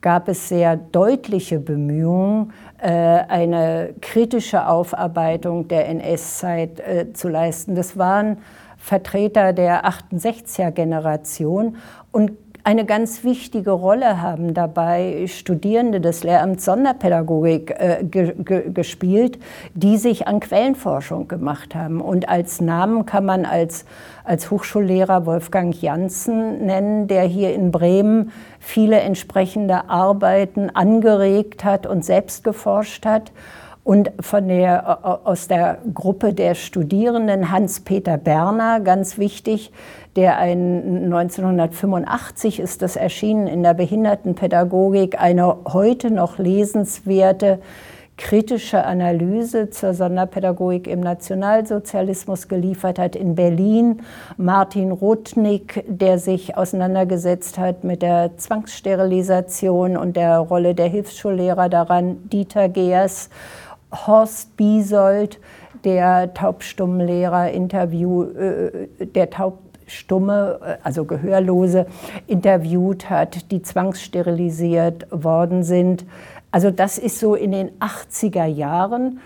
gab 0.00 0.28
es 0.28 0.48
sehr 0.48 0.76
deutliche 0.76 1.58
Bemühungen, 1.58 2.52
äh, 2.78 2.88
eine 2.88 3.94
kritische 4.00 4.66
Aufarbeitung 4.66 5.68
der 5.68 5.88
NS-Zeit 5.88 6.80
äh, 6.80 7.12
zu 7.12 7.28
leisten. 7.28 7.74
Das 7.74 7.96
waren 7.96 8.38
Vertreter 8.76 9.52
der 9.52 9.84
68er-Generation 9.84 11.76
und 12.12 12.45
eine 12.66 12.84
ganz 12.84 13.22
wichtige 13.22 13.70
Rolle 13.70 14.20
haben 14.20 14.52
dabei 14.52 15.26
Studierende 15.28 16.00
des 16.00 16.24
Lehramts 16.24 16.64
Sonderpädagogik 16.64 17.70
äh, 17.70 18.02
ge 18.02 18.34
ge 18.42 18.72
gespielt, 18.72 19.38
die 19.74 19.96
sich 19.98 20.26
an 20.26 20.40
Quellenforschung 20.40 21.28
gemacht 21.28 21.76
haben. 21.76 22.00
Und 22.00 22.28
als 22.28 22.60
Namen 22.60 23.06
kann 23.06 23.24
man 23.24 23.44
als, 23.44 23.84
als 24.24 24.50
Hochschullehrer 24.50 25.26
Wolfgang 25.26 25.80
Janssen 25.80 26.66
nennen, 26.66 27.06
der 27.06 27.22
hier 27.22 27.54
in 27.54 27.70
Bremen 27.70 28.32
viele 28.58 28.98
entsprechende 28.98 29.88
Arbeiten 29.88 30.68
angeregt 30.70 31.62
hat 31.62 31.86
und 31.86 32.04
selbst 32.04 32.42
geforscht 32.42 33.06
hat 33.06 33.30
und 33.86 34.10
von 34.18 34.48
der, 34.48 35.26
aus 35.28 35.46
der 35.46 35.78
Gruppe 35.94 36.34
der 36.34 36.56
Studierenden 36.56 37.52
Hans-Peter 37.52 38.18
Berner, 38.18 38.80
ganz 38.80 39.16
wichtig, 39.16 39.70
der 40.16 40.38
ein 40.38 41.04
1985 41.04 42.58
ist 42.58 42.82
das 42.82 42.96
erschienen 42.96 43.46
in 43.46 43.62
der 43.62 43.74
Behindertenpädagogik, 43.74 45.20
eine 45.22 45.58
heute 45.72 46.10
noch 46.10 46.38
lesenswerte 46.38 47.60
kritische 48.16 48.84
Analyse 48.84 49.70
zur 49.70 49.92
Sonderpädagogik 49.92 50.86
im 50.86 51.00
Nationalsozialismus 51.00 52.48
geliefert 52.48 52.98
hat 52.98 53.14
in 53.14 53.34
Berlin. 53.34 54.02
Martin 54.36 54.90
Rudnick, 54.90 55.84
der 55.86 56.18
sich 56.18 56.56
auseinandergesetzt 56.56 57.58
hat 57.58 57.84
mit 57.84 58.02
der 58.02 58.36
Zwangssterilisation 58.36 59.96
und 59.96 60.16
der 60.16 60.38
Rolle 60.38 60.74
der 60.74 60.88
Hilfsschullehrer 60.88 61.68
daran. 61.68 62.28
Dieter 62.30 62.68
Geers, 62.68 63.28
Horst 63.92 64.56
Biesold, 64.56 65.38
der 65.84 66.34
Taubstummenlehrer 66.34 67.50
Interview, 67.52 68.24
äh, 68.24 68.88
der 69.00 69.30
Taub 69.30 69.58
Stumme, 69.86 70.58
äh, 70.62 70.76
also 70.82 71.04
Gehörlose, 71.04 71.86
interviewt 72.26 73.08
hat, 73.08 73.50
die 73.50 73.62
zwangssterilisiert 73.62 75.06
worden 75.10 75.62
sind. 75.62 76.04
Also 76.50 76.70
das 76.70 76.98
ist 76.98 77.20
so 77.20 77.34
in 77.34 77.52
den 77.52 77.70
80er 77.80 78.46
Jahren 78.46 79.20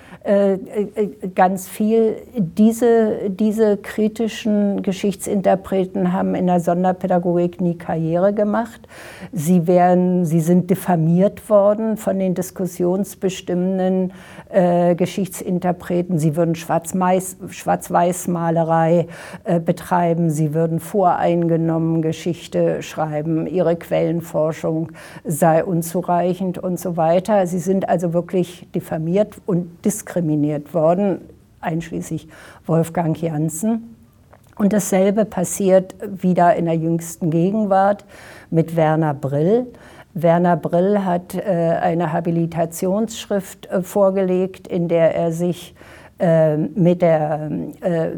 ganz 1.34 1.66
viel. 1.66 2.16
Diese, 2.36 3.30
diese 3.30 3.78
kritischen 3.78 4.82
Geschichtsinterpreten 4.82 6.12
haben 6.12 6.34
in 6.34 6.46
der 6.46 6.60
Sonderpädagogik 6.60 7.62
nie 7.62 7.78
Karriere 7.78 8.34
gemacht. 8.34 8.86
Sie, 9.32 9.66
werden, 9.66 10.26
sie 10.26 10.40
sind 10.40 10.68
diffamiert 10.68 11.48
worden 11.48 11.96
von 11.96 12.18
den 12.18 12.34
diskussionsbestimmenden 12.34 14.12
äh, 14.50 14.94
Geschichtsinterpreten. 14.94 16.18
Sie 16.18 16.36
würden 16.36 16.54
Schwarz-Weiß-Malerei 16.54 19.06
äh, 19.44 19.58
betreiben. 19.58 20.28
Sie 20.28 20.52
würden 20.52 20.80
voreingenommen 20.80 22.02
Geschichte 22.02 22.82
schreiben. 22.82 23.46
Ihre 23.46 23.76
Quellenforschung 23.76 24.92
sei 25.24 25.64
unzureichend 25.64 26.58
und 26.58 26.78
so 26.78 26.98
weiter. 26.98 27.46
Sie 27.46 27.58
sind 27.58 27.88
also 27.88 28.12
wirklich 28.12 28.68
diffamiert 28.74 29.40
und 29.46 29.82
diskriminiert 29.82 30.09
worden, 30.74 31.20
einschließlich 31.60 32.28
Wolfgang 32.66 33.20
Janssen. 33.20 33.96
Und 34.56 34.72
dasselbe 34.72 35.24
passiert 35.24 35.94
wieder 36.06 36.54
in 36.54 36.66
der 36.66 36.76
jüngsten 36.76 37.30
Gegenwart 37.30 38.04
mit 38.50 38.76
Werner 38.76 39.14
Brill. 39.14 39.66
Werner 40.12 40.56
Brill 40.56 41.04
hat 41.04 41.34
äh, 41.34 41.40
eine 41.40 42.12
Habilitationsschrift 42.12 43.66
äh, 43.66 43.82
vorgelegt, 43.82 44.68
in 44.68 44.88
der 44.88 45.14
er 45.14 45.32
sich 45.32 45.74
äh, 46.18 46.56
mit 46.56 47.00
der 47.00 47.50
äh, 47.80 48.08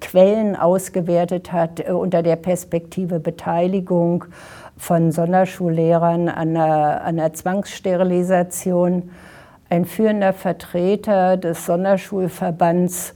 Quellen 0.00 0.56
ausgewertet 0.56 1.52
hat 1.52 1.80
äh, 1.80 1.92
unter 1.92 2.22
der 2.22 2.36
Perspektive 2.36 3.18
Beteiligung 3.18 4.26
von 4.76 5.12
Sonderschullehrern 5.12 6.28
an 6.28 6.52
der, 6.52 7.04
an 7.04 7.16
der 7.16 7.32
Zwangssterilisation. 7.32 9.10
Ein 9.68 9.84
führender 9.84 10.32
Vertreter 10.32 11.36
des 11.36 11.66
Sonderschulverbands 11.66 13.14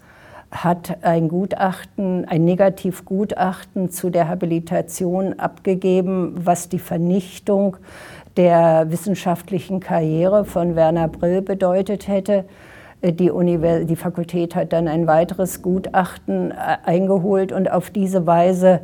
hat 0.51 0.99
ein 1.03 1.29
Gutachten, 1.29 2.25
ein 2.25 2.45
Negativgutachten 2.45 3.91
zu 3.91 4.11
der 4.11 4.29
Habilitation 4.29 5.39
abgegeben, 5.39 6.35
was 6.45 6.69
die 6.69 6.81
Vernichtung 6.81 7.77
der 8.37 8.91
wissenschaftlichen 8.91 9.79
Karriere 9.79 10.45
von 10.45 10.75
Werner 10.75 11.07
Brill 11.07 11.41
bedeutet 11.41 12.09
hätte. 12.09 12.47
Die, 13.01 13.31
Univers 13.31 13.87
die 13.87 13.95
Fakultät 13.95 14.57
hat 14.57 14.73
dann 14.73 14.89
ein 14.89 15.07
weiteres 15.07 15.63
Gutachten 15.63 16.51
äh, 16.51 16.55
eingeholt 16.85 17.53
und 17.53 17.71
auf 17.71 17.91
diese 17.91 18.27
Weise 18.27 18.81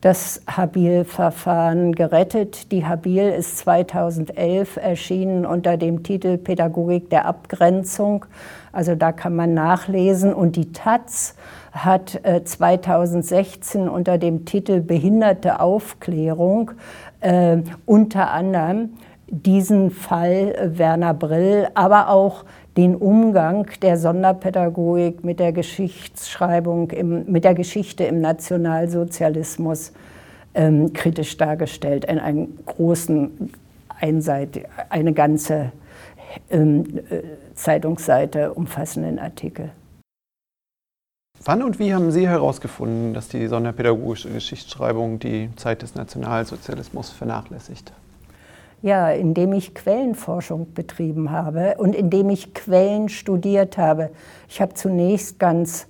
das 0.00 0.40
Habil-Verfahren 0.46 1.92
gerettet. 1.94 2.72
Die 2.72 2.86
Habil 2.86 3.28
ist 3.28 3.58
2011 3.58 4.76
erschienen 4.76 5.44
unter 5.44 5.76
dem 5.76 6.02
Titel 6.02 6.38
Pädagogik 6.38 7.10
der 7.10 7.26
Abgrenzung. 7.26 8.24
Also 8.72 8.94
da 8.94 9.12
kann 9.12 9.36
man 9.36 9.52
nachlesen. 9.52 10.32
Und 10.32 10.56
die 10.56 10.72
Taz 10.72 11.34
hat 11.72 12.20
2016 12.44 13.86
äh, 13.86 13.90
unter 13.90 14.16
dem 14.16 14.46
Titel 14.46 14.80
Behinderte 14.80 15.60
Aufklärung 15.60 16.72
äh, 17.20 17.58
unter 17.84 18.30
anderem 18.30 18.90
diesen 19.30 19.90
Fall 19.90 20.72
Werner 20.76 21.14
Brill, 21.14 21.68
aber 21.74 22.08
auch 22.08 22.44
den 22.76 22.94
Umgang 22.94 23.68
der 23.82 23.96
Sonderpädagogik 23.96 25.24
mit 25.24 25.40
der 25.40 25.52
Geschichtsschreibung, 25.52 26.90
im, 26.90 27.30
mit 27.30 27.44
der 27.44 27.54
Geschichte 27.54 28.04
im 28.04 28.20
Nationalsozialismus 28.20 29.92
ähm, 30.54 30.92
kritisch 30.92 31.36
dargestellt, 31.36 32.04
in 32.04 32.18
einer 32.18 32.46
großen 32.66 33.52
Einseite, 34.00 34.64
eine 34.88 35.12
ganze 35.12 35.72
ähm, 36.50 36.84
äh, 37.10 37.22
Zeitungsseite 37.54 38.54
umfassenden 38.54 39.18
Artikel. 39.18 39.70
Wann 41.42 41.62
und 41.62 41.78
wie 41.78 41.94
haben 41.94 42.10
Sie 42.10 42.28
herausgefunden, 42.28 43.14
dass 43.14 43.28
die 43.28 43.46
sonderpädagogische 43.46 44.30
Geschichtsschreibung 44.30 45.18
die 45.18 45.48
Zeit 45.56 45.82
des 45.82 45.94
Nationalsozialismus 45.94 47.10
vernachlässigt? 47.10 47.92
Ja, 48.82 49.10
indem 49.10 49.52
ich 49.52 49.74
Quellenforschung 49.74 50.72
betrieben 50.72 51.30
habe 51.30 51.74
und 51.76 51.94
indem 51.94 52.30
ich 52.30 52.54
Quellen 52.54 53.10
studiert 53.10 53.76
habe. 53.76 54.10
Ich 54.48 54.62
habe 54.62 54.72
zunächst 54.72 55.38
ganz, 55.38 55.86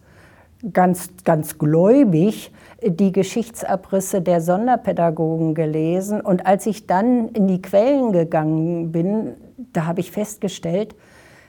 ganz, 0.72 1.10
ganz 1.24 1.56
gläubig 1.56 2.52
die 2.82 3.12
Geschichtsabrisse 3.12 4.22
der 4.22 4.40
Sonderpädagogen 4.40 5.54
gelesen 5.54 6.20
und 6.20 6.46
als 6.46 6.66
ich 6.66 6.86
dann 6.86 7.28
in 7.28 7.46
die 7.46 7.62
Quellen 7.62 8.12
gegangen 8.12 8.90
bin, 8.90 9.34
da 9.72 9.86
habe 9.86 10.00
ich 10.00 10.10
festgestellt, 10.10 10.94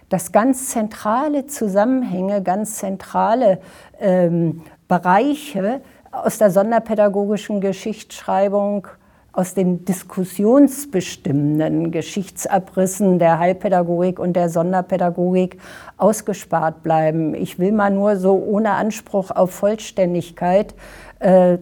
dass 0.10 0.34
ganz 0.34 0.70
zentrale 0.70 1.48
Zusammenhänge, 1.48 2.44
ganz 2.44 2.76
zentrale 2.76 3.60
ähm, 4.00 4.62
Bereiche 4.90 5.82
aus 6.12 6.38
der 6.38 6.52
sonderpädagogischen 6.52 7.62
Geschichtsschreibung, 7.62 8.88
aus 9.34 9.54
den 9.54 9.86
diskussionsbestimmenden 9.86 11.92
Geschichtsabrissen 11.92 13.18
der 13.18 13.40
Heilpädagogik 13.40 14.20
und 14.20 14.34
der 14.34 14.50
Sonderpädagogik 14.50 15.58
ausgespart 15.98 16.84
bleiben. 16.84 17.34
Ich 17.34 17.58
will 17.58 17.72
mal 17.72 17.92
nur 17.92 18.18
so 18.18 18.34
ohne 18.34 18.72
Anspruch 18.72 19.32
auf 19.32 19.52
Vollständigkeit 19.52 20.76
äh, 21.20 21.58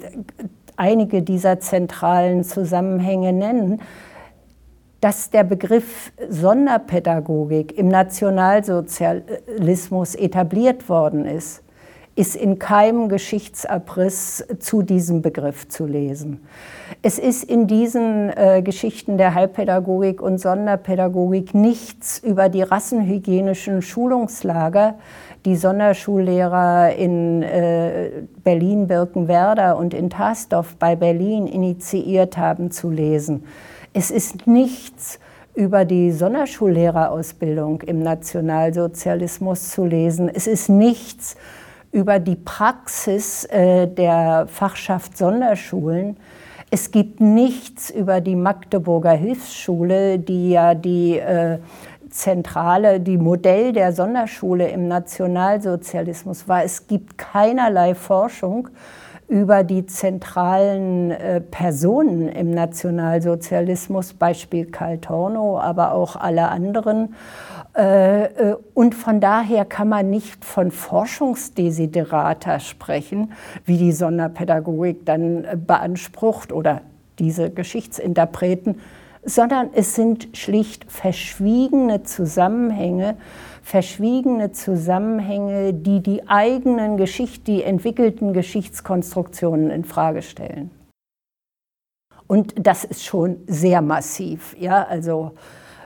einige 0.77 1.21
dieser 1.21 1.59
zentralen 1.59 2.43
Zusammenhänge 2.43 3.33
nennen 3.33 3.79
dass 5.01 5.29
der 5.29 5.45
Begriff 5.45 6.11
Sonderpädagogik 6.29 7.77
im 7.77 7.87
Nationalsozialismus 7.87 10.15
etabliert 10.15 10.89
worden 10.89 11.25
ist, 11.25 11.63
ist 12.19 12.35
in 12.35 12.59
keinem 12.59 13.07
Geschichtsabriss 13.07 14.45
zu 14.59 14.81
diesem 14.81 15.21
Begriff 15.21 15.69
zu 15.69 15.85
lesen. 15.85 16.41
Es 17.01 17.17
ist 17.17 17.45
in 17.45 17.65
diesen 17.65 18.29
äh, 18.35 18.61
Geschichten 18.61 19.17
der 19.17 19.35
Heilpädagogik 19.35 20.21
und 20.21 20.37
Sonderpädagogik 20.37 21.53
nichts 21.53 22.19
über 22.19 22.49
die 22.49 22.61
rassenhygienischen 22.61 23.81
Schulungslager, 23.81 24.95
die 25.45 25.55
Sonderschullehrer 25.55 26.93
in 26.93 27.41
äh, 27.41 28.09
Berlin-Birkenwerder 28.43 29.77
und 29.77 29.93
in 29.93 30.09
Tasdorf 30.09 30.75
bei 30.75 30.97
Berlin 30.97 31.47
initiiert 31.47 32.37
haben, 32.37 32.69
zu 32.69 32.89
lesen. 32.89 33.45
Es 33.93 34.11
ist 34.11 34.45
nichts 34.45 35.19
über 35.55 35.85
die 35.85 36.11
Sonderschullehrerausbildung 36.11 37.81
im 37.83 38.03
Nationalsozialismus 38.03 39.71
zu 39.71 39.85
lesen. 39.85 40.27
Es 40.27 40.47
ist 40.47 40.67
nichts 40.67 41.37
über 41.91 42.19
die 42.19 42.35
Praxis 42.35 43.45
äh, 43.45 43.87
der 43.87 44.47
Fachschaft 44.47 45.17
Sonderschulen. 45.17 46.17
Es 46.71 46.91
gibt 46.91 47.19
nichts 47.19 47.89
über 47.89 48.21
die 48.21 48.35
Magdeburger 48.35 49.11
Hilfsschule, 49.11 50.19
die 50.19 50.51
ja 50.51 50.75
die 50.75 51.17
äh, 51.17 51.57
zentrale, 52.09 52.99
die 52.99 53.17
Modell 53.17 53.73
der 53.73 53.93
Sonderschule 53.93 54.69
im 54.69 54.87
Nationalsozialismus 54.87 56.47
war. 56.47 56.63
Es 56.63 56.87
gibt 56.87 57.17
keinerlei 57.17 57.95
Forschung 57.95 58.69
über 59.27 59.63
die 59.63 59.85
zentralen 59.85 61.11
äh, 61.11 61.39
Personen 61.39 62.29
im 62.29 62.51
Nationalsozialismus, 62.51 64.13
Beispiel 64.13 64.65
Karl 64.65 64.97
Tornow, 64.97 65.59
aber 65.59 65.93
auch 65.93 66.15
alle 66.15 66.49
anderen. 66.49 67.15
Äh, 67.79 68.25
äh, 68.25 68.57
und 68.73 68.93
von 68.93 69.21
daher 69.21 69.63
kann 69.63 69.87
man 69.87 70.09
nicht 70.09 70.43
von 70.43 70.69
Forschungsdesiderata 70.69 72.59
sprechen, 72.59 73.31
wie 73.63 73.77
die 73.77 73.93
Sonderpädagogik 73.93 75.05
dann 75.05 75.47
beansprucht 75.65 76.51
oder 76.51 76.81
diese 77.19 77.49
Geschichtsinterpreten, 77.49 78.79
sondern 79.23 79.69
es 79.73 79.95
sind 79.95 80.29
schlicht 80.33 80.91
verschwiegene 80.91 82.03
Zusammenhänge, 82.03 83.15
verschwiegene 83.63 84.51
Zusammenhänge, 84.51 85.73
die 85.73 86.01
die 86.01 86.27
eigenen 86.27 86.97
Geschicht, 86.97 87.47
die 87.47 87.63
entwickelten 87.63 88.33
Geschichtskonstruktionen 88.33 89.71
in 89.71 89.85
Frage 89.85 90.21
stellen. 90.21 90.71
Und 92.27 92.55
das 92.59 92.83
ist 92.83 93.05
schon 93.05 93.37
sehr 93.47 93.81
massiv. 93.81 94.55
Ja? 94.59 94.83
Also 94.83 95.31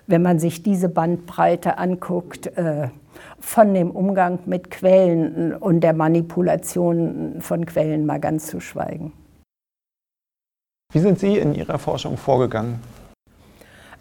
wenn 0.07 0.21
man 0.21 0.39
sich 0.39 0.63
diese 0.63 0.89
Bandbreite 0.89 1.77
anguckt, 1.77 2.47
äh, 2.57 2.89
von 3.39 3.73
dem 3.73 3.91
Umgang 3.91 4.39
mit 4.45 4.71
Quellen 4.71 5.53
und 5.55 5.81
der 5.81 5.93
Manipulation 5.93 7.37
von 7.39 7.65
Quellen 7.65 8.05
mal 8.05 8.19
ganz 8.19 8.47
zu 8.47 8.59
schweigen. 8.59 9.13
Wie 10.91 10.99
sind 10.99 11.19
Sie 11.19 11.37
in 11.37 11.53
Ihrer 11.55 11.79
Forschung 11.79 12.17
vorgegangen? 12.17 12.79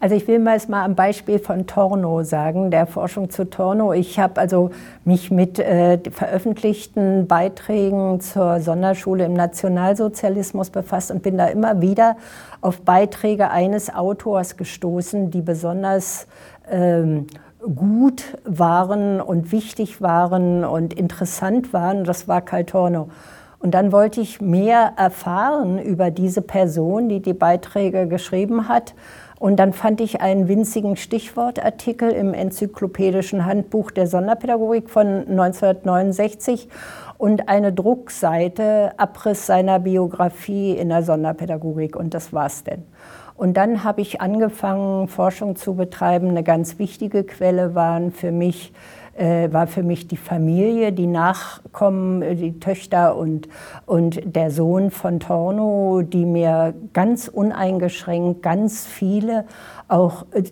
Also 0.02 0.16
ich 0.16 0.26
will 0.26 0.40
mal 0.40 0.56
es 0.56 0.66
mal 0.66 0.84
am 0.84 0.96
Beispiel 0.96 1.38
von 1.38 1.68
Torno 1.68 2.24
sagen, 2.24 2.72
der 2.72 2.88
Forschung 2.88 3.30
zu 3.30 3.48
Torno. 3.48 3.92
Ich 3.92 4.18
habe 4.18 4.40
also 4.40 4.70
mich 5.04 5.30
mit 5.30 5.60
äh, 5.60 5.96
veröffentlichten 6.10 7.28
Beiträgen 7.28 8.20
zur 8.20 8.58
Sonderschule 8.58 9.24
im 9.26 9.32
Nationalsozialismus 9.32 10.70
befasst 10.70 11.12
und 11.12 11.22
bin 11.22 11.38
da 11.38 11.46
immer 11.46 11.80
wieder 11.80 12.16
auf 12.62 12.80
Beiträge 12.80 13.52
eines 13.52 13.94
Autors 13.94 14.56
gestoßen, 14.56 15.30
die 15.30 15.40
besonders 15.40 16.26
ähm, 16.68 17.28
gut 17.60 18.24
waren 18.44 19.20
und 19.20 19.52
wichtig 19.52 20.02
waren 20.02 20.64
und 20.64 20.94
interessant 20.94 21.72
waren. 21.72 22.02
Das 22.02 22.26
war 22.26 22.40
Karl 22.40 22.64
Torno. 22.64 23.08
Und 23.60 23.70
dann 23.70 23.92
wollte 23.92 24.20
ich 24.20 24.40
mehr 24.40 24.94
erfahren 24.96 25.78
über 25.78 26.10
diese 26.10 26.42
Person, 26.42 27.08
die 27.08 27.22
die 27.22 27.34
Beiträge 27.34 28.08
geschrieben 28.08 28.66
hat 28.66 28.94
und 29.42 29.56
dann 29.56 29.72
fand 29.72 30.00
ich 30.00 30.20
einen 30.20 30.46
winzigen 30.46 30.94
Stichwortartikel 30.94 32.12
im 32.12 32.32
Enzyklopädischen 32.32 33.44
Handbuch 33.44 33.90
der 33.90 34.06
Sonderpädagogik 34.06 34.88
von 34.88 35.26
1969 35.26 36.68
und 37.18 37.48
eine 37.48 37.72
Druckseite, 37.72 38.92
Abriss 38.98 39.46
seiner 39.46 39.80
Biografie 39.80 40.76
in 40.76 40.90
der 40.90 41.02
Sonderpädagogik. 41.02 41.96
Und 41.96 42.14
das 42.14 42.32
war's 42.32 42.62
denn. 42.62 42.84
Und 43.34 43.56
dann 43.56 43.82
habe 43.82 44.00
ich 44.00 44.20
angefangen, 44.20 45.08
Forschung 45.08 45.56
zu 45.56 45.74
betreiben. 45.74 46.28
Eine 46.28 46.44
ganz 46.44 46.78
wichtige 46.78 47.24
Quelle 47.24 47.74
waren 47.74 48.12
für 48.12 48.30
mich 48.30 48.72
äh, 49.14 49.52
war 49.52 49.66
für 49.66 49.82
mich 49.82 50.08
die 50.08 50.16
Familie, 50.16 50.92
die 50.92 51.06
Nachkommen, 51.06 52.22
äh, 52.22 52.34
die 52.34 52.58
Töchter 52.58 53.16
und, 53.16 53.48
und 53.86 54.20
der 54.24 54.50
Sohn 54.50 54.90
von 54.90 55.20
Torno, 55.20 56.02
die 56.02 56.24
mir 56.24 56.74
ganz 56.92 57.28
uneingeschränkt 57.28 58.42
ganz 58.42 58.86
viele 58.86 59.44
auch 59.88 60.26
äh, 60.32 60.44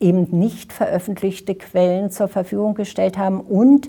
eben 0.00 0.28
nicht 0.38 0.72
veröffentlichte 0.72 1.54
Quellen 1.54 2.10
zur 2.10 2.28
Verfügung 2.28 2.74
gestellt 2.74 3.16
haben 3.18 3.40
und 3.40 3.88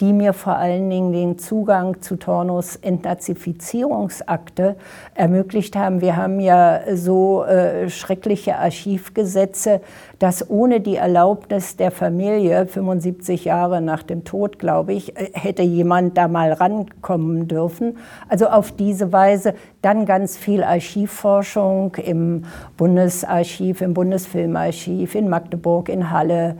die 0.00 0.12
mir 0.12 0.32
vor 0.32 0.56
allen 0.56 0.90
Dingen 0.90 1.12
den 1.12 1.38
Zugang 1.38 2.02
zu 2.02 2.16
Tornos 2.16 2.76
Entnazifizierungsakte 2.76 4.76
ermöglicht 5.14 5.76
haben. 5.76 6.00
Wir 6.00 6.16
haben 6.16 6.40
ja 6.40 6.80
so 6.94 7.44
äh, 7.44 7.88
schreckliche 7.88 8.56
Archivgesetze, 8.56 9.80
dass 10.18 10.50
ohne 10.50 10.80
die 10.80 10.96
Erlaubnis 10.96 11.76
der 11.76 11.90
Familie, 11.90 12.66
75 12.66 13.44
Jahre 13.44 13.80
nach 13.80 14.02
dem 14.02 14.24
Tod, 14.24 14.58
glaube 14.58 14.92
ich, 14.92 15.16
äh, 15.16 15.30
hätte 15.34 15.62
jemand 15.62 16.16
da 16.16 16.28
mal 16.28 16.52
rankommen 16.52 17.46
dürfen. 17.46 17.98
Also 18.28 18.46
auf 18.46 18.72
diese 18.72 19.12
Weise 19.12 19.54
dann 19.82 20.06
ganz 20.06 20.36
viel 20.36 20.64
Archivforschung 20.64 21.94
im 21.96 22.44
Bundesarchiv, 22.76 23.80
im 23.80 23.94
Bundesfilmarchiv, 23.94 25.14
in 25.14 25.28
Magdeburg, 25.28 25.88
in 25.88 26.10
Halle. 26.10 26.56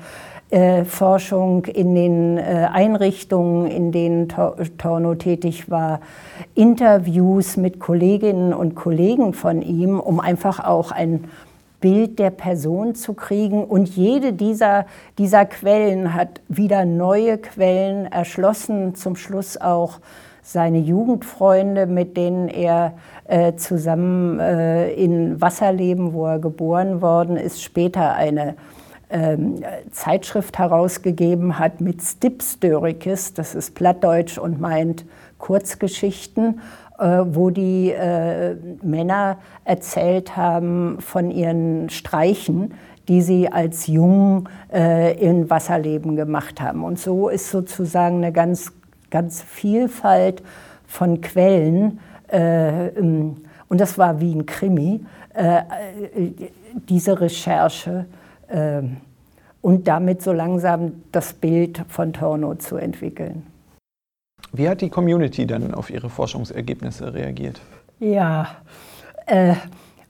Äh, 0.53 0.85
Forschung 0.85 1.65
in 1.65 1.95
den 1.95 2.37
äh, 2.37 2.69
Einrichtungen, 2.71 3.71
in 3.71 3.91
denen 3.91 4.29
Torno 4.29 5.15
tätig 5.15 5.71
war, 5.71 6.01
Interviews 6.55 7.57
mit 7.57 7.81
Kolleginnen 7.81 8.53
und 8.53 8.75
Kollegen 8.75 9.33
von 9.33 9.63
ihm, 9.63 9.99
um 9.99 10.21
einfach 10.21 10.63
auch 10.63 10.93
ein 10.93 11.25
Bild 11.81 12.19
der 12.19 12.29
Person 12.29 12.95
zu 12.95 13.15
kriegen. 13.15 13.65
Und 13.65 13.97
jede 13.97 14.35
dieser, 14.35 14.85
dieser 15.17 15.47
Quellen 15.47 16.13
hat 16.13 16.43
wieder 16.49 16.85
neue 16.85 17.39
Quellen 17.39 18.05
erschlossen, 18.05 18.95
zum 18.95 19.17
Schluss 19.17 19.57
auch 19.57 20.01
seine 20.43 20.81
Jugendfreunde, 20.81 21.87
mit 21.87 22.19
denen 22.19 22.49
er 22.49 22.93
äh, 23.25 23.55
zusammen 23.55 24.39
äh, 24.39 24.93
in 24.93 25.41
Wasserleben, 25.41 26.13
wo 26.13 26.27
er 26.27 26.41
geboren 26.41 27.01
worden 27.01 27.39
ist, 27.39 27.63
später 27.63 28.13
eine 28.13 28.55
ähm, 29.13 29.63
Zeitschrift 29.91 30.59
herausgegeben 30.59 31.59
hat 31.59 31.81
mit 31.81 32.03
Stipstörikis, 32.03 33.35
das 33.35 33.55
ist 33.55 33.75
Plattdeutsch 33.75 34.39
und 34.39 34.61
meint 34.61 35.05
Kurzgeschichten, 35.39 36.61
äh, 36.99 37.23
wo 37.27 37.51
die 37.51 37.91
äh, 37.91 38.57
Männer 38.83 39.39
erzählt 39.65 40.37
haben 40.37 40.99
von 41.01 41.31
ihren 41.31 41.91
Streichen, 41.91 42.75
die 43.09 43.21
sie 43.21 43.51
als 43.51 43.87
Jungen 43.87 44.49
äh, 44.73 45.17
in 45.19 45.51
Wasserleben 45.51 46.17
gemacht 46.17 46.61
haben. 46.61 46.85
Und 46.85 46.99
so 46.99 47.29
ist 47.29 47.51
sozusagen 47.51 48.19
eine 48.19 48.33
ganz, 48.33 48.73
ganz 49.11 49.43
Vielfalt 49.43 50.43
von 50.87 51.21
Quellen, 51.21 52.01
äh, 52.31 52.89
ähm, 52.89 53.37
und 53.69 53.81
das 53.81 53.97
war 53.97 54.21
wie 54.21 54.35
ein 54.35 54.47
Krimi, 54.47 55.01
äh, 55.35 55.59
äh, 55.59 56.33
diese 56.89 57.21
Recherche 57.21 58.07
und 59.63 59.89
damit 59.89 60.23
so 60.23 60.33
langsam 60.33 61.03
das 61.13 61.33
Bild 61.33 61.85
von 61.89 62.13
Torno 62.13 62.55
zu 62.57 62.77
entwickeln. 62.77 63.47
Wie 64.53 64.69
hat 64.69 64.83
die 64.83 64.91
Community 64.91 65.47
dann 65.47 65.73
auf 65.73 65.89
Ihre 65.89 66.11
Forschungsergebnisse 66.11 67.15
reagiert? 67.15 67.61
Ja, 68.01 68.49
äh, 69.27 69.55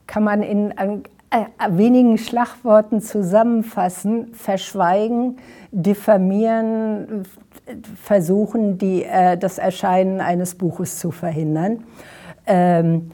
kann 0.07 0.24
man 0.24 0.43
in 0.43 0.72
äh, 1.30 1.45
wenigen 1.70 2.18
Schlagworten 2.18 3.01
zusammenfassen, 3.01 4.34
verschweigen, 4.34 5.38
diffamieren, 5.70 7.24
versuchen, 7.95 8.78
die, 8.78 9.05
äh, 9.05 9.38
das 9.38 9.59
Erscheinen 9.59 10.20
eines 10.20 10.57
Buches 10.57 10.99
zu 10.99 11.11
verhindern. 11.11 11.84
Ähm, 12.47 13.12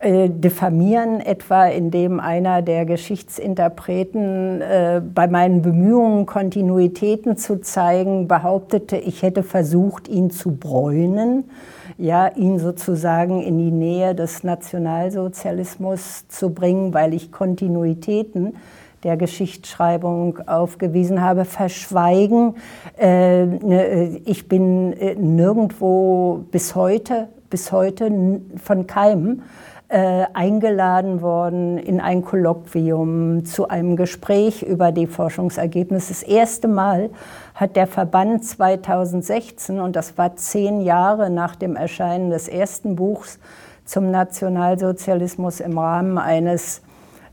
äh, 0.00 0.28
diffamieren, 0.28 1.18
etwa 1.18 1.66
indem 1.66 2.20
einer 2.20 2.62
der 2.62 2.84
Geschichtsinterpreten 2.84 4.60
äh, 4.60 5.02
bei 5.02 5.26
meinen 5.26 5.60
Bemühungen, 5.60 6.24
Kontinuitäten 6.24 7.36
zu 7.36 7.60
zeigen, 7.60 8.28
behauptete, 8.28 8.96
ich 8.96 9.22
hätte 9.22 9.42
versucht, 9.42 10.06
ihn 10.06 10.30
zu 10.30 10.54
bräunen, 10.54 11.50
ja, 11.96 12.28
ihn 12.28 12.60
sozusagen 12.60 13.42
in 13.42 13.58
die 13.58 13.72
Nähe 13.72 14.14
des 14.14 14.44
Nationalsozialismus 14.44 16.28
zu 16.28 16.50
bringen, 16.50 16.94
weil 16.94 17.12
ich 17.12 17.32
Kontinuitäten 17.32 18.54
der 19.02 19.16
Geschichtsschreibung 19.16 20.46
aufgewiesen 20.46 21.22
habe, 21.22 21.44
verschweigen. 21.44 22.54
Äh, 22.96 23.46
ne, 23.46 24.20
ich 24.24 24.48
bin 24.48 24.92
äh, 24.92 25.16
nirgendwo 25.16 26.44
bis 26.52 26.76
heute, 26.76 27.26
bis 27.50 27.72
heute 27.72 28.40
von 28.62 28.86
keinem 28.86 29.42
äh, 29.88 30.26
eingeladen 30.34 31.22
worden 31.22 31.78
in 31.78 32.00
ein 32.00 32.22
Kolloquium 32.22 33.46
zu 33.46 33.68
einem 33.68 33.96
Gespräch 33.96 34.62
über 34.62 34.92
die 34.92 35.06
Forschungsergebnisse. 35.06 36.12
Das 36.12 36.22
erste 36.22 36.68
Mal 36.68 37.08
hat 37.54 37.74
der 37.74 37.86
Verband 37.86 38.44
2016, 38.44 39.80
und 39.80 39.96
das 39.96 40.18
war 40.18 40.36
zehn 40.36 40.82
Jahre 40.82 41.30
nach 41.30 41.56
dem 41.56 41.74
Erscheinen 41.74 42.28
des 42.28 42.48
ersten 42.48 42.96
Buchs 42.96 43.38
zum 43.86 44.10
Nationalsozialismus 44.10 45.60
im 45.60 45.78
Rahmen 45.78 46.18
eines 46.18 46.82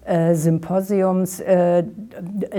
äh, 0.05 0.33
Symposiums, 0.35 1.41
äh, 1.41 1.83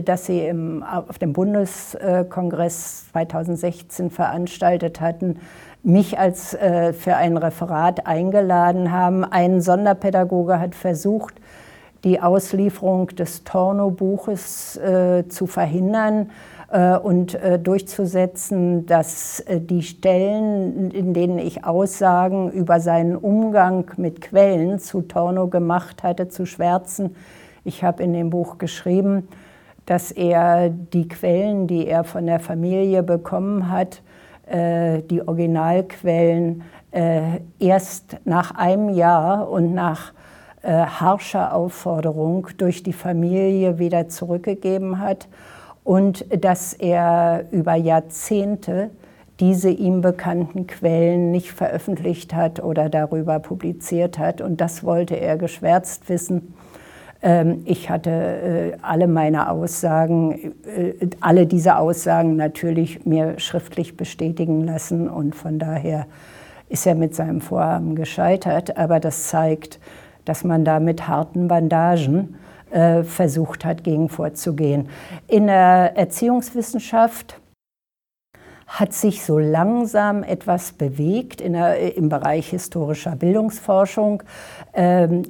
das 0.05 0.27
sie 0.27 0.47
im, 0.47 0.83
auf 0.83 1.19
dem 1.19 1.33
Bundeskongress 1.33 3.07
2016 3.13 4.11
veranstaltet 4.11 5.01
hatten, 5.01 5.39
mich 5.83 6.19
als 6.19 6.55
äh, 6.55 6.93
für 6.93 7.17
ein 7.17 7.37
Referat 7.37 8.07
eingeladen 8.07 8.91
haben. 8.91 9.25
Ein 9.25 9.61
Sonderpädagoge 9.61 10.59
hat 10.59 10.75
versucht, 10.75 11.35
die 12.05 12.21
Auslieferung 12.21 13.09
des 13.09 13.45
Torno-Buches 13.45 14.77
äh, 14.77 15.29
zu 15.29 15.47
verhindern 15.47 16.31
äh, 16.69 16.97
und 16.97 17.35
äh, 17.35 17.59
durchzusetzen, 17.59 18.87
dass 18.87 19.41
äh, 19.41 19.61
die 19.61 19.83
Stellen, 19.83 20.91
in 20.91 21.15
denen 21.15 21.39
ich 21.39 21.65
Aussagen 21.65 22.51
über 22.51 22.81
seinen 22.81 23.17
Umgang 23.17 23.91
mit 23.97 24.21
Quellen 24.21 24.79
zu 24.79 25.03
Torno 25.03 25.49
gemacht 25.49 26.03
hatte, 26.03 26.29
zu 26.29 26.47
schwärzen. 26.47 27.17
Ich 27.65 27.83
habe 27.85 28.03
in 28.03 28.13
dem 28.13 28.31
Buch 28.31 28.59
geschrieben, 28.59 29.29
dass 29.87 30.11
er 30.11 30.69
die 30.69 31.09
Quellen, 31.09 31.67
die 31.67 31.87
er 31.87 32.05
von 32.05 32.27
der 32.27 32.41
Familie 32.41 33.03
bekommen 33.03 33.71
hat, 33.71 34.03
die 34.49 35.27
Originalquellen 35.27 36.63
äh, 36.93 37.41
erst 37.59 38.17
nach 38.25 38.55
einem 38.55 38.89
Jahr 38.89 39.51
und 39.51 39.75
nach 39.75 40.13
äh, 40.63 40.71
harscher 40.71 41.55
Aufforderung 41.55 42.49
durch 42.57 42.83
die 42.83 42.93
Familie 42.93 43.79
wieder 43.79 44.09
zurückgegeben 44.09 44.99
hat 44.99 45.29
und 45.85 46.25
dass 46.43 46.73
er 46.73 47.45
über 47.51 47.75
Jahrzehnte 47.75 48.91
diese 49.39 49.69
ihm 49.69 50.01
bekannten 50.01 50.67
Quellen 50.67 51.31
nicht 51.31 51.53
veröffentlicht 51.53 52.35
hat 52.35 52.63
oder 52.63 52.89
darüber 52.89 53.39
publiziert 53.39 54.19
hat. 54.19 54.41
Und 54.41 54.61
das 54.61 54.83
wollte 54.83 55.15
er 55.15 55.37
geschwärzt 55.37 56.09
wissen. 56.09 56.55
Ähm, 57.23 57.63
ich 57.65 57.91
hatte 57.91 58.11
äh, 58.11 58.77
alle 58.83 59.07
meine 59.07 59.51
Aussagen, 59.51 60.55
äh, 60.65 60.95
alle 61.21 61.47
diese 61.47 61.77
Aussagen 61.77 62.37
natürlich 62.37 63.05
mir 63.07 63.39
schriftlich 63.39 63.97
bestätigen 63.97 64.65
lassen 64.65 65.09
und 65.09 65.35
von 65.35 65.59
daher 65.59 66.07
ist 66.69 66.87
er 66.87 66.95
mit 66.95 67.15
seinem 67.15 67.41
Vorhaben 67.41 67.95
gescheitert. 67.95 68.77
Aber 68.77 69.01
das 69.01 69.29
zeigt, 69.29 69.79
dass 70.25 70.45
man 70.45 70.65
da 70.65 70.81
mit 70.81 71.09
harten 71.09 71.49
Bandagen 71.49 72.37
äh, 72.71 73.05
versucht 73.05 73.65
hat, 73.65 73.85
gegen 73.85 74.09
vorzugehen. 74.09 74.89
In 75.29 75.47
der 75.47 75.97
Erziehungswissenschaft 75.97 77.41
hat 78.67 78.93
sich 78.93 79.25
so 79.25 79.39
langsam 79.39 80.25
etwas 80.25 80.73
bewegt 80.73 81.41
in 81.41 81.53
der, 81.53 81.97
im 81.97 82.09
Bereich 82.09 82.49
historischer 82.49 83.15
Bildungsforschung. 83.15 84.25
Ähm, 84.75 85.23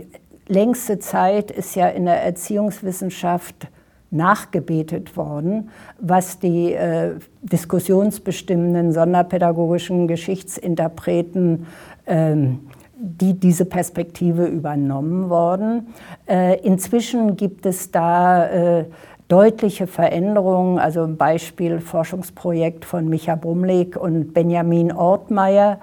längste 0.48 0.98
Zeit 0.98 1.50
ist 1.50 1.74
ja 1.74 1.88
in 1.88 2.06
der 2.06 2.22
Erziehungswissenschaft 2.22 3.68
nachgebetet 4.10 5.16
worden, 5.16 5.70
was 5.98 6.38
die 6.38 6.72
äh, 6.72 7.16
diskussionsbestimmenden 7.42 8.92
sonderpädagogischen 8.92 10.06
Geschichtsinterpreten, 10.06 11.66
ähm, 12.06 12.60
die 12.98 13.38
diese 13.38 13.64
Perspektive 13.64 14.46
übernommen 14.46 15.28
worden. 15.28 15.88
Äh, 16.26 16.60
inzwischen 16.60 17.36
gibt 17.36 17.66
es 17.66 17.90
da 17.90 18.46
äh, 18.46 18.84
deutliche 19.28 19.86
Veränderungen, 19.86 20.78
also 20.78 21.02
ein 21.02 21.16
Beispiel 21.16 21.80
Forschungsprojekt 21.80 22.84
von 22.84 23.08
Micha 23.08 23.34
Brumlik 23.34 23.96
und 23.96 24.32
Benjamin 24.32 24.92
Ortmeier, 24.92 25.80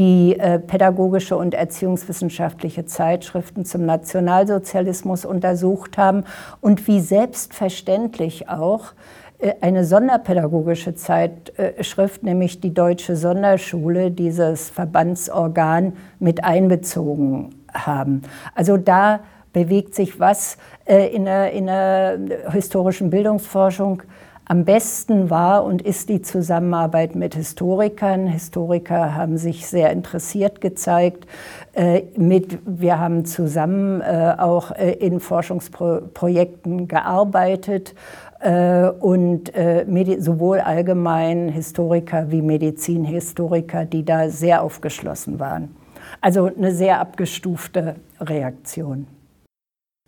die 0.00 0.38
äh, 0.38 0.58
pädagogische 0.58 1.36
und 1.36 1.52
erziehungswissenschaftliche 1.52 2.86
Zeitschriften 2.86 3.66
zum 3.66 3.84
Nationalsozialismus 3.84 5.26
untersucht 5.26 5.98
haben 5.98 6.24
und 6.62 6.86
wie 6.88 7.00
selbstverständlich 7.00 8.48
auch 8.48 8.94
äh, 9.38 9.52
eine 9.60 9.84
sonderpädagogische 9.84 10.94
Zeitschrift, 10.94 12.22
nämlich 12.22 12.62
die 12.62 12.72
Deutsche 12.72 13.14
Sonderschule, 13.14 14.10
dieses 14.10 14.70
Verbandsorgan 14.70 15.92
mit 16.18 16.44
einbezogen 16.44 17.54
haben. 17.74 18.22
Also 18.54 18.78
da 18.78 19.20
bewegt 19.52 19.94
sich 19.94 20.18
was 20.18 20.56
äh, 20.86 21.14
in 21.14 21.26
der, 21.26 21.52
in 21.52 21.66
der 21.66 22.18
historischen 22.50 23.10
Bildungsforschung. 23.10 24.02
Am 24.50 24.64
besten 24.64 25.30
war 25.30 25.62
und 25.62 25.80
ist 25.80 26.08
die 26.08 26.22
Zusammenarbeit 26.22 27.14
mit 27.14 27.36
Historikern. 27.36 28.26
Historiker 28.26 29.14
haben 29.14 29.36
sich 29.36 29.68
sehr 29.68 29.92
interessiert 29.92 30.60
gezeigt. 30.60 31.28
Äh, 31.72 32.02
mit, 32.16 32.58
wir 32.66 32.98
haben 32.98 33.24
zusammen 33.26 34.02
auch 34.02 34.72
in 34.72 35.20
Forschungsprojekten 35.20 36.88
gearbeitet 36.88 37.94
äh, 38.40 38.88
und 38.88 39.54
äh, 39.54 40.16
sowohl 40.18 40.58
allgemein 40.58 41.48
Historiker 41.48 42.32
wie 42.32 42.42
Medizinhistoriker, 42.42 43.84
die 43.84 44.04
da 44.04 44.30
sehr 44.30 44.64
aufgeschlossen 44.64 45.38
waren. 45.38 45.76
Also 46.20 46.46
eine 46.46 46.74
sehr 46.74 46.98
abgestufte 46.98 47.94
Reaktion. 48.20 49.06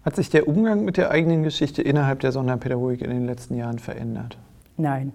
Hat 0.05 0.16
sich 0.16 0.30
der 0.30 0.48
Umgang 0.48 0.84
mit 0.84 0.96
der 0.96 1.11
eigenen 1.11 1.44
Geschichte 1.44 1.80
innerhalb 1.82 2.20
der 2.20 2.32
Sonderpädagogik 2.32 3.03
in 3.03 3.11
den 3.11 3.26
letzten 3.26 3.57
Jahren 3.57 3.78
verändert? 3.78 4.36
Nein, 4.76 5.12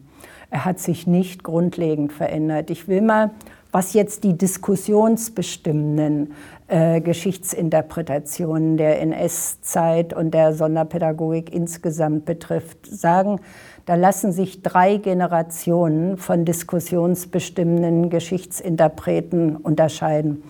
er 0.49 0.63
hat 0.63 0.79
sich 0.79 1.07
nicht 1.07 1.43
grundlegend 1.43 2.13
verändert. 2.13 2.69
Ich 2.69 2.87
will 2.87 3.01
mal, 3.01 3.31
was 3.71 3.93
jetzt 3.93 4.23
die 4.23 4.37
diskussionsbestimmenden 4.37 6.33
äh, 6.67 7.01
Geschichtsinterpretationen 7.01 8.77
der 8.77 9.01
NS-Zeit 9.01 10.13
und 10.13 10.33
der 10.33 10.53
Sonderpädagogik 10.53 11.53
insgesamt 11.53 12.23
betrifft, 12.23 12.87
sagen, 12.87 13.41
da 13.85 13.95
lassen 13.95 14.31
sich 14.31 14.61
drei 14.63 14.97
Generationen 14.97 16.17
von 16.17 16.43
diskussionsbestimmenden 16.45 18.09
Geschichtsinterpreten 18.09 19.57
unterscheiden. 19.57 20.43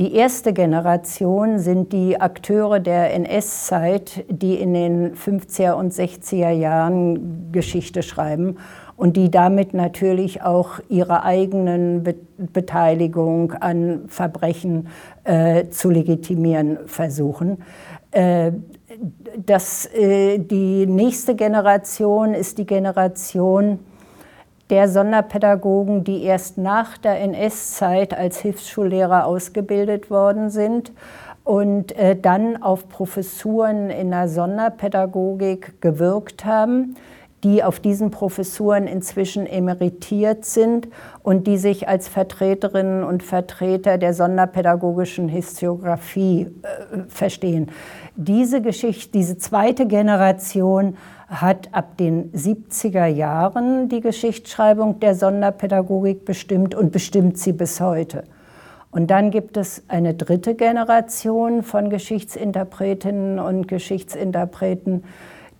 Die 0.00 0.14
erste 0.14 0.54
Generation 0.54 1.58
sind 1.58 1.92
die 1.92 2.18
Akteure 2.18 2.80
der 2.80 3.12
NS-Zeit, 3.12 4.24
die 4.30 4.54
in 4.54 4.72
den 4.72 5.14
50er 5.14 5.72
und 5.74 5.92
60er 5.92 6.48
Jahren 6.48 7.52
Geschichte 7.52 8.02
schreiben 8.02 8.56
und 8.96 9.18
die 9.18 9.30
damit 9.30 9.74
natürlich 9.74 10.40
auch 10.40 10.80
ihre 10.88 11.22
eigenen 11.22 12.02
Be 12.02 12.14
Beteiligung 12.38 13.52
an 13.52 14.04
Verbrechen 14.06 14.88
äh, 15.24 15.68
zu 15.68 15.90
legitimieren 15.90 16.78
versuchen. 16.86 17.58
Äh, 18.10 18.52
das, 19.36 19.84
äh, 19.92 20.38
die 20.38 20.86
nächste 20.86 21.34
Generation 21.34 22.32
ist 22.32 22.56
die 22.56 22.64
Generation 22.64 23.80
der 24.70 24.88
Sonderpädagogen, 24.88 26.04
die 26.04 26.22
erst 26.22 26.56
nach 26.56 26.96
der 26.96 27.20
NS-Zeit 27.20 28.16
als 28.16 28.38
Hilfsschullehrer 28.38 29.26
ausgebildet 29.26 30.10
worden 30.10 30.50
sind 30.50 30.92
und 31.44 31.92
äh, 31.92 32.16
dann 32.16 32.62
auf 32.62 32.88
Professuren 32.88 33.90
in 33.90 34.10
der 34.10 34.28
Sonderpädagogik 34.28 35.80
gewirkt 35.80 36.44
haben 36.44 36.96
die 37.44 37.64
auf 37.64 37.80
diesen 37.80 38.10
Professuren 38.10 38.86
inzwischen 38.86 39.46
emeritiert 39.46 40.44
sind 40.44 40.88
und 41.22 41.46
die 41.46 41.56
sich 41.56 41.88
als 41.88 42.08
Vertreterinnen 42.08 43.02
und 43.02 43.22
Vertreter 43.22 43.98
der 43.98 44.12
sonderpädagogischen 44.12 45.28
Historiographie 45.28 46.48
äh, 46.62 46.98
verstehen. 47.08 47.70
Diese 48.16 48.60
Geschichte, 48.60 49.12
diese 49.12 49.38
zweite 49.38 49.86
Generation 49.86 50.96
hat 51.30 51.68
ab 51.72 51.96
den 51.96 52.32
70er 52.32 53.06
Jahren 53.06 53.88
die 53.88 54.00
Geschichtsschreibung 54.00 54.98
der 54.98 55.14
Sonderpädagogik 55.14 56.24
bestimmt 56.24 56.74
und 56.74 56.90
bestimmt 56.90 57.38
sie 57.38 57.52
bis 57.52 57.80
heute. 57.80 58.24
Und 58.90 59.12
dann 59.12 59.30
gibt 59.30 59.56
es 59.56 59.84
eine 59.86 60.14
dritte 60.14 60.56
Generation 60.56 61.62
von 61.62 61.88
Geschichtsinterpretinnen 61.88 63.38
und 63.38 63.68
Geschichtsinterpreten, 63.68 65.04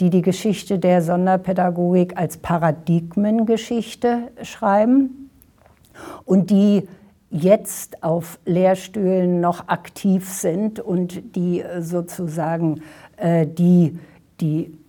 die 0.00 0.10
die 0.10 0.22
Geschichte 0.22 0.80
der 0.80 1.02
Sonderpädagogik 1.02 2.16
als 2.16 2.38
Paradigmengeschichte 2.38 4.32
schreiben 4.42 5.30
und 6.24 6.50
die 6.50 6.88
jetzt 7.30 8.02
auf 8.02 8.40
Lehrstühlen 8.44 9.40
noch 9.40 9.68
aktiv 9.68 10.28
sind 10.28 10.80
und 10.80 11.36
die 11.36 11.62
sozusagen 11.78 12.82
äh, 13.16 13.46
die, 13.46 13.96
die 14.40 14.79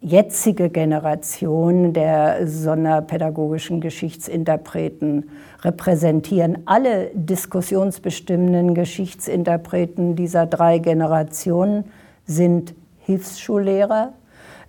jetzige 0.00 0.70
Generation 0.70 1.92
der 1.92 2.46
sonderpädagogischen 2.46 3.80
Geschichtsinterpreten 3.80 5.30
repräsentieren. 5.62 6.58
Alle 6.64 7.10
diskussionsbestimmenden 7.12 8.74
Geschichtsinterpreten 8.74 10.16
dieser 10.16 10.46
drei 10.46 10.78
Generationen 10.78 11.84
sind 12.24 12.74
Hilfsschullehrer, 13.00 14.14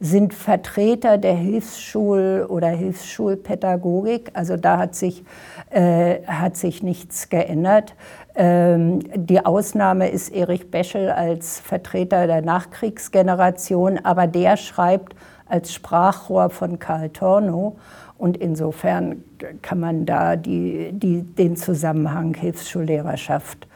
sind 0.01 0.34
Vertreter 0.34 1.17
der 1.17 1.36
Hilfsschul- 1.36 2.45
oder 2.49 2.69
Hilfsschulpädagogik. 2.69 4.32
Also 4.34 4.57
da 4.57 4.79
hat 4.79 4.95
sich, 4.95 5.23
äh, 5.69 6.23
hat 6.25 6.57
sich 6.57 6.84
nichts 6.84 7.29
geändert. 7.29 7.95
Ähm, 8.36 8.99
die 9.15 9.45
Ausnahme 9.45 10.09
ist 10.09 10.34
Erich 10.34 10.71
Beschel 10.71 11.09
als 11.09 11.59
Vertreter 11.59 12.27
der 12.27 12.41
Nachkriegsgeneration, 12.41 13.99
aber 14.03 14.27
der 14.27 14.57
schreibt 14.57 15.15
als 15.45 15.73
Sprachrohr 15.73 16.49
von 16.49 16.79
Karl 16.79 17.09
Tornow. 17.09 17.73
Und 18.17 18.38
insofern 18.38 19.23
kann 19.61 19.79
man 19.79 20.05
da 20.05 20.36
die, 20.36 20.91
die, 20.93 21.23
den 21.23 21.57
Zusammenhang 21.57 22.36
Hilfsschullehrerschaft 22.36 23.67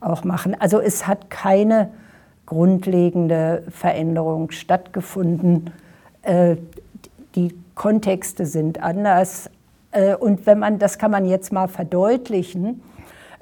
auch 0.00 0.24
machen. 0.24 0.56
Also 0.60 0.80
es 0.80 1.06
hat 1.06 1.30
keine 1.30 1.90
grundlegende 2.44 3.62
Veränderung 3.70 4.50
stattgefunden. 4.50 5.70
Äh, 6.22 6.56
die 7.34 7.54
Kontexte 7.74 8.44
sind 8.44 8.82
anders. 8.82 9.48
Äh, 9.92 10.16
und 10.16 10.46
wenn 10.46 10.58
man, 10.58 10.78
das 10.78 10.98
kann 10.98 11.10
man 11.10 11.24
jetzt 11.24 11.52
mal 11.52 11.68
verdeutlichen, 11.68 12.82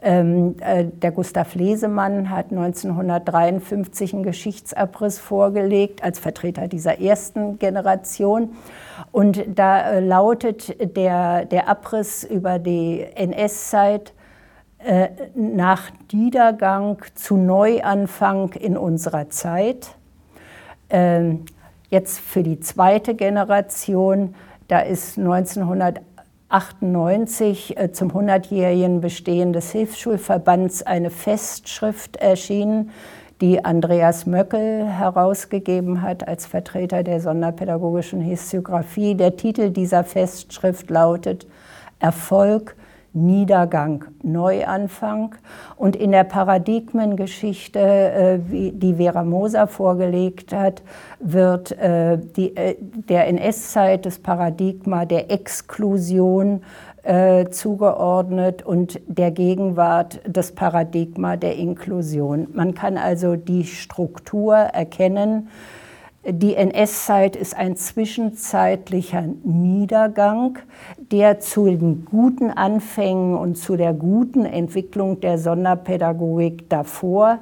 ähm, 0.02 0.56
äh, 0.60 0.84
der 0.84 1.12
Gustav 1.12 1.54
Lesemann 1.54 2.30
hat 2.30 2.50
1953 2.50 4.14
einen 4.14 4.22
Geschichtsabriss 4.22 5.18
vorgelegt 5.18 6.02
als 6.02 6.18
Vertreter 6.18 6.68
dieser 6.68 7.00
ersten 7.00 7.58
Generation. 7.58 8.50
Und 9.12 9.44
da 9.46 9.98
lautet 9.98 10.96
der, 10.96 11.44
der 11.44 11.68
Abriss 11.68 12.24
über 12.24 12.58
die 12.58 13.04
NS-Zeit, 13.14 14.14
äh, 14.82 15.08
nach 15.34 15.90
Niedergang 16.10 17.02
zu 17.14 17.36
Neuanfang 17.36 18.54
in 18.54 18.78
unserer 18.78 19.28
Zeit. 19.28 19.94
Ähm, 20.88 21.44
jetzt 21.90 22.18
für 22.20 22.42
die 22.42 22.60
zweite 22.60 23.14
Generation, 23.14 24.34
da 24.68 24.80
ist 24.80 25.18
1998 26.50 27.78
äh, 27.78 27.92
zum 27.92 28.10
100-jährigen 28.10 29.00
Bestehen 29.00 29.52
des 29.52 29.70
Hilfsschulverbands 29.70 30.82
eine 30.82 31.10
Festschrift 31.10 32.16
erschienen, 32.16 32.90
die 33.40 33.64
Andreas 33.64 34.26
Möckel 34.26 34.84
herausgegeben 34.84 36.02
hat 36.02 36.26
als 36.26 36.46
Vertreter 36.46 37.04
der 37.04 37.20
sonderpädagogischen 37.20 38.20
Historiographie. 38.20 39.14
Der 39.14 39.36
Titel 39.36 39.70
dieser 39.70 40.02
Festschrift 40.02 40.90
lautet 40.90 41.46
Erfolg 42.00 42.74
Niedergang, 43.12 44.04
Neuanfang. 44.22 45.34
Und 45.76 45.96
in 45.96 46.12
der 46.12 46.24
Paradigmengeschichte, 46.24 47.78
äh, 47.80 48.38
die 48.38 48.94
Vera 48.94 49.24
Moser 49.24 49.66
vorgelegt 49.66 50.52
hat, 50.52 50.82
wird 51.18 51.72
äh, 51.72 52.14
äh, 52.14 52.76
der 52.80 53.26
NS-Zeit 53.26 54.06
das 54.06 54.18
Paradigma 54.18 55.04
der 55.04 55.30
Exklusion 55.30 56.62
zugeordnet 57.50 58.62
und 58.62 59.00
der 59.06 59.30
Gegenwart 59.30 60.20
das 60.28 60.52
Paradigma 60.52 61.36
der 61.36 61.56
Inklusion. 61.56 62.48
Man 62.52 62.74
kann 62.74 62.98
also 62.98 63.36
die 63.36 63.64
Struktur 63.64 64.54
erkennen, 64.54 65.48
die 66.24 66.54
NS-Zeit 66.54 67.34
ist 67.34 67.56
ein 67.56 67.76
zwischenzeitlicher 67.76 69.24
Niedergang, 69.42 70.58
der 71.10 71.40
zu 71.40 71.64
den 71.64 72.04
guten 72.04 72.50
Anfängen 72.50 73.36
und 73.36 73.56
zu 73.56 73.76
der 73.76 73.94
guten 73.94 74.44
Entwicklung 74.44 75.20
der 75.20 75.38
Sonderpädagogik 75.38 76.68
davor 76.68 77.38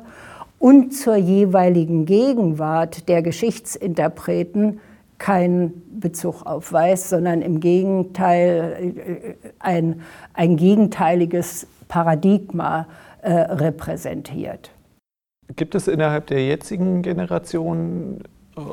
und 0.61 0.95
zur 0.95 1.16
jeweiligen 1.16 2.07
Gegenwart 2.07 3.09
der 3.09 3.22
Geschichtsinterpreten 3.22 4.81
keinen 5.18 5.83
Bezug 5.99 6.47
auf 6.47 6.72
Weiß, 6.72 7.11
sondern 7.11 7.43
im 7.43 7.59
Gegenteil 7.59 8.95
äh, 8.95 9.35
ein, 9.59 10.03
ein 10.35 10.57
gegenteiliges 10.57 11.66
Paradigma 11.89 12.87
äh, 13.22 13.33
repräsentiert. 13.33 14.70
Gibt 15.57 15.74
es 15.74 15.89
innerhalb 15.89 16.29
der 16.29 16.47
jetzigen 16.47 17.03
Generation 17.03 18.22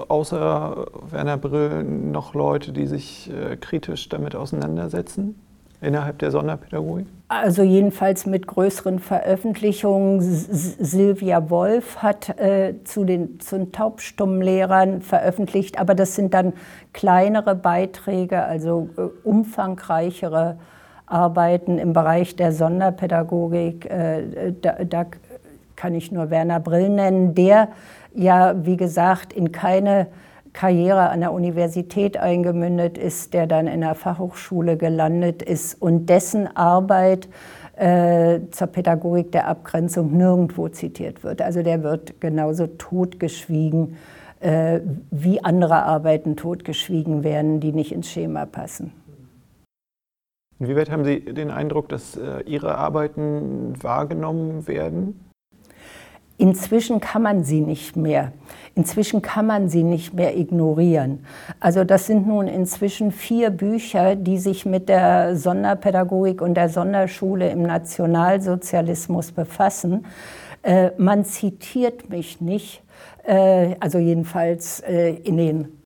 außer 0.08 0.86
Werner 1.10 1.38
Brill 1.38 1.84
noch 1.84 2.34
Leute, 2.34 2.72
die 2.72 2.88
sich 2.88 3.32
äh, 3.32 3.56
kritisch 3.58 4.10
damit 4.10 4.36
auseinandersetzen? 4.36 5.36
innerhalb 5.82 6.20
der 6.20 6.32
Sonderpädagogik? 6.32 7.08
Also 7.28 7.64
jedenfalls 7.64 8.26
mit 8.26 8.48
größeren 8.48 9.00
Veröffentlichungen. 9.00 10.22
Silvia 10.22 11.50
Wolf 11.50 11.98
hat 11.98 12.38
äh, 12.40 12.76
zu 12.84 13.04
den, 13.04 13.40
zu 13.40 13.58
den 13.58 13.72
Taubstummlehrern 13.72 15.02
veröffentlicht, 15.02 15.80
aber 15.80 15.96
das 15.96 16.16
sind 16.16 16.34
dann 16.34 16.54
kleinere 16.94 17.56
Beiträge, 17.56 18.44
also 18.44 18.90
äh, 18.98 19.02
umfangreichere 19.24 20.58
Arbeiten 21.08 21.78
im 21.78 21.94
Bereich 21.94 22.36
der 22.36 22.52
Sonderpädagogik. 22.52 23.90
Äh, 23.90 24.54
da, 24.62 24.84
da 24.84 25.06
kann 25.76 25.94
ich 25.94 26.12
nur 26.12 26.30
Werner 26.30 26.60
Brill 26.60 26.90
nennen, 26.90 27.36
der 27.36 27.70
ja, 28.16 28.66
wie 28.66 28.78
gesagt, 28.78 29.34
in 29.34 29.52
keine 29.52 30.08
Karriere 30.54 31.10
an 31.10 31.20
der 31.20 31.34
Universität 31.34 32.18
eingemündet 32.18 32.98
ist, 32.98 33.34
der 33.34 33.46
dann 33.46 33.68
in 33.68 33.82
der 33.82 33.94
Fachhochschule 33.94 34.78
gelandet 34.78 35.44
ist 35.44 35.82
und 35.82 36.08
dessen 36.08 36.48
Arbeit 36.56 37.28
äh, 37.76 38.40
zur 38.52 38.68
Pädagogik 38.68 39.34
der 39.34 39.48
Abgrenzung 39.48 40.16
nirgendwo 40.16 40.70
zitiert 40.70 41.24
wird. 41.26 41.42
Also 41.42 41.62
der 41.62 41.84
wird 41.84 42.22
genauso 42.22 42.68
totgeschwiegen, 42.68 43.98
äh, 44.40 44.80
wie 45.12 45.44
andere 45.44 45.84
Arbeiten 45.84 46.38
totgeschwiegen 46.38 47.26
werden, 47.26 47.60
die 47.60 47.74
nicht 47.74 47.92
ins 47.92 48.10
Schema 48.10 48.46
passen. 48.46 48.94
Inwieweit 50.60 50.90
haben 50.90 51.04
Sie 51.04 51.20
den 51.20 51.52
Eindruck, 51.52 51.90
dass 51.90 52.16
äh, 52.16 52.42
Ihre 52.46 52.78
Arbeiten 52.78 53.74
wahrgenommen 53.84 54.70
werden? 54.70 55.25
Inzwischen 56.38 57.00
kann 57.00 57.22
man 57.22 57.44
sie 57.44 57.62
nicht 57.62 57.96
mehr. 57.96 58.34
Inzwischen 58.76 59.22
kann 59.22 59.48
man 59.48 59.70
sie 59.70 59.84
nicht 59.84 60.14
mehr 60.14 60.38
ignorieren. 60.38 61.26
Also 61.62 61.86
das 61.86 62.08
sind 62.08 62.28
nun 62.28 62.48
inzwischen 62.48 63.12
vier 63.12 63.50
Bücher, 63.52 64.18
die 64.18 64.38
sich 64.38 64.66
mit 64.66 64.90
der 64.90 65.38
Sonderpädagogik 65.38 66.42
und 66.42 66.56
der 66.56 66.68
Sonderschule 66.68 67.50
im 67.50 67.62
Nationalsozialismus 67.64 69.32
befassen. 69.32 70.06
Äh, 70.62 70.92
man 70.98 71.24
zitiert 71.24 72.10
mich 72.10 72.42
nicht, 72.42 72.84
äh, 73.24 73.76
also 73.80 73.98
jedenfalls 73.98 74.82
äh, 74.82 75.12
in 75.12 75.38
den 75.38 75.85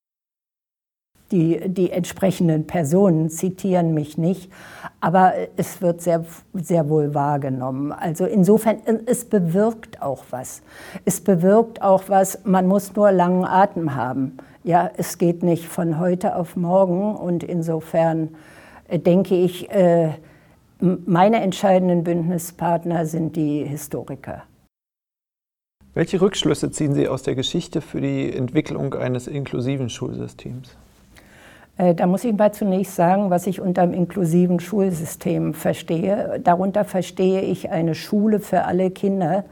die, 1.32 1.70
die 1.70 1.92
entsprechenden 1.92 2.66
Personen 2.66 3.30
zitieren 3.30 3.94
mich 3.94 4.18
nicht, 4.18 4.52
aber 5.00 5.34
es 5.58 5.82
wird 5.82 6.02
sehr, 6.02 6.26
sehr 6.54 6.90
wohl 6.90 7.14
wahrgenommen. 7.14 7.92
Also 7.92 8.26
insofern, 8.26 8.78
es 9.06 9.26
bewirkt 9.26 10.02
auch 10.02 10.24
was. 10.32 10.62
Es 11.06 11.22
bewirkt 11.22 11.82
auch 11.82 12.04
was, 12.08 12.46
man 12.46 12.68
muss 12.68 12.96
nur 12.96 13.12
langen 13.12 13.46
Atem 13.46 13.96
haben. 13.96 14.38
Ja, 14.64 14.90
es 14.98 15.18
geht 15.18 15.44
nicht 15.44 15.66
von 15.66 16.00
heute 16.00 16.36
auf 16.36 16.56
morgen 16.56 17.16
und 17.16 17.44
insofern 17.44 18.30
äh, 18.88 19.00
denke 19.00 19.36
ich, 19.36 19.70
äh, 19.72 20.14
meine 20.80 21.42
entscheidenden 21.42 22.04
Bündnispartner 22.04 23.06
sind 23.06 23.36
die 23.36 23.64
Historiker. 23.66 24.44
Welche 25.94 26.22
Rückschlüsse 26.22 26.72
ziehen 26.72 26.94
Sie 26.94 27.08
aus 27.08 27.24
der 27.24 27.36
Geschichte 27.36 27.82
für 27.82 28.00
die 28.00 28.32
Entwicklung 28.34 28.94
eines 28.94 29.28
inklusiven 29.28 29.90
Schulsystems? 29.90 30.78
Äh, 31.80 31.96
da 31.96 32.06
muss 32.06 32.24
ich 32.24 32.38
mal 32.38 32.52
zunächst 32.52 32.96
sagen, 32.96 33.32
was 33.32 33.48
ich 33.48 33.60
unter 33.60 33.82
dem 33.88 33.94
inklusiven 33.94 34.60
Schulsystem 34.60 35.56
verstehe. 35.56 36.40
Darunter 36.44 36.84
verstehe 36.84 37.42
ich 37.42 37.72
eine 37.72 37.96
Schule 37.96 38.40
für 38.40 38.66
alle 38.66 38.92
Kinder 38.92 39.46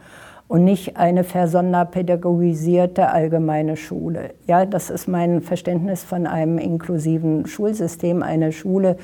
und 0.47 0.63
nicht 0.63 0.97
eine 0.97 1.23
versonderpädagogisierte 1.23 3.09
allgemeine 3.09 3.75
Schule. 3.77 4.33
Ja, 4.45 4.65
das 4.65 4.89
ist 4.89 5.07
mein 5.07 5.41
Verständnis 5.41 6.03
von 6.03 6.27
einem 6.27 6.57
inklusiven 6.57 7.47
Schulsystem, 7.47 8.21
eine 8.21 8.51
Schule, 8.51 8.97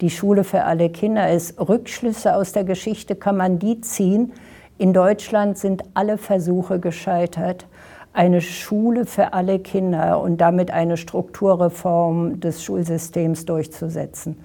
die 0.00 0.10
Schule 0.10 0.44
für 0.44 0.64
alle 0.64 0.90
Kinder 0.90 1.30
ist. 1.30 1.58
Rückschlüsse 1.60 2.34
aus 2.34 2.52
der 2.52 2.64
Geschichte 2.64 3.14
kann 3.14 3.36
man 3.36 3.58
die 3.58 3.80
ziehen. 3.80 4.32
In 4.78 4.92
Deutschland 4.92 5.58
sind 5.58 5.84
alle 5.94 6.18
Versuche 6.18 6.80
gescheitert, 6.80 7.66
eine 8.14 8.40
Schule 8.40 9.04
für 9.04 9.34
alle 9.34 9.58
Kinder 9.58 10.22
und 10.22 10.40
damit 10.40 10.70
eine 10.70 10.96
Strukturreform 10.96 12.40
des 12.40 12.62
Schulsystems 12.62 13.44
durchzusetzen. 13.44 14.38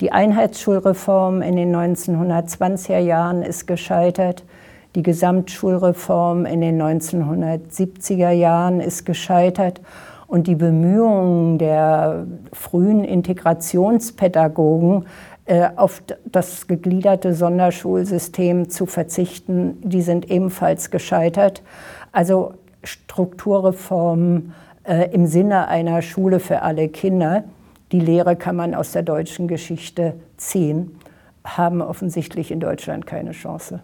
Die 0.00 0.12
Einheitsschulreform 0.12 1.40
in 1.40 1.56
den 1.56 1.74
1920er 1.74 2.98
Jahren 2.98 3.42
ist 3.42 3.66
gescheitert. 3.66 4.44
Die 4.94 5.02
Gesamtschulreform 5.02 6.44
in 6.44 6.60
den 6.60 6.78
1970er 6.80 8.30
Jahren 8.30 8.80
ist 8.80 9.06
gescheitert. 9.06 9.80
Und 10.26 10.46
die 10.46 10.54
Bemühungen 10.54 11.56
der 11.56 12.26
frühen 12.52 13.04
Integrationspädagogen, 13.04 15.06
äh, 15.46 15.70
auf 15.76 16.02
das 16.26 16.66
gegliederte 16.66 17.32
Sonderschulsystem 17.32 18.68
zu 18.68 18.84
verzichten, 18.84 19.78
die 19.82 20.02
sind 20.02 20.30
ebenfalls 20.30 20.90
gescheitert. 20.90 21.62
Also 22.12 22.52
Strukturreformen 22.86 24.54
äh, 24.84 25.12
im 25.12 25.26
Sinne 25.26 25.68
einer 25.68 26.02
Schule 26.02 26.40
für 26.40 26.62
alle 26.62 26.88
Kinder, 26.88 27.44
die 27.92 28.00
Lehre 28.00 28.36
kann 28.36 28.56
man 28.56 28.74
aus 28.74 28.92
der 28.92 29.02
deutschen 29.02 29.48
Geschichte 29.48 30.14
ziehen, 30.36 30.98
haben 31.44 31.80
offensichtlich 31.80 32.50
in 32.50 32.60
Deutschland 32.60 33.06
keine 33.06 33.30
Chance. 33.30 33.80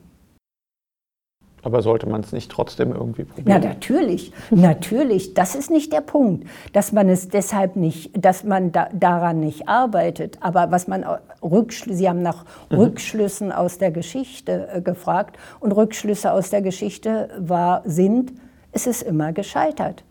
Aber 1.65 1.81
sollte 1.81 2.09
man 2.09 2.23
es 2.23 2.33
nicht 2.33 2.51
trotzdem 2.51 2.93
irgendwie 2.93 3.23
probieren? 3.23 3.63
Ja, 3.63 3.69
natürlich, 3.69 4.33
natürlich. 4.51 5.35
Das 5.35 5.55
ist 5.55 5.71
nicht 5.71 5.93
der 5.93 6.01
Punkt, 6.01 6.49
dass 6.73 6.91
man 6.91 7.09
es 7.09 7.29
deshalb 7.29 7.77
nicht, 7.77 8.11
dass 8.21 8.43
man 8.43 8.73
da, 8.73 8.89
daran 8.93 9.39
nicht 9.39 9.69
arbeitet. 9.69 10.39
Aber 10.41 10.73
was 10.73 10.89
man 10.89 11.05
Rückschlüsse, 11.41 11.99
Sie 11.99 12.09
haben 12.09 12.23
nach 12.23 12.45
mhm. 12.71 12.79
Rückschlüssen 12.79 13.53
aus 13.53 13.79
der 13.79 13.93
Geschichte 13.93 14.69
äh, 14.75 14.81
gefragt 14.83 15.39
und 15.61 15.71
Rückschlüsse 15.71 16.33
aus 16.33 16.51
der 16.51 16.63
Geschichte 16.63 17.29
war, 17.39 17.83
sind, 17.85 18.33
es 18.73 18.87
ist 18.87 19.03
immer 19.03 19.33
gescheitert. 19.33 20.03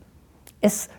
Es 0.61 0.89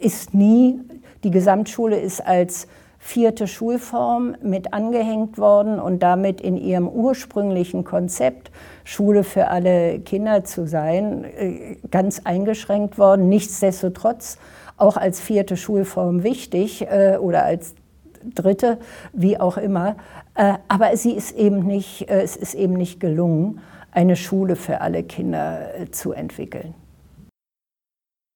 ist 0.00 0.34
nie, 0.34 0.80
die 1.22 1.30
Gesamtschule 1.30 1.98
ist 1.98 2.20
als 2.26 2.66
vierte 2.98 3.48
Schulform 3.48 4.36
mit 4.42 4.72
angehängt 4.72 5.36
worden 5.38 5.80
und 5.80 6.02
damit 6.02 6.40
in 6.40 6.56
ihrem 6.56 6.88
ursprünglichen 6.88 7.82
Konzept, 7.82 8.52
Schule 8.84 9.24
für 9.24 9.48
alle 9.48 9.98
Kinder 10.00 10.44
zu 10.44 10.66
sein, 10.66 11.24
äh, 11.24 11.76
ganz 11.90 12.20
eingeschränkt 12.24 12.98
worden. 12.98 13.28
Nichtsdestotrotz 13.28 14.38
auch 14.76 14.96
als 14.96 15.20
vierte 15.20 15.56
Schulform 15.56 16.22
wichtig 16.22 16.82
äh, 16.82 17.16
oder 17.20 17.44
als 17.44 17.74
dritte, 18.22 18.78
wie 19.12 19.38
auch 19.38 19.56
immer. 19.56 19.96
Äh, 20.36 20.54
aber 20.68 20.96
sie 20.96 21.12
ist 21.12 21.32
eben 21.32 21.66
nicht, 21.66 22.08
es 22.08 22.36
ist 22.36 22.54
eben 22.54 22.74
nicht 22.74 23.00
gelungen, 23.00 23.60
eine 23.90 24.14
Schule 24.14 24.54
für 24.54 24.80
alle 24.80 25.02
Kinder 25.02 25.70
zu 25.90 26.12
entwickeln. 26.12 26.74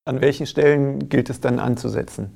An 0.08 0.20
welchen 0.20 0.46
Stellen 0.46 1.08
gilt 1.08 1.30
es 1.30 1.40
dann 1.40 1.58
anzusetzen? 1.58 2.30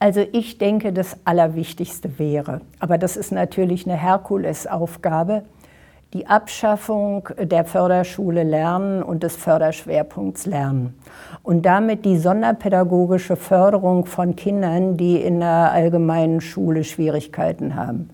Also 0.00 0.26
ich 0.32 0.58
denke, 0.58 0.92
das 0.92 1.16
Allerwichtigste 1.24 2.18
wäre, 2.18 2.60
aber 2.80 2.98
das 2.98 3.16
ist 3.16 3.30
natürlich 3.30 3.86
eine 3.86 3.96
Herkulesaufgabe, 3.96 5.44
die 6.12 6.26
Abschaffung 6.26 7.28
der 7.38 7.64
Förderschule 7.64 8.42
Lernen 8.42 9.04
und 9.04 9.22
des 9.22 9.36
Förderschwerpunkts 9.36 10.46
Lernen 10.46 10.94
und 11.44 11.64
damit 11.64 12.04
die 12.04 12.18
sonderpädagogische 12.18 13.36
Förderung 13.36 14.04
von 14.04 14.34
Kindern, 14.34 14.96
die 14.96 15.20
in 15.20 15.38
der 15.38 15.70
allgemeinen 15.70 16.40
Schule 16.40 16.82
Schwierigkeiten 16.82 17.76
haben. 17.76 18.10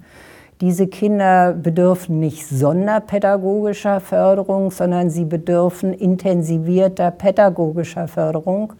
Diese 0.61 0.87
Kinder 0.87 1.53
bedürfen 1.55 2.21
nicht 2.21 2.47
sonderpädagogischer 2.47 4.01
Förderung, 4.01 4.71
sondern 4.71 5.11
sie 5.11 5.25
bedürfen 5.25 5.93
intensivierter 5.93 7.11
pädagogischer 7.11 8.07
Förderung. 8.07 8.75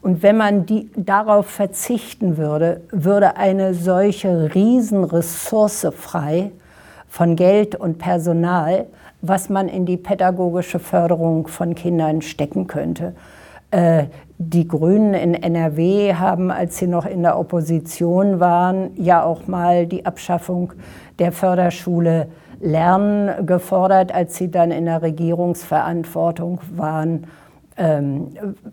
Und 0.00 0.22
wenn 0.22 0.36
man 0.36 0.64
die, 0.64 0.90
darauf 0.94 1.46
verzichten 1.46 2.36
würde, 2.36 2.82
würde 2.92 3.36
eine 3.36 3.74
solche 3.74 4.54
Riesenressource 4.54 5.88
frei 5.96 6.52
von 7.08 7.34
Geld 7.34 7.74
und 7.74 7.98
Personal, 7.98 8.86
was 9.20 9.48
man 9.48 9.68
in 9.68 9.86
die 9.86 9.96
pädagogische 9.96 10.78
Förderung 10.78 11.48
von 11.48 11.74
Kindern 11.74 12.22
stecken 12.22 12.68
könnte. 12.68 13.14
Äh, 13.70 14.06
die 14.40 14.68
Grünen 14.68 15.14
in 15.14 15.34
NRW 15.34 16.14
haben, 16.14 16.52
als 16.52 16.78
sie 16.78 16.86
noch 16.86 17.04
in 17.04 17.22
der 17.22 17.38
Opposition 17.38 18.38
waren, 18.38 18.90
ja 18.94 19.24
auch 19.24 19.48
mal 19.48 19.86
die 19.86 20.06
Abschaffung 20.06 20.72
der 21.18 21.32
Förderschule 21.32 22.28
Lernen 22.60 23.46
gefordert. 23.46 24.14
Als 24.14 24.36
sie 24.36 24.50
dann 24.50 24.70
in 24.70 24.84
der 24.84 25.02
Regierungsverantwortung 25.02 26.60
waren, 26.74 27.26
ähm, 27.76 28.28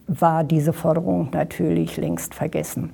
war 0.08 0.43
diese 0.43 0.72
Forderung 0.72 1.30
natürlich 1.32 1.98
längst 1.98 2.36
vergessen. 2.36 2.91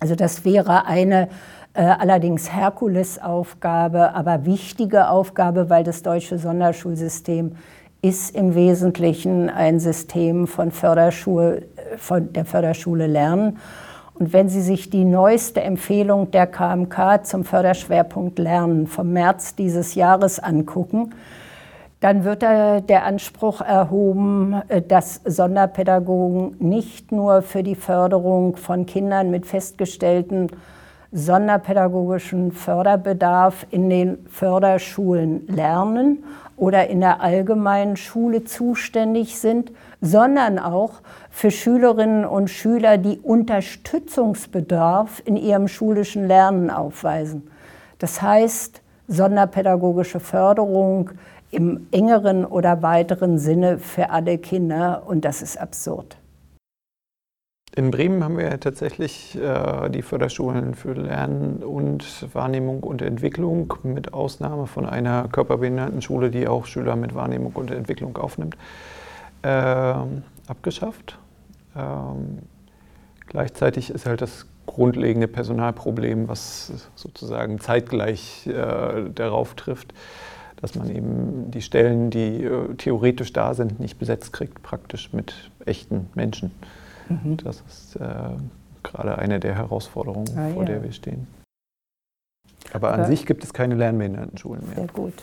Also 0.00 0.14
das 0.14 0.44
wäre 0.44 0.86
eine 0.86 1.28
äh, 1.74 1.82
allerdings 1.82 2.52
Herkulesaufgabe, 2.52 4.14
aber 4.14 4.44
wichtige 4.44 5.08
Aufgabe, 5.08 5.68
weil 5.68 5.84
das 5.84 6.02
deutsche 6.02 6.38
Sonderschulsystem 6.38 7.56
ist 8.00 8.34
im 8.34 8.54
Wesentlichen 8.54 9.50
ein 9.50 9.80
System 9.80 10.46
von, 10.46 10.70
Förderschule, 10.70 11.62
von 11.96 12.32
der 12.32 12.44
Förderschule 12.44 13.06
Lernen. 13.06 13.58
Und 14.14 14.32
wenn 14.32 14.48
Sie 14.48 14.62
sich 14.62 14.90
die 14.90 15.04
neueste 15.04 15.60
Empfehlung 15.60 16.30
der 16.30 16.46
KMK 16.46 17.24
zum 17.24 17.44
Förderschwerpunkt 17.44 18.38
Lernen 18.38 18.86
vom 18.86 19.12
März 19.12 19.54
dieses 19.54 19.94
Jahres 19.94 20.38
angucken, 20.38 21.14
dann 22.00 22.22
wird 22.22 22.42
der 22.42 23.04
Anspruch 23.04 23.60
erhoben, 23.60 24.62
äh, 24.68 24.80
dass 24.80 25.20
Sonderpädagogen 25.24 26.54
nicht 26.60 27.10
nur 27.10 27.42
für 27.42 27.64
die 27.64 27.74
Förderung 27.74 28.56
von 28.56 28.86
Kindern 28.86 29.30
mit 29.30 29.46
festgestellten 29.46 30.48
sonderpädagogischen 31.10 32.52
Förderbedarf 32.52 33.66
in 33.70 33.88
den 33.90 34.18
Förderschulen 34.28 35.46
lernen 35.48 36.22
oder 36.58 36.88
in 36.88 37.00
der 37.00 37.22
allgemeinen 37.22 37.96
Schule 37.96 38.44
zuständig 38.44 39.38
sind, 39.38 39.72
sondern 40.00 40.58
auch 40.58 41.00
für 41.30 41.50
Schülerinnen 41.50 42.24
und 42.24 42.50
Schüler, 42.50 42.98
die 42.98 43.18
Unterstützungsbedarf 43.18 45.22
in 45.24 45.36
ihrem 45.36 45.68
schulischen 45.68 46.26
Lernen 46.26 46.70
aufweisen. 46.70 47.50
Das 47.98 48.20
heißt, 48.20 48.82
sonderpädagogische 49.06 50.20
Förderung 50.20 51.10
im 51.50 51.86
engeren 51.92 52.44
oder 52.44 52.82
weiteren 52.82 53.38
Sinne 53.38 53.78
für 53.78 54.10
alle 54.10 54.38
Kinder 54.38 55.04
und 55.06 55.24
das 55.24 55.40
ist 55.40 55.58
absurd. 55.58 56.18
In 57.78 57.92
Bremen 57.92 58.24
haben 58.24 58.36
wir 58.36 58.58
tatsächlich 58.58 59.38
äh, 59.40 59.88
die 59.88 60.02
Förderschulen 60.02 60.74
für 60.74 60.94
Lernen 60.94 61.62
und 61.62 62.26
Wahrnehmung 62.34 62.82
und 62.82 63.02
Entwicklung 63.02 63.72
mit 63.84 64.12
Ausnahme 64.12 64.66
von 64.66 64.84
einer 64.84 65.28
Körperbehindertenschule, 65.28 66.32
die 66.32 66.48
auch 66.48 66.66
Schüler 66.66 66.96
mit 66.96 67.14
Wahrnehmung 67.14 67.52
und 67.52 67.70
Entwicklung 67.70 68.16
aufnimmt, 68.16 68.56
äh, 69.42 69.94
abgeschafft. 70.48 71.20
Ähm, 71.76 72.40
gleichzeitig 73.28 73.90
ist 73.90 74.06
halt 74.06 74.22
das 74.22 74.46
grundlegende 74.66 75.28
Personalproblem, 75.28 76.28
was 76.28 76.90
sozusagen 76.96 77.60
zeitgleich 77.60 78.48
äh, 78.48 79.08
darauf 79.14 79.54
trifft, 79.54 79.94
dass 80.60 80.74
man 80.74 80.90
eben 80.90 81.52
die 81.52 81.62
Stellen, 81.62 82.10
die 82.10 82.42
äh, 82.42 82.74
theoretisch 82.74 83.32
da 83.32 83.54
sind, 83.54 83.78
nicht 83.78 84.00
besetzt 84.00 84.32
kriegt, 84.32 84.64
praktisch 84.64 85.12
mit 85.12 85.52
echten 85.64 86.10
Menschen. 86.16 86.50
Mhm. 87.08 87.36
Das 87.38 87.62
ist 87.66 87.96
äh, 87.96 88.06
gerade 88.82 89.18
eine 89.18 89.40
der 89.40 89.54
Herausforderungen, 89.54 90.28
ah, 90.36 90.48
vor 90.50 90.62
ja. 90.62 90.68
der 90.68 90.82
wir 90.82 90.92
stehen. 90.92 91.26
Aber 92.72 92.92
an 92.92 93.00
Aber 93.00 93.08
sich 93.08 93.26
gibt 93.26 93.44
es 93.44 93.52
keine 93.52 93.74
Lernbehindertenschulen 93.74 94.66
mehr. 94.66 94.76
Sehr 94.76 94.86
gut. 94.88 95.14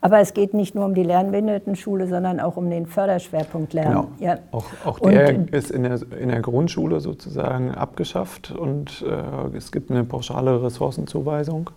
Aber 0.00 0.18
es 0.20 0.34
geht 0.34 0.54
nicht 0.54 0.74
nur 0.74 0.84
um 0.84 0.94
die 0.94 1.02
Lernbehindertenschule, 1.02 2.08
sondern 2.08 2.40
auch 2.40 2.56
um 2.56 2.70
den 2.70 2.86
Förderschwerpunkt 2.86 3.72
Lernen. 3.72 4.08
Genau. 4.18 4.32
Ja. 4.32 4.38
Auch, 4.50 4.66
auch 4.84 4.98
der 5.00 5.36
und, 5.36 5.50
ist 5.50 5.70
in 5.70 5.82
der, 5.84 6.00
in 6.18 6.28
der, 6.28 6.40
Grundschule 6.40 7.00
sozusagen 7.00 7.72
abgeschafft 7.72 8.50
und 8.50 9.02
äh, 9.02 9.56
es 9.56 9.70
gibt 9.70 9.90
eine 9.90 10.04
pauschale 10.04 10.62
Ressourcenzuweisung 10.62 11.70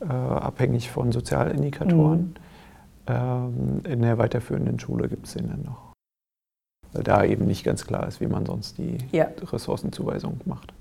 äh, 0.00 0.04
abhängig 0.06 0.90
von 0.90 1.10
Sozialindikatoren. 1.12 2.20
Mhm. 2.20 2.34
Ähm, 3.06 3.80
in 3.84 4.02
der 4.02 4.18
weiterführenden 4.18 4.78
Schule 4.78 5.08
gibt 5.08 5.26
es 5.26 5.34
den 5.34 5.48
dann 5.48 5.62
noch. 5.62 5.87
Weil 6.92 7.02
da 7.02 7.24
eben 7.24 7.46
nicht 7.46 7.64
ganz 7.64 7.86
klar 7.86 8.08
ist, 8.08 8.20
wie 8.20 8.26
man 8.26 8.46
sonst 8.46 8.78
die 8.78 8.98
ja. 9.12 9.26
Ressourcenzuweisung 9.52 10.40
macht. 10.44 10.72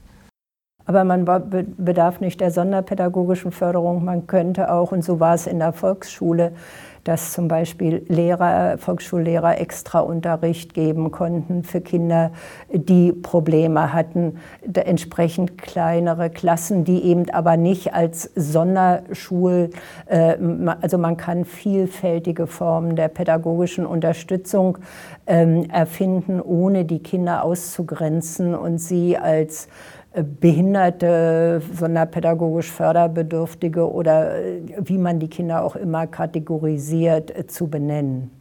Aber 0.85 1.03
man 1.03 1.25
bedarf 1.25 2.21
nicht 2.21 2.39
der 2.39 2.49
sonderpädagogischen 2.49 3.51
Förderung. 3.51 4.05
Man 4.05 4.25
könnte 4.25 4.71
auch, 4.71 4.93
und 4.93 5.03
so 5.03 5.19
war 5.19 5.35
es 5.35 5.45
in 5.45 5.59
der 5.59 5.73
Volksschule, 5.73 6.53
dass 7.07 7.31
zum 7.31 7.47
Beispiel 7.47 8.03
Lehrer, 8.09 8.77
Volksschullehrer 8.77 9.61
extra 9.61 9.99
Unterricht 9.99 10.73
geben 10.73 11.09
konnten 11.11 11.63
für 11.63 11.79
Kinder, 11.79 12.31
die 12.71 13.13
Probleme 13.13 13.93
hatten, 13.93 14.39
entsprechend 14.73 15.57
kleinere 15.57 16.29
Klassen, 16.29 16.83
die 16.83 17.03
eben 17.05 17.29
aber 17.29 17.55
nicht 17.55 17.93
als 17.93 18.29
Sonderschul, 18.35 19.69
äh, 20.07 20.35
also 20.81 20.97
man 20.97 21.15
kann 21.15 21.45
vielfältige 21.45 22.45
Formen 22.45 22.97
der 22.97 23.07
pädagogischen 23.07 23.85
Unterstützung 23.85 24.77
ähm, 25.27 25.69
erfinden, 25.69 26.41
ohne 26.41 26.83
die 26.83 26.99
Kinder 26.99 27.43
auszugrenzen 27.43 28.53
und 28.53 28.79
sie 28.79 29.17
als 29.17 29.69
Behinderte, 30.23 31.61
sonderpädagogisch 31.73 32.71
Förderbedürftige 32.71 33.91
oder 33.91 34.43
äh, 34.43 34.61
wie 34.79 34.97
man 34.97 35.19
die 35.19 35.29
Kinder 35.29 35.63
auch 35.63 35.75
immer 35.75 36.07
kategorisiert, 36.07 37.35
äh, 37.35 37.47
zu 37.47 37.67
benennen. 37.67 38.31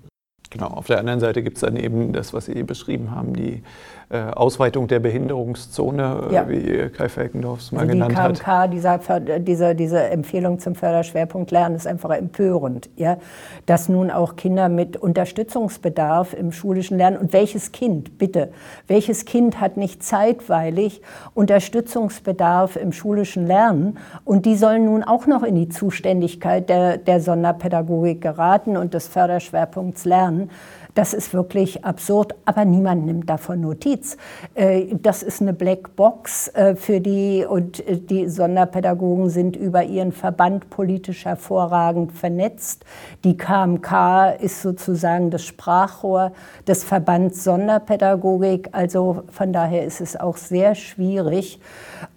Genau, 0.51 0.69
auf 0.69 0.87
der 0.87 0.99
anderen 0.99 1.21
Seite 1.21 1.43
gibt 1.43 1.57
es 1.57 1.63
dann 1.63 1.77
eben 1.77 2.13
das, 2.13 2.33
was 2.33 2.47
Sie 2.47 2.63
beschrieben 2.63 3.11
haben, 3.11 3.35
die 3.35 3.63
Ausweitung 4.09 4.87
der 4.87 5.01
Behinderungszone, 5.01 6.29
äh, 6.31 6.35
ja. 6.35 6.49
wie 6.49 6.91
Kai 6.91 7.09
Falkendorf 7.09 7.59
es 7.59 7.73
mal 7.73 7.81
also 7.81 7.93
genannt 7.93 8.13
die 8.13 8.15
KMK, 8.15 8.47
hat. 8.47 8.73
Dieser, 8.73 9.41
diese, 9.41 9.75
diese 9.75 10.01
Empfehlung 10.05 10.61
zum 10.61 10.77
Förderschwerpunkt 10.77 11.51
Lernen 11.51 11.75
ist 11.75 11.89
einfach 11.89 12.11
empörend. 12.11 12.89
Ja? 12.95 13.19
Dass 13.67 13.89
nun 13.89 14.13
auch 14.13 14.37
Kinder 14.37 14.69
mit 14.69 14.97
Unterstützungsbedarf 14.97 16.35
im 16.35 16.53
schulischen 16.53 16.99
Lernen, 16.99 17.17
und 17.17 17.33
welches 17.33 17.73
Kind, 17.73 18.17
bitte, 18.17 18.51
welches 18.87 19.25
Kind 19.25 19.61
hat 19.61 19.77
nicht 19.77 20.05
zeitweilig 20.05 21.03
Unterstützungsbedarf 21.35 22.77
im 22.77 22.93
schulischen 22.93 23.47
Lernen 23.49 23.99
und 24.25 24.47
die 24.47 24.55
sollen 24.55 24.85
nun 24.85 25.03
auch 25.03 25.27
noch 25.27 25.43
in 25.43 25.57
die 25.57 25.69
Zuständigkeit 25.69 26.69
der, 26.69 26.97
der 26.99 27.21
Sonderpädagogik 27.21 28.21
geraten 28.21 28.77
und 28.77 28.95
des 28.95 29.09
Förderschwerpunkts 29.09 30.05
Lernen. 30.05 30.51
Das 30.97 31.13
ist 31.13 31.35
wirklich 31.35 31.85
absurd, 31.85 32.35
aber 32.47 32.65
niemand 32.65 33.05
nimmt 33.05 33.29
davon 33.29 33.61
Notiz. 33.61 34.17
Äh, 34.55 34.95
das 34.95 35.23
ist 35.23 35.43
eine 35.43 35.53
Blackbox 35.53 36.49
äh, 36.49 36.75
für 36.75 37.03
die 37.03 37.45
und 37.47 37.87
äh, 37.87 37.99
die 37.99 38.31
Sonderpädagogen 38.31 39.29
sind 39.29 39.57
über 39.57 39.85
ihren 39.85 40.11
Verband 40.11 40.71
politisch 40.71 41.27
hervorragend 41.27 42.13
vernetzt. 42.13 42.87
Die 43.25 43.37
KMK 43.37 44.37
ist 44.41 44.63
sozusagen 44.63 45.31
das 45.31 45.45
Sprachrohr 45.45 46.33
des 46.67 46.83
Verbands 46.83 47.45
Sonderpädagogik. 47.45 48.71
Also 48.73 49.25
von 49.31 49.53
daher 49.53 49.85
ist 49.85 50.01
es 50.01 50.19
auch 50.19 50.39
sehr 50.39 50.75
schwierig. 50.75 51.61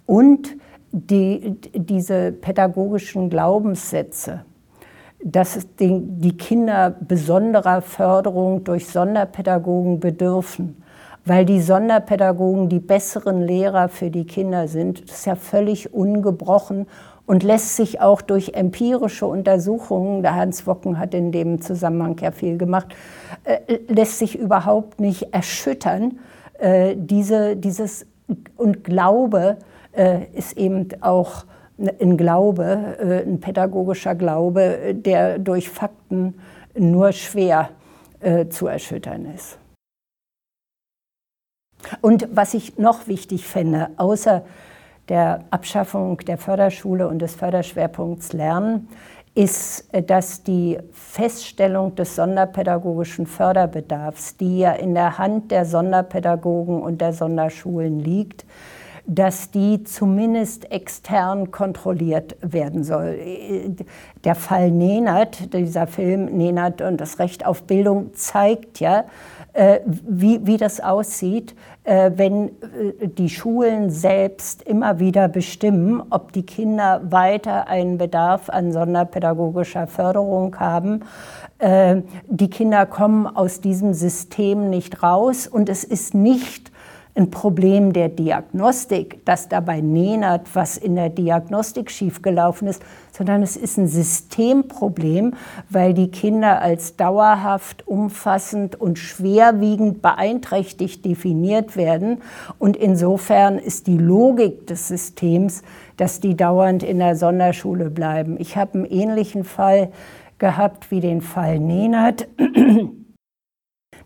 Und 0.06 0.56
die, 0.90 1.60
diese 1.74 2.32
pädagogischen 2.32 3.28
Glaubenssätze, 3.28 4.46
dass 5.22 5.66
die 5.78 6.36
Kinder 6.36 6.94
besonderer 7.00 7.82
Förderung 7.82 8.64
durch 8.64 8.86
Sonderpädagogen 8.88 10.00
bedürfen, 10.00 10.82
weil 11.24 11.44
die 11.44 11.60
Sonderpädagogen 11.60 12.68
die 12.68 12.80
besseren 12.80 13.42
Lehrer 13.42 13.88
für 13.88 14.10
die 14.10 14.24
Kinder 14.24 14.66
sind. 14.68 15.08
Das 15.08 15.18
ist 15.18 15.26
ja 15.26 15.36
völlig 15.36 15.92
ungebrochen 15.92 16.86
und 17.26 17.42
lässt 17.42 17.76
sich 17.76 18.00
auch 18.00 18.22
durch 18.22 18.54
empirische 18.54 19.26
Untersuchungen, 19.26 20.22
der 20.22 20.34
Hans 20.34 20.66
Wocken 20.66 20.98
hat 20.98 21.14
in 21.14 21.32
dem 21.32 21.60
Zusammenhang 21.60 22.16
ja 22.20 22.32
viel 22.32 22.58
gemacht, 22.58 22.88
äh, 23.44 23.78
lässt 23.86 24.18
sich 24.18 24.38
überhaupt 24.38 25.00
nicht 25.00 25.32
erschüttern. 25.34 26.18
Äh, 26.58 26.96
diese, 26.96 27.56
dieses 27.56 28.06
und 28.56 28.84
Glaube 28.84 29.58
äh, 29.92 30.24
ist 30.34 30.56
eben 30.56 30.88
auch 31.02 31.44
ein 32.00 32.16
Glaube, 32.16 32.96
äh, 32.98 33.22
ein 33.28 33.40
pädagogischer 33.40 34.14
Glaube, 34.14 34.94
der 34.94 35.38
durch 35.38 35.68
Fakten 35.68 36.34
nur 36.76 37.12
schwer 37.12 37.70
äh, 38.20 38.48
zu 38.48 38.66
erschüttern 38.66 39.26
ist. 39.34 39.58
Und 42.00 42.28
was 42.32 42.54
ich 42.54 42.78
noch 42.78 43.08
wichtig 43.08 43.46
fände, 43.46 43.88
außer 43.96 44.42
der 45.08 45.44
Abschaffung 45.50 46.18
der 46.18 46.38
Förderschule 46.38 47.08
und 47.08 47.20
des 47.20 47.34
Förderschwerpunkts 47.34 48.32
Lernen, 48.32 48.88
ist, 49.34 49.92
äh, 49.92 50.02
dass 50.02 50.42
die 50.42 50.78
Feststellung 50.92 51.94
des 51.94 52.16
sonderpädagogischen 52.16 53.26
Förderbedarfs, 53.26 54.36
die 54.36 54.60
ja 54.60 54.72
in 54.72 54.94
der 54.94 55.18
Hand 55.18 55.50
der 55.50 55.64
Sonderpädagogen 55.64 56.82
und 56.82 57.00
der 57.00 57.12
Sonderschulen 57.12 58.00
liegt, 58.00 58.44
dass 59.06 59.50
die 59.50 59.84
zumindest 59.84 60.70
extern 60.70 61.50
kontrolliert 61.50 62.36
werden 62.42 62.84
soll. 62.84 63.18
Der 64.24 64.34
Fall 64.34 64.70
Nenert, 64.70 65.52
dieser 65.54 65.86
Film 65.86 66.26
Nenert 66.36 66.80
und 66.82 67.00
das 67.00 67.18
Recht 67.18 67.46
auf 67.46 67.64
Bildung 67.64 68.14
zeigt 68.14 68.80
ja, 68.80 69.04
äh, 69.52 69.80
wie, 69.84 70.46
wie 70.46 70.56
das 70.58 70.78
aussieht, 70.78 71.56
äh, 71.82 72.12
wenn 72.14 72.48
äh, 72.48 73.08
die 73.08 73.28
Schulen 73.28 73.90
selbst 73.90 74.62
immer 74.62 75.00
wieder 75.00 75.26
bestimmen, 75.26 76.00
ob 76.10 76.32
die 76.32 76.44
Kinder 76.44 77.00
weiter 77.10 77.66
einen 77.66 77.98
Bedarf 77.98 78.48
an 78.48 78.72
sonderpädagogischer 78.72 79.86
Förderung 79.86 80.58
haben. 80.58 81.00
Die 82.26 82.48
Kinder 82.48 82.86
kommen 82.86 83.26
aus 83.26 83.60
diesem 83.60 83.92
System 83.92 84.70
nicht 84.70 85.02
raus 85.02 85.46
und 85.46 85.68
es 85.68 85.84
ist 85.84 86.14
nicht 86.14 86.69
ein 87.14 87.30
Problem 87.30 87.92
der 87.92 88.08
Diagnostik, 88.08 89.24
dass 89.24 89.48
dabei 89.48 89.80
Nenert 89.80 90.54
was 90.54 90.76
in 90.76 90.94
der 90.94 91.08
Diagnostik 91.08 91.90
schiefgelaufen 91.90 92.68
ist, 92.68 92.82
sondern 93.12 93.42
es 93.42 93.56
ist 93.56 93.76
ein 93.78 93.88
Systemproblem, 93.88 95.34
weil 95.68 95.92
die 95.92 96.10
Kinder 96.10 96.62
als 96.62 96.96
dauerhaft, 96.96 97.86
umfassend 97.86 98.80
und 98.80 98.98
schwerwiegend 98.98 100.02
beeinträchtigt 100.02 101.04
definiert 101.04 101.76
werden. 101.76 102.22
Und 102.58 102.76
insofern 102.76 103.58
ist 103.58 103.86
die 103.86 103.98
Logik 103.98 104.66
des 104.66 104.88
Systems, 104.88 105.62
dass 105.96 106.20
die 106.20 106.36
dauernd 106.36 106.82
in 106.82 106.98
der 106.98 107.16
Sonderschule 107.16 107.90
bleiben. 107.90 108.36
Ich 108.38 108.56
habe 108.56 108.74
einen 108.74 108.84
ähnlichen 108.86 109.44
Fall 109.44 109.90
gehabt 110.38 110.90
wie 110.90 111.00
den 111.00 111.20
Fall 111.20 111.58
Nenert. 111.58 112.28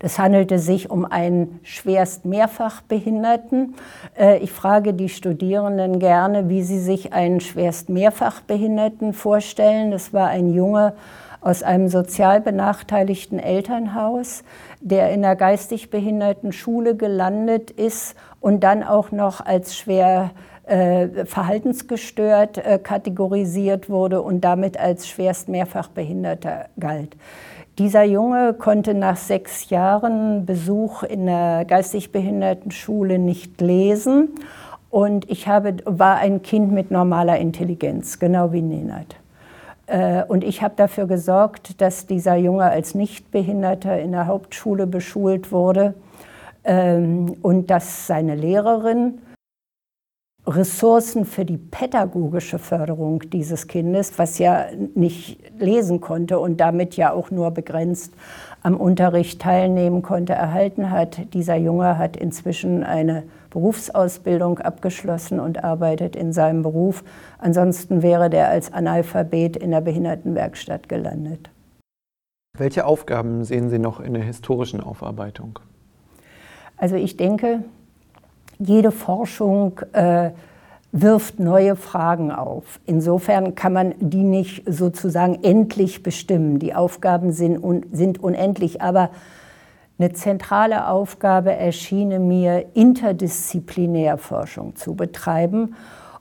Es 0.05 0.18
handelte 0.18 0.59
sich 0.59 0.90
um 0.90 1.06
einen 1.06 1.60
schwerst 1.62 2.26
Mehrfachbehinderten. 2.26 3.74
Äh, 4.18 4.36
ich 4.40 4.52
frage 4.52 4.93
die 4.93 5.09
Studierenden 5.09 5.98
gerne, 5.98 6.51
wie 6.51 6.62
sie 6.62 6.78
sich 6.78 7.14
einen 7.14 7.40
schwerst 7.40 7.89
Mehrfachbehinderten 7.89 9.14
vorstellen. 9.14 9.90
Das 9.90 10.12
war 10.12 10.28
ein 10.28 10.52
Junge 10.52 10.93
aus 11.40 11.62
einem 11.62 11.89
sozial 11.89 12.43
benachteiligten 12.43 13.39
Elternhaus, 13.39 14.44
der 14.82 15.10
in 15.10 15.22
der 15.22 15.36
geistig 15.36 15.89
behinderten 15.89 16.52
Schule 16.52 16.97
gelandet 16.97 17.70
ist 17.70 18.14
und 18.40 18.62
dann 18.62 18.82
auch 18.82 19.10
noch 19.10 19.40
als 19.40 19.74
schwer 19.74 20.32
äh, 20.66 21.24
verhaltensgestört 21.24 22.59
äh, 22.59 22.78
kategorisiert 22.78 23.89
wurde 23.89 24.20
und 24.20 24.43
damit 24.43 24.78
als 24.78 25.09
schwerst 25.09 25.48
Mehrfachbehinderter 25.48 26.66
galt. 26.78 27.16
Dieser 27.78 28.05
Junge 28.05 28.55
konnte 28.55 28.94
nach 28.94 29.16
sechs 29.16 29.68
Jahren 29.68 30.46
Besuch 30.46 31.02
in 31.02 31.26
der 31.26 31.64
geistig 31.64 32.12
behinderten 32.12 32.70
Schule 32.70 33.18
nicht 33.18 33.60
lesen. 33.60 34.28
Und 34.90 35.28
ich 35.28 35.48
habe, 35.48 35.76
war 35.84 36.18
ein 36.18 36.42
Kind 36.42 36.70
mit 36.70 36.92
normaler 36.92 37.38
Intelligenz, 37.38 38.20
genau 38.20 38.52
wie 38.52 38.62
Nenad. 38.62 39.16
Äh, 39.86 40.22
und 40.22 40.44
ich 40.44 40.62
habe 40.62 40.74
dafür 40.76 41.06
gesorgt, 41.06 41.80
dass 41.80 42.06
dieser 42.06 42.36
Junge 42.36 42.64
als 42.64 42.94
Nichtbehinderter 42.94 44.01
in 44.01 44.12
der 44.12 44.28
Hauptschule 44.28 44.86
beschult 44.86 45.51
wurde 45.51 45.94
ähm, 46.62 47.34
und 47.42 47.70
dass 47.70 48.06
seine 48.06 48.36
Lehrerin 48.36 49.18
Ressourcen 50.46 51.24
für 51.24 51.46
die 51.46 51.56
pädagogische 51.56 52.58
Förderung 52.58 53.20
dieses 53.30 53.66
Kindes, 53.66 54.18
was 54.18 54.38
ja 54.38 54.66
nicht 54.94 55.40
lesen 55.58 56.02
konnte 56.02 56.38
und 56.38 56.58
damit 56.58 56.96
ja 56.96 57.12
auch 57.12 57.30
nur 57.30 57.50
begrenzt 57.50 58.12
am 58.62 58.76
Unterricht 58.76 59.40
teilnehmen 59.40 60.02
konnte, 60.02 60.34
erhalten 60.34 60.90
hat. 60.90 61.32
Dieser 61.32 61.56
Junge 61.56 61.96
hat 61.96 62.16
inzwischen 62.16 62.84
eine 62.84 63.22
Berufsausbildung 63.48 64.58
abgeschlossen 64.58 65.40
und 65.40 65.64
arbeitet 65.64 66.14
in 66.14 66.34
seinem 66.34 66.62
Beruf. 66.62 67.04
Ansonsten 67.38 68.02
wäre 68.02 68.28
der 68.28 68.48
als 68.48 68.70
Analphabet 68.70 69.56
in 69.56 69.70
der 69.70 69.80
Behindertenwerkstatt 69.80 70.90
gelandet. 70.90 71.50
Welche 72.58 72.84
Aufgaben 72.84 73.44
sehen 73.44 73.70
Sie 73.70 73.78
noch 73.78 73.98
in 73.98 74.12
der 74.12 74.22
historischen 74.22 74.80
Aufarbeitung? 74.80 75.58
Also 76.76 76.96
ich 76.96 77.16
denke, 77.16 77.64
jede 78.59 78.90
Forschung 78.90 79.81
äh, 79.93 80.31
wirft 80.93 81.40
neue 81.40 81.74
Fragen 81.74 82.31
auf. 82.31 82.78
Insofern 82.86 83.55
kann 83.55 83.72
man 83.72 83.94
die 83.98 84.22
nicht 84.22 84.62
sozusagen 84.66 85.43
endlich 85.43 86.02
bestimmen. 86.02 86.60
Die 86.60 86.74
Aufgaben 86.74 87.32
sind, 87.32 87.59
un 87.59 87.86
sind 87.90 88.22
unendlich, 88.22 88.81
aber 88.81 89.10
eine 89.98 90.12
zentrale 90.12 90.89
Aufgabe 90.89 91.52
erschien 91.52 92.28
mir, 92.28 92.66
interdisziplinär 92.74 94.18
Forschung 94.18 94.76
zu 94.76 94.94
betreiben 94.94 95.74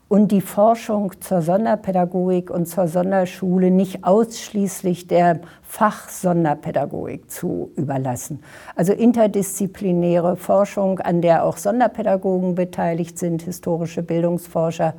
und 0.08 0.30
die 0.32 0.40
Forschung 0.40 1.12
zur 1.20 1.42
Sonderpädagogik 1.42 2.50
und 2.50 2.66
zur 2.66 2.88
Sonderschule 2.88 3.70
nicht 3.70 4.04
ausschließlich 4.04 5.06
der 5.06 5.40
Fachsonderpädagogik 5.62 7.30
zu 7.30 7.72
überlassen. 7.76 8.40
Also 8.76 8.92
interdisziplinäre 8.92 10.36
Forschung, 10.36 11.00
an 11.00 11.22
der 11.22 11.44
auch 11.44 11.56
Sonderpädagogen 11.56 12.54
beteiligt 12.54 13.18
sind, 13.18 13.42
historische 13.42 14.02
Bildungsforscher, 14.02 14.94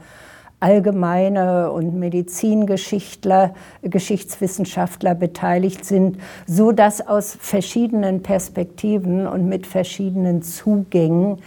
allgemeine 0.60 1.72
und 1.72 1.96
Medizingeschichtler, 1.96 3.54
Geschichtswissenschaftler 3.84 5.14
beteiligt 5.14 5.86
sind, 5.86 6.18
so 6.48 6.72
dass 6.72 7.06
aus 7.06 7.38
verschiedenen 7.40 8.24
Perspektiven 8.24 9.28
und 9.28 9.48
mit 9.48 9.68
verschiedenen 9.68 10.42
Zugängen 10.42 11.38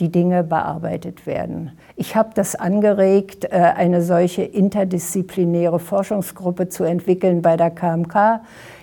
die 0.00 0.10
Dinge 0.10 0.42
bearbeitet 0.42 1.26
werden. 1.26 1.72
Ich 1.98 2.14
habe 2.14 2.30
das 2.34 2.54
angeregt, 2.54 3.46
äh, 3.46 3.56
eine 3.56 4.02
solche 4.02 4.42
interdisziplinäre 4.42 5.78
Forschungsgruppe 5.78 6.68
zu 6.68 6.84
entwickeln 6.84 7.40
bei 7.40 7.56
der 7.56 7.70
KMK. 7.70 8.42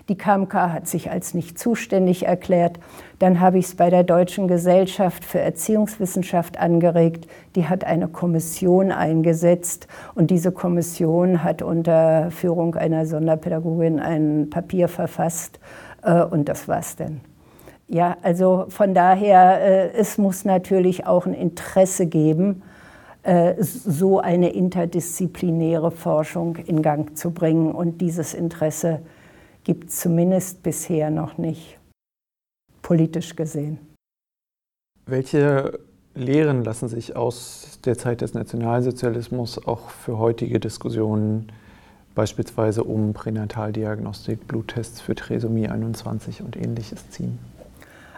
Die 0.10 0.18
KMK 0.18 0.54
hat 0.74 0.88
sich 0.88 1.12
als 1.12 1.36
nicht 1.36 1.60
zuständig 1.60 2.26
erklärt. 2.26 2.80
Dann 3.20 3.40
habe 3.40 3.60
ich 3.60 3.66
es 3.66 3.76
bei 3.76 3.92
der 3.92 4.04
Deutschen 4.04 4.48
Gesellschaft 4.48 5.24
für 5.26 5.40
Erziehungswissenschaft 5.40 6.60
angeregt. 6.60 7.28
Die 7.56 7.70
hat 7.70 7.84
eine 7.84 8.08
Kommission 8.08 8.92
eingesetzt 8.92 9.88
und 10.16 10.32
diese 10.32 10.52
Kommission 10.52 11.44
hat 11.44 11.62
unter 11.62 12.32
Führung 12.32 12.74
einer 12.74 13.06
Sonderpädagogin 13.06 14.00
ein 14.00 14.50
Papier 14.50 14.88
verfasst 14.88 15.60
äh, 16.02 16.24
und 16.24 16.50
das 16.50 16.68
war's 16.68 16.96
denn. 16.96 17.22
Ja, 17.88 18.18
also 18.24 18.66
von 18.70 18.96
daher, 18.96 19.62
äh, 19.62 19.92
es 19.92 20.18
muss 20.18 20.46
natürlich 20.46 21.06
auch 21.06 21.28
ein 21.28 21.36
Interesse 21.36 22.08
geben, 22.08 22.64
so 23.58 24.20
eine 24.20 24.50
interdisziplinäre 24.52 25.92
Forschung 25.92 26.58
in 26.58 26.82
Gang 26.82 27.18
zu 27.18 27.32
bringen. 27.32 27.72
Und 27.72 28.02
dieses 28.02 28.34
Interesse 28.34 29.02
gibt 29.64 29.90
es 29.90 30.00
zumindest 30.02 30.62
bisher 30.64 31.10
noch 31.10 31.38
nicht, 31.38 31.80
politisch 32.82 33.36
gesehen. 33.36 33.80
Welche 35.06 35.80
Lehren 36.16 36.64
lassen 36.64 36.88
sich 36.88 37.16
aus 37.16 37.80
der 37.86 37.98
Zeit 37.98 38.22
des 38.22 38.34
Nationalsozialismus 38.34 39.66
auch 39.66 39.90
für 39.90 40.18
heutige 40.18 40.60
Diskussionen, 40.60 41.52
beispielsweise 42.16 42.84
um 42.84 43.14
Pränataldiagnostik, 43.14 44.48
Bluttests 44.48 45.02
für 45.02 45.16
Trisomie 45.16 45.68
21 45.68 46.42
und 46.42 46.56
ähnliches 46.56 47.10
ziehen? 47.10 47.40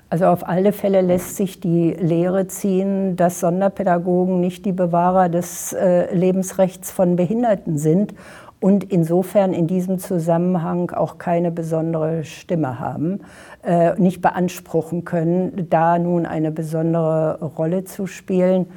Also 0.09 0.25
auf 0.25 0.47
alle 0.47 0.71
Fälle 0.71 1.01
lässt 1.01 1.35
sich 1.35 1.59
die 1.59 1.91
Lehre 1.91 2.47
ziehen, 2.47 3.15
dass 3.15 3.39
Sonderpädagogen 3.39 4.39
nicht 4.39 4.65
die 4.65 4.71
Bewahrer 4.71 5.29
des 5.29 5.73
äh, 5.73 6.13
Lebensrechts 6.13 6.91
von 6.91 7.15
Behinderten 7.15 7.77
sind 7.77 8.13
und 8.59 8.83
insofern 8.83 9.53
in 9.53 9.67
diesem 9.67 9.97
Zusammenhang 9.97 10.91
auch 10.91 11.17
keine 11.17 11.51
besondere 11.51 12.23
Stimme 12.23 12.79
haben, 12.79 13.21
äh, 13.63 13.99
nicht 13.99 14.21
beanspruchen 14.21 15.05
können, 15.05 15.67
da 15.69 15.97
nun 15.97 16.25
eine 16.25 16.51
besondere 16.51 17.39
Rolle 17.43 17.83
zu 17.83 18.05
spielen. 18.05 18.67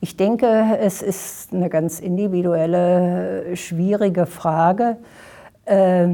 Ich 0.00 0.16
denke, 0.16 0.78
es 0.80 1.00
ist 1.00 1.54
eine 1.54 1.70
ganz 1.70 2.00
individuelle, 2.00 3.56
schwierige 3.56 4.26
Frage. 4.26 4.96
Äh, 5.64 6.08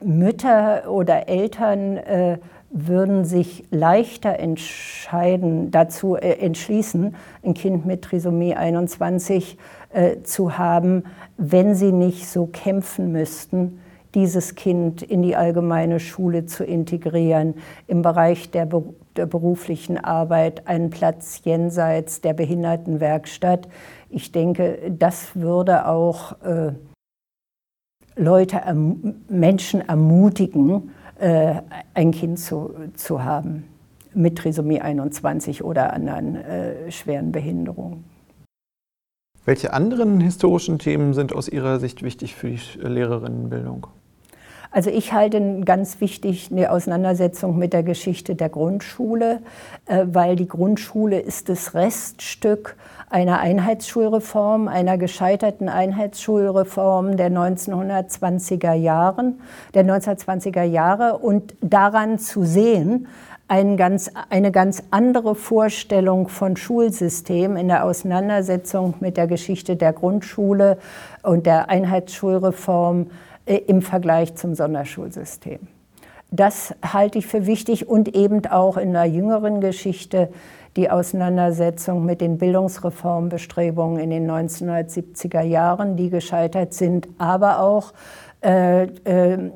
Mütter 0.00 0.90
oder 0.90 1.28
Eltern 1.28 1.96
äh, 1.96 2.38
würden 2.70 3.24
sich 3.24 3.64
leichter 3.70 4.38
entscheiden, 4.38 5.70
dazu 5.70 6.16
äh, 6.16 6.38
entschließen, 6.38 7.14
ein 7.42 7.54
Kind 7.54 7.86
mit 7.86 8.02
Trisomie 8.02 8.54
21 8.54 9.56
äh, 9.90 10.22
zu 10.22 10.58
haben, 10.58 11.04
wenn 11.36 11.74
sie 11.74 11.92
nicht 11.92 12.28
so 12.28 12.46
kämpfen 12.46 13.10
müssten, 13.12 13.80
dieses 14.14 14.54
Kind 14.54 15.02
in 15.02 15.22
die 15.22 15.36
allgemeine 15.36 16.00
Schule 16.00 16.46
zu 16.46 16.64
integrieren, 16.64 17.54
im 17.86 18.02
Bereich 18.02 18.50
der, 18.50 18.66
Be 18.66 18.82
der 19.16 19.26
beruflichen 19.26 19.98
Arbeit 19.98 20.66
einen 20.66 20.90
Platz 20.90 21.40
jenseits 21.44 22.20
der 22.20 22.34
Behindertenwerkstatt. 22.34 23.68
Ich 24.10 24.30
denke, 24.32 24.78
das 24.96 25.34
würde 25.34 25.86
auch 25.86 26.40
äh, 26.42 26.72
Leute, 28.16 28.58
erm 28.58 29.22
Menschen 29.28 29.86
ermutigen, 29.88 30.90
ein 31.20 32.10
Kind 32.12 32.38
zu, 32.38 32.74
zu 32.94 33.24
haben 33.24 33.64
mit 34.14 34.38
Trisomie 34.38 34.80
21 34.80 35.64
oder 35.64 35.92
anderen 35.92 36.36
äh, 36.36 36.90
schweren 36.90 37.32
Behinderungen. 37.32 38.04
Welche 39.44 39.72
anderen 39.72 40.20
historischen 40.20 40.78
Themen 40.78 41.14
sind 41.14 41.32
aus 41.32 41.48
Ihrer 41.48 41.80
Sicht 41.80 42.02
wichtig 42.02 42.34
für 42.34 42.50
die 42.50 42.60
Lehrerinnenbildung? 42.80 43.86
Also 44.70 44.90
ich 44.90 45.14
halte 45.14 45.60
ganz 45.64 46.02
wichtig 46.02 46.50
eine 46.52 46.70
Auseinandersetzung 46.70 47.56
mit 47.56 47.72
der 47.72 47.82
Geschichte 47.82 48.34
der 48.34 48.50
Grundschule, 48.50 49.40
äh, 49.86 50.04
weil 50.12 50.36
die 50.36 50.48
Grundschule 50.48 51.18
ist 51.20 51.48
das 51.48 51.74
Reststück 51.74 52.76
einer 53.10 53.38
Einheitsschulreform, 53.40 54.68
einer 54.68 54.98
gescheiterten 54.98 55.68
Einheitsschulreform 55.68 57.16
der 57.16 57.30
1920er 57.30 58.74
Jahren, 58.74 59.40
der 59.74 59.84
1920er 59.84 60.62
Jahre 60.62 61.18
und 61.18 61.54
daran 61.60 62.18
zu 62.18 62.44
sehen, 62.44 63.08
ein 63.48 63.78
ganz, 63.78 64.10
eine 64.28 64.52
ganz 64.52 64.82
andere 64.90 65.34
Vorstellung 65.34 66.28
von 66.28 66.56
Schulsystem 66.56 67.56
in 67.56 67.68
der 67.68 67.84
Auseinandersetzung 67.84 68.94
mit 69.00 69.16
der 69.16 69.26
Geschichte 69.26 69.76
der 69.76 69.94
Grundschule 69.94 70.76
und 71.22 71.46
der 71.46 71.70
Einheitsschulreform 71.70 73.06
äh, 73.46 73.56
im 73.56 73.80
Vergleich 73.80 74.34
zum 74.34 74.54
Sonderschulsystem. 74.54 75.60
Das 76.30 76.74
halte 76.82 77.18
ich 77.18 77.26
für 77.26 77.46
wichtig 77.46 77.88
und 77.88 78.14
eben 78.14 78.44
auch 78.46 78.76
in 78.76 78.92
der 78.92 79.06
jüngeren 79.06 79.62
Geschichte 79.62 80.28
die 80.78 80.88
Auseinandersetzung 80.88 82.06
mit 82.06 82.20
den 82.20 82.38
Bildungsreformbestrebungen 82.38 84.00
in 84.00 84.10
den 84.10 84.30
1970er 84.30 85.42
Jahren, 85.42 85.96
die 85.96 86.08
gescheitert 86.08 86.72
sind, 86.72 87.08
aber 87.18 87.60
auch 87.60 87.92
äh, 88.42 88.84
äh, 88.84 89.50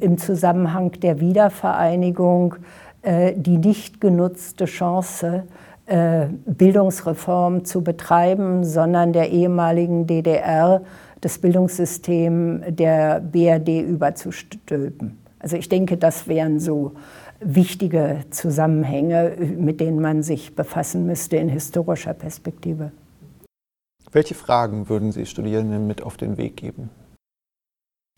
im 0.00 0.18
Zusammenhang 0.18 0.92
der 0.92 1.20
Wiedervereinigung 1.20 2.56
äh, 3.02 3.34
die 3.36 3.58
nicht 3.58 4.00
genutzte 4.00 4.64
Chance, 4.64 5.44
äh, 5.86 6.26
Bildungsreform 6.46 7.64
zu 7.64 7.84
betreiben, 7.84 8.64
sondern 8.64 9.12
der 9.12 9.30
ehemaligen 9.30 10.06
DDR 10.06 10.82
das 11.20 11.38
Bildungssystem 11.38 12.62
der 12.68 13.20
BRD 13.20 13.82
überzustülpen. 13.82 15.18
Also 15.38 15.56
ich 15.56 15.68
denke, 15.68 15.96
das 15.96 16.28
wären 16.28 16.58
so 16.60 16.92
wichtige 17.40 18.24
Zusammenhänge, 18.30 19.36
mit 19.56 19.80
denen 19.80 20.00
man 20.00 20.22
sich 20.22 20.54
befassen 20.54 21.06
müsste 21.06 21.36
in 21.36 21.48
historischer 21.48 22.14
Perspektive. 22.14 22.92
Welche 24.10 24.34
Fragen 24.34 24.88
würden 24.88 25.12
Sie 25.12 25.26
Studierenden 25.26 25.86
mit 25.86 26.02
auf 26.02 26.16
den 26.16 26.36
Weg 26.36 26.56
geben? 26.56 26.90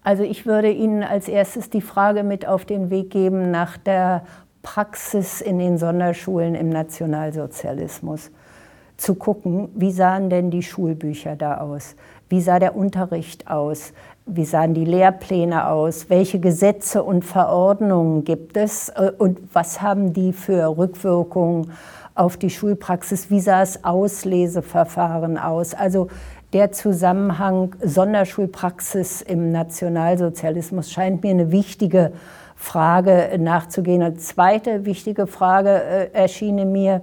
Also 0.03 0.23
ich 0.23 0.47
würde 0.47 0.71
Ihnen 0.71 1.03
als 1.03 1.29
erstes 1.29 1.69
die 1.69 1.83
Frage 1.83 2.23
mit 2.23 2.47
auf 2.47 2.65
den 2.65 2.91
Weg 2.91 3.11
geben 3.11 3.51
nach 3.51 3.77
der 3.77 4.25
Praxis 4.63 5.41
in 5.41 5.59
den 5.59 5.79
Sonderschulen 5.79 6.55
im 6.55 6.69
Nationalsozialismus. 6.69 8.31
Zu 8.97 9.15
gucken, 9.15 9.71
wie 9.75 9.93
sahen 9.93 10.31
denn 10.31 10.51
die 10.51 10.63
Schulbücher 10.63 11.37
da 11.37 11.59
aus? 11.59 11.97
Wie 12.29 12.41
sah 12.41 12.59
der 12.59 12.77
Unterricht 12.77 13.49
aus? 13.49 13.93
Wie 14.33 14.45
sahen 14.45 14.75
die 14.75 14.85
Lehrpläne 14.85 15.67
aus? 15.67 16.09
Welche 16.09 16.39
Gesetze 16.39 17.03
und 17.03 17.25
Verordnungen 17.25 18.23
gibt 18.23 18.57
es? 18.57 18.93
Und 19.19 19.41
was 19.53 19.83
haben 19.83 20.13
die 20.13 20.33
für 20.33 20.77
Rückwirkungen 20.79 21.73
auf 22.15 22.37
die 22.37 22.51
Schulpraxis? 22.51 23.29
Wie 23.29 23.41
sah 23.41 23.59
das 23.59 23.83
Ausleseverfahren 23.83 25.37
aus? 25.37 25.75
Also 25.75 26.07
der 26.53 26.71
Zusammenhang 26.71 27.75
Sonderschulpraxis 27.83 29.21
im 29.21 29.51
Nationalsozialismus 29.51 30.93
scheint 30.93 31.25
mir 31.25 31.31
eine 31.31 31.51
wichtige 31.51 32.13
Frage 32.55 33.37
nachzugehen. 33.37 34.01
Eine 34.01 34.15
zweite 34.15 34.85
wichtige 34.85 35.27
Frage 35.27 35.71
äh, 35.71 36.11
erschien 36.13 36.71
mir, 36.71 37.03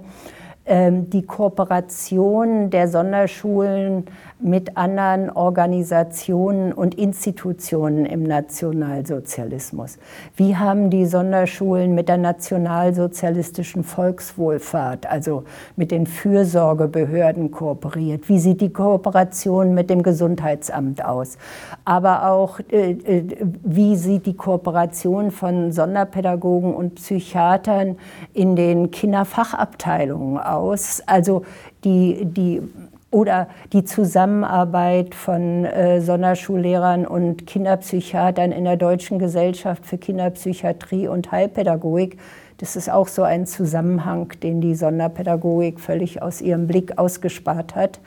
ähm, 0.70 1.08
die 1.08 1.22
Kooperation 1.22 2.68
der 2.68 2.88
Sonderschulen 2.88 4.04
mit 4.40 4.76
anderen 4.76 5.30
Organisationen 5.30 6.72
und 6.72 6.94
Institutionen 6.94 8.06
im 8.06 8.22
Nationalsozialismus. 8.22 9.98
Wie 10.36 10.56
haben 10.56 10.90
die 10.90 11.06
Sonderschulen 11.06 11.94
mit 11.94 12.08
der 12.08 12.18
nationalsozialistischen 12.18 13.82
Volkswohlfahrt, 13.82 15.06
also 15.06 15.42
mit 15.74 15.90
den 15.90 16.06
Fürsorgebehörden 16.06 17.50
kooperiert? 17.50 18.28
Wie 18.28 18.38
sieht 18.38 18.60
die 18.60 18.72
Kooperation 18.72 19.74
mit 19.74 19.90
dem 19.90 20.02
Gesundheitsamt 20.02 21.04
aus? 21.04 21.36
Aber 21.84 22.30
auch, 22.30 22.60
äh, 22.70 22.92
äh, 22.92 23.24
wie 23.64 23.96
sieht 23.96 24.26
die 24.26 24.36
Kooperation 24.36 25.32
von 25.32 25.72
Sonderpädagogen 25.72 26.74
und 26.74 26.94
Psychiatern 26.94 27.96
in 28.34 28.54
den 28.54 28.92
Kinderfachabteilungen 28.92 30.38
aus? 30.38 31.02
Also 31.06 31.42
die, 31.84 32.24
die 32.24 32.62
oder 33.10 33.48
die 33.72 33.84
Zusammenarbeit 33.84 35.14
von 35.14 35.64
äh, 35.64 36.00
Sonderschullehrern 36.00 37.06
und 37.06 37.46
Kinderpsychiatern 37.46 38.52
in 38.52 38.64
der 38.64 38.76
Deutschen 38.76 39.18
Gesellschaft 39.18 39.86
für 39.86 39.96
Kinderpsychiatrie 39.96 41.08
und 41.08 41.32
Heilpädagogik. 41.32 42.18
Das 42.58 42.76
ist 42.76 42.90
auch 42.90 43.08
so 43.08 43.22
ein 43.22 43.46
Zusammenhang, 43.46 44.32
den 44.42 44.60
die 44.60 44.74
Sonderpädagogik 44.74 45.80
völlig 45.80 46.20
aus 46.20 46.40
ihrem 46.40 46.66
Blick 46.66 46.98
ausgespart 46.98 47.74
hat. 47.74 48.00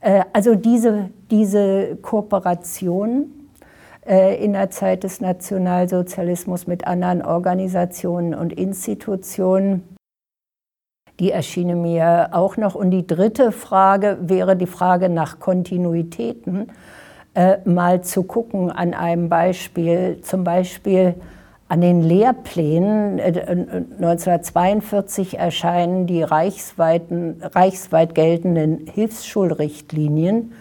Äh, 0.00 0.24
also 0.32 0.54
diese, 0.54 1.08
diese 1.30 1.96
Kooperation 2.02 3.26
äh, 4.06 4.44
in 4.44 4.52
der 4.52 4.70
Zeit 4.70 5.04
des 5.04 5.20
Nationalsozialismus 5.20 6.66
mit 6.66 6.86
anderen 6.86 7.22
Organisationen 7.22 8.34
und 8.34 8.52
Institutionen 8.52 9.91
die 11.20 11.30
erschienen 11.30 11.82
mir 11.82 12.30
auch 12.32 12.56
noch. 12.56 12.74
Und 12.74 12.90
die 12.90 13.06
dritte 13.06 13.52
Frage 13.52 14.18
wäre 14.22 14.56
die 14.56 14.66
Frage 14.66 15.08
nach 15.08 15.38
Kontinuitäten. 15.38 16.68
Äh, 17.34 17.58
mal 17.64 18.02
zu 18.02 18.24
gucken 18.24 18.70
an 18.70 18.92
einem 18.92 19.28
Beispiel, 19.28 20.20
zum 20.22 20.44
Beispiel 20.44 21.14
an 21.68 21.80
den 21.80 22.02
Lehrplänen. 22.02 23.18
Äh, 23.18 23.66
1942 24.00 25.38
erscheinen 25.38 26.06
die 26.06 26.22
reichsweiten, 26.22 27.42
reichsweit 27.42 28.14
geltenden 28.14 28.86
Hilfsschulrichtlinien 28.92 30.52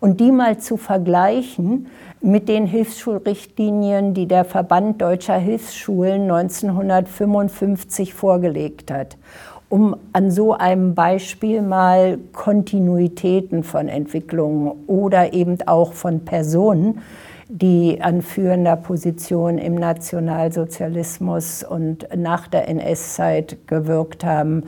und 0.00 0.18
die 0.20 0.32
mal 0.32 0.58
zu 0.58 0.76
vergleichen 0.76 1.86
mit 2.20 2.48
den 2.48 2.66
Hilfsschulrichtlinien, 2.66 4.12
die 4.12 4.26
der 4.26 4.44
Verband 4.44 5.00
deutscher 5.00 5.38
Hilfsschulen 5.38 6.22
1955 6.22 8.12
vorgelegt 8.12 8.90
hat 8.90 9.16
um 9.68 9.96
an 10.12 10.30
so 10.30 10.54
einem 10.54 10.94
Beispiel 10.94 11.62
mal 11.62 12.18
Kontinuitäten 12.32 13.62
von 13.62 13.88
Entwicklungen 13.88 14.72
oder 14.86 15.32
eben 15.32 15.58
auch 15.66 15.92
von 15.92 16.24
Personen, 16.24 17.02
die 17.48 18.00
an 18.00 18.22
führender 18.22 18.76
Position 18.76 19.58
im 19.58 19.74
Nationalsozialismus 19.74 21.62
und 21.62 22.08
nach 22.16 22.46
der 22.48 22.68
NS-Zeit 22.68 23.66
gewirkt 23.66 24.24
haben, 24.24 24.64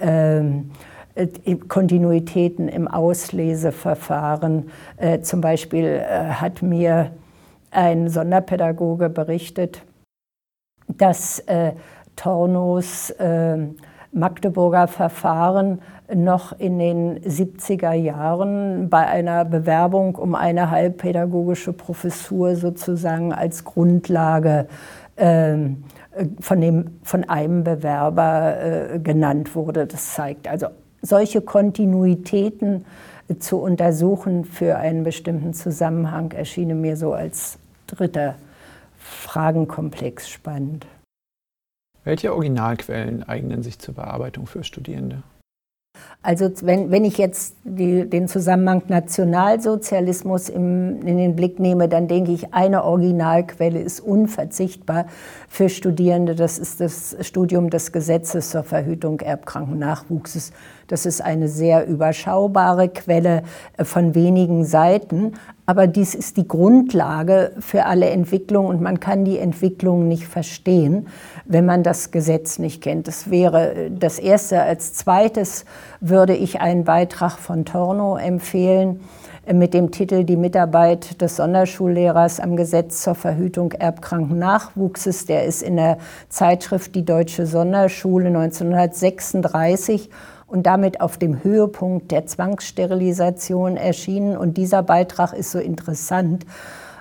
ähm, 0.00 0.70
äh, 1.14 1.26
Kontinuitäten 1.68 2.68
im 2.68 2.88
Ausleseverfahren. 2.88 4.70
Äh, 4.96 5.20
zum 5.20 5.40
Beispiel 5.40 5.84
äh, 5.84 6.30
hat 6.30 6.62
mir 6.62 7.12
ein 7.70 8.08
Sonderpädagoge 8.08 9.10
berichtet, 9.10 9.82
dass 10.88 11.40
äh, 11.40 11.72
Tornos 12.16 13.10
äh, 13.10 13.58
Magdeburger 14.14 14.86
Verfahren 14.86 15.80
noch 16.12 16.58
in 16.58 16.78
den 16.78 17.18
70er 17.20 17.92
Jahren 17.92 18.88
bei 18.88 19.06
einer 19.06 19.44
Bewerbung 19.44 20.14
um 20.14 20.34
eine 20.34 20.70
heilpädagogische 20.70 21.72
Professur 21.72 22.54
sozusagen 22.54 23.32
als 23.32 23.64
Grundlage 23.64 24.68
äh, 25.16 25.56
von, 26.40 26.60
dem, 26.60 27.00
von 27.02 27.24
einem 27.24 27.64
Bewerber 27.64 28.56
äh, 28.60 28.98
genannt 29.00 29.56
wurde. 29.56 29.86
Das 29.86 30.14
zeigt 30.14 30.46
also 30.46 30.68
solche 31.02 31.40
Kontinuitäten 31.40 32.84
zu 33.40 33.58
untersuchen 33.58 34.44
für 34.44 34.76
einen 34.76 35.02
bestimmten 35.02 35.54
Zusammenhang 35.54 36.30
erschiene 36.32 36.74
mir 36.74 36.96
so 36.96 37.14
als 37.14 37.58
dritter 37.86 38.36
Fragenkomplex 38.98 40.28
spannend. 40.28 40.86
Welche 42.04 42.34
Originalquellen 42.34 43.22
eignen 43.22 43.62
sich 43.62 43.78
zur 43.78 43.94
Bearbeitung 43.94 44.46
für 44.46 44.62
Studierende? 44.62 45.22
Also 46.22 46.50
wenn, 46.62 46.90
wenn 46.90 47.04
ich 47.04 47.18
jetzt 47.18 47.54
die, 47.64 48.08
den 48.08 48.28
Zusammenhang 48.28 48.82
Nationalsozialismus 48.88 50.48
im, 50.48 51.06
in 51.06 51.18
den 51.18 51.36
Blick 51.36 51.60
nehme, 51.60 51.88
dann 51.88 52.08
denke 52.08 52.32
ich, 52.32 52.52
eine 52.54 52.84
Originalquelle 52.84 53.80
ist 53.80 54.00
unverzichtbar 54.00 55.06
für 55.48 55.68
Studierende. 55.68 56.34
Das 56.34 56.58
ist 56.58 56.80
das 56.80 57.16
Studium 57.20 57.70
des 57.70 57.92
Gesetzes 57.92 58.50
zur 58.50 58.64
Verhütung 58.64 59.20
erbkranken 59.20 59.78
Nachwuchses. 59.78 60.52
Das 60.88 61.06
ist 61.06 61.20
eine 61.22 61.48
sehr 61.48 61.86
überschaubare 61.86 62.88
Quelle 62.88 63.42
äh, 63.76 63.84
von 63.84 64.14
wenigen 64.14 64.64
Seiten, 64.64 65.34
aber 65.66 65.86
dies 65.86 66.14
ist 66.14 66.36
die 66.36 66.46
Grundlage 66.46 67.52
für 67.58 67.86
alle 67.86 68.10
Entwicklungen 68.10 68.68
und 68.68 68.82
man 68.82 69.00
kann 69.00 69.24
die 69.24 69.38
Entwicklung 69.38 70.08
nicht 70.08 70.26
verstehen, 70.26 71.06
wenn 71.44 71.66
man 71.66 71.82
das 71.82 72.10
Gesetz 72.10 72.58
nicht 72.58 72.82
kennt. 72.82 73.06
Das 73.06 73.30
wäre 73.30 73.74
äh, 73.74 73.90
das 73.90 74.18
Erste. 74.18 74.62
Als 74.62 74.94
Zweites 74.94 75.64
würde 76.00 76.34
ich 76.34 76.60
einen 76.60 76.84
Beitrag 76.84 77.38
von 77.38 77.64
Torno 77.64 78.16
empfehlen 78.16 79.00
äh, 79.46 79.52
mit 79.52 79.74
dem 79.74 79.90
Titel 79.90 80.24
Die 80.24 80.36
Mitarbeit 80.36 81.20
des 81.20 81.36
Sonderschullehrers 81.36 82.40
am 82.40 82.56
Gesetz 82.56 83.02
zur 83.02 83.14
Verhütung 83.14 83.72
erbkranken 83.72 84.38
Nachwuchses. 84.38 85.26
Der 85.26 85.44
ist 85.44 85.62
in 85.62 85.76
der 85.76 85.98
Zeitschrift 86.28 86.94
Die 86.94 87.04
Deutsche 87.04 87.46
Sonderschule 87.46 88.28
1936 88.28 90.10
und 90.46 90.66
damit 90.66 91.00
auf 91.00 91.18
dem 91.18 91.42
Höhepunkt 91.42 92.10
der 92.10 92.26
Zwangssterilisation 92.26 93.76
erschienen. 93.76 94.36
Und 94.36 94.56
dieser 94.56 94.82
Beitrag 94.82 95.32
ist 95.32 95.50
so 95.50 95.58
interessant, 95.58 96.46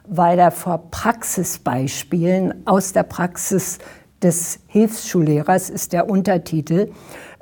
weil 0.06 0.40
er 0.40 0.52
vor 0.52 0.90
Praxisbeispielen 0.92 2.66
aus 2.66 2.94
der 2.94 3.04
Praxis 3.04 3.80
des 4.24 4.60
Hilfsschullehrers 4.68 5.70
ist 5.70 5.94
der 5.94 6.10
Untertitel 6.10 6.90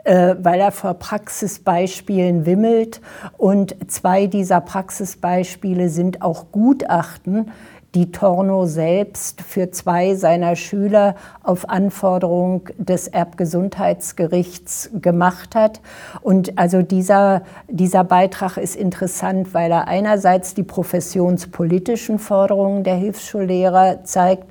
äh, 0.03 0.35
weil 0.39 0.59
er 0.59 0.71
vor 0.71 0.95
Praxisbeispielen 0.95 2.45
wimmelt. 2.47 3.01
Und 3.37 3.75
zwei 3.87 4.25
dieser 4.25 4.59
Praxisbeispiele 4.61 5.89
sind 5.89 6.23
auch 6.23 6.51
Gutachten, 6.51 7.51
die 7.93 8.11
Torno 8.11 8.67
selbst 8.67 9.41
für 9.41 9.69
zwei 9.71 10.15
seiner 10.15 10.55
Schüler 10.55 11.15
auf 11.43 11.69
Anforderung 11.69 12.69
des 12.77 13.09
Erbgesundheitsgerichts 13.09 14.91
gemacht 14.93 15.55
hat. 15.55 15.81
Und 16.21 16.57
also 16.57 16.83
dieser, 16.83 17.41
dieser 17.67 18.05
Beitrag 18.05 18.55
ist 18.55 18.77
interessant, 18.77 19.53
weil 19.53 19.71
er 19.71 19.89
einerseits 19.89 20.53
die 20.53 20.63
professionspolitischen 20.63 22.17
Forderungen 22.17 22.85
der 22.85 22.95
Hilfsschullehrer 22.95 24.05
zeigt, 24.05 24.45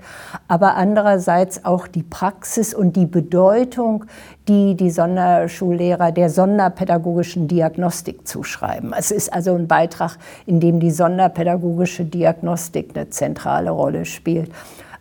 aber 0.47 0.75
andererseits 0.75 1.65
auch 1.65 1.87
die 1.87 2.03
Praxis 2.03 2.75
und 2.75 2.95
die 2.95 3.07
Bedeutung, 3.07 4.05
die 4.49 4.75
die 4.75 4.91
Sonderschullehrer 4.91 6.13
der 6.13 6.31
sonderpädagogischen 6.31 7.49
Diagnostik 7.49 8.27
zuschreiben. 8.27 8.93
Es 8.97 9.11
ist 9.11 9.33
also 9.33 9.55
ein 9.55 9.69
Beitrag, 9.69 10.17
in 10.47 10.61
dem 10.61 10.81
die 10.81 10.91
sonderpädagogische 10.91 12.05
Diagnostik 12.05 12.91
eine 12.95 13.11
zentrale 13.11 13.71
Rolle 13.71 14.05
spielt. 14.05 14.51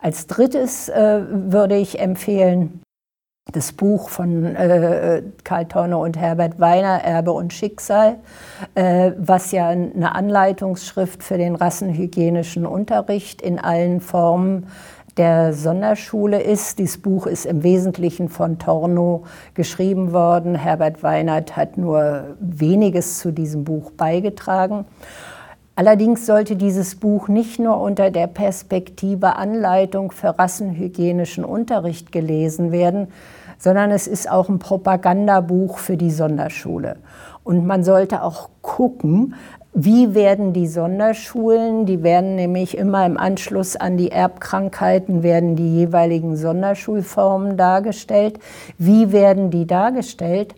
Als 0.02 0.28
drittes 0.28 0.90
äh, 0.90 1.22
würde 1.30 1.76
ich 1.76 1.99
empfehlen 1.99 2.82
das 3.52 3.72
Buch 3.72 4.10
von 4.10 4.56
äh, 4.56 5.24
Karl 5.44 5.66
Torno 5.66 6.03
und 6.03 6.18
Herbert 6.18 6.60
Weiner, 6.60 7.03
Erbe 7.03 7.32
und 7.32 7.53
Schicksal, 7.53 8.18
äh, 8.76 9.11
was 9.18 9.52
ja 9.52 9.70
eine 9.70 10.14
Anleitungsschrift 10.14 11.24
für 11.24 11.38
den 11.38 11.56
rassenhygienischen 11.56 12.66
Unterricht 12.66 13.41
in 13.41 13.60
allen 13.60 14.02
Formen 14.02 14.68
der 15.20 15.52
Sonderschule 15.52 16.41
ist. 16.41 16.80
Dieses 16.80 16.98
Buch 16.98 17.28
ist 17.28 17.46
im 17.46 17.62
Wesentlichen 17.62 18.30
von 18.30 18.58
Torno 18.58 19.26
geschrieben 19.54 20.14
worden. 20.14 20.56
Herbert 20.56 21.04
Weinert 21.04 21.58
hat 21.58 21.78
nur 21.78 22.38
weniges 22.40 23.20
zu 23.20 23.34
diesem 23.34 23.66
Buch 23.66 23.91
beigetragen. 23.91 24.86
Allerdings 25.76 26.26
sollte 26.26 26.56
dieses 26.56 26.96
Buch 26.96 27.28
nicht 27.28 27.60
nur 27.60 27.82
unter 27.82 28.12
der 28.12 28.28
Perspektive 28.28 29.36
Anleitung 29.36 30.12
für 30.12 30.40
rassenhygienischen 30.40 31.44
Unterricht 31.44 32.14
gelesen 32.14 32.72
werden, 32.72 33.10
sondern 33.58 33.91
es 33.91 34.08
ist 34.08 34.32
auch 34.32 34.48
ein 34.48 34.60
Propagandabuch 34.60 35.80
für 35.80 35.98
die 35.98 36.12
Sonderschule. 36.12 36.96
Und 37.44 37.66
man 37.66 37.84
sollte 37.84 38.24
auch 38.24 38.50
gucken, 38.62 39.36
wie 39.86 40.14
werden 40.14 40.52
die 40.52 40.68
Sonderschulen, 40.68 41.86
die 41.86 42.04
werden 42.04 42.36
nämlich 42.36 42.78
immer 42.78 43.06
im 43.06 43.18
Anschluss 43.18 43.76
an 43.76 43.96
die 43.96 44.12
Erbkrankheiten, 44.12 45.24
werden 45.24 45.56
die 45.56 45.78
jeweiligen 45.78 46.36
Sonderschulformen 46.36 47.56
dargestellt. 47.56 48.40
Wie 48.78 49.12
werden 49.14 49.52
die 49.52 49.66
dargestellt? 49.68 50.54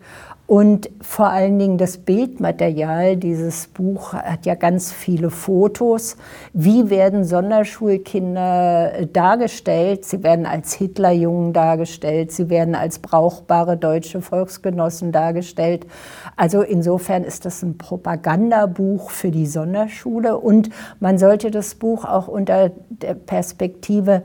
Und 0.51 0.89
vor 0.99 1.29
allen 1.29 1.59
Dingen 1.59 1.77
das 1.77 1.97
Bildmaterial, 1.97 3.15
dieses 3.15 3.67
Buch 3.67 4.11
hat 4.11 4.45
ja 4.45 4.55
ganz 4.55 4.91
viele 4.91 5.29
Fotos. 5.29 6.17
Wie 6.51 6.89
werden 6.89 7.23
Sonderschulkinder 7.23 9.05
dargestellt? 9.13 10.03
Sie 10.03 10.23
werden 10.23 10.45
als 10.45 10.73
Hitlerjungen 10.73 11.53
dargestellt, 11.53 12.33
sie 12.33 12.49
werden 12.49 12.75
als 12.75 12.99
brauchbare 12.99 13.77
deutsche 13.77 14.19
Volksgenossen 14.19 15.13
dargestellt. 15.13 15.87
Also 16.35 16.63
insofern 16.63 17.23
ist 17.23 17.45
das 17.45 17.63
ein 17.63 17.77
Propagandabuch 17.77 19.09
für 19.09 19.31
die 19.31 19.47
Sonderschule 19.47 20.37
und 20.37 20.69
man 20.99 21.17
sollte 21.17 21.49
das 21.49 21.75
Buch 21.75 22.03
auch 22.03 22.27
unter 22.27 22.71
der 22.89 23.13
Perspektive, 23.13 24.23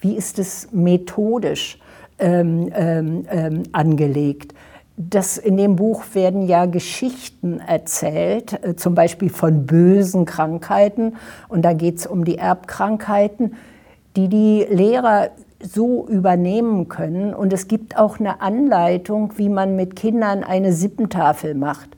wie 0.00 0.16
ist 0.16 0.38
es 0.38 0.68
methodisch 0.70 1.78
ähm, 2.18 2.70
ähm, 2.74 3.24
ähm 3.30 3.62
angelegt? 3.72 4.52
Das 5.10 5.38
in 5.38 5.56
dem 5.56 5.76
Buch 5.76 6.04
werden 6.12 6.42
ja 6.42 6.66
Geschichten 6.66 7.60
erzählt, 7.60 8.62
äh, 8.64 8.76
zum 8.76 8.94
Beispiel 8.94 9.30
von 9.30 9.66
bösen 9.66 10.24
Krankheiten. 10.24 11.16
Und 11.48 11.62
da 11.62 11.72
geht 11.72 11.98
es 11.98 12.06
um 12.06 12.24
die 12.24 12.38
Erbkrankheiten, 12.38 13.54
die 14.16 14.28
die 14.28 14.66
Lehrer 14.68 15.30
so 15.62 16.06
übernehmen 16.08 16.88
können. 16.88 17.34
Und 17.34 17.52
es 17.52 17.68
gibt 17.68 17.96
auch 17.96 18.18
eine 18.18 18.40
Anleitung, 18.40 19.34
wie 19.36 19.48
man 19.48 19.76
mit 19.76 19.96
Kindern 19.96 20.44
eine 20.44 20.72
Sippentafel 20.72 21.54
macht. 21.54 21.90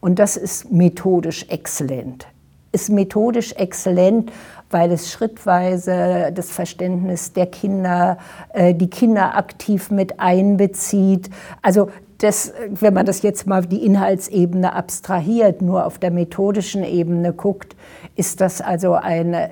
Und 0.00 0.18
das 0.18 0.36
ist 0.36 0.72
methodisch 0.72 1.46
exzellent. 1.48 2.26
Ist 2.72 2.88
methodisch 2.88 3.52
exzellent, 3.52 4.32
weil 4.70 4.90
es 4.90 5.12
schrittweise 5.12 6.32
das 6.34 6.50
Verständnis 6.50 7.34
der 7.34 7.46
Kinder, 7.46 8.16
äh, 8.54 8.74
die 8.74 8.88
Kinder 8.88 9.36
aktiv 9.36 9.90
mit 9.90 10.18
einbezieht. 10.18 11.28
Also 11.60 11.90
das, 12.22 12.52
wenn 12.68 12.94
man 12.94 13.04
das 13.04 13.22
jetzt 13.22 13.46
mal 13.46 13.62
die 13.62 13.84
Inhaltsebene 13.84 14.74
abstrahiert, 14.74 15.60
nur 15.60 15.86
auf 15.86 15.98
der 15.98 16.12
methodischen 16.12 16.84
Ebene 16.84 17.32
guckt, 17.32 17.74
ist 18.14 18.40
das 18.40 18.60
also 18.60 18.94
ein, 18.94 19.34
äh, 19.34 19.48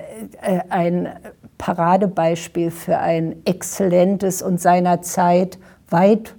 ein 0.69 1.09
Paradebeispiel 1.57 2.71
für 2.71 2.97
ein 2.97 3.35
exzellentes 3.45 4.41
und 4.41 4.61
seiner 4.61 5.01
Zeit 5.01 5.59
weit 5.89 6.35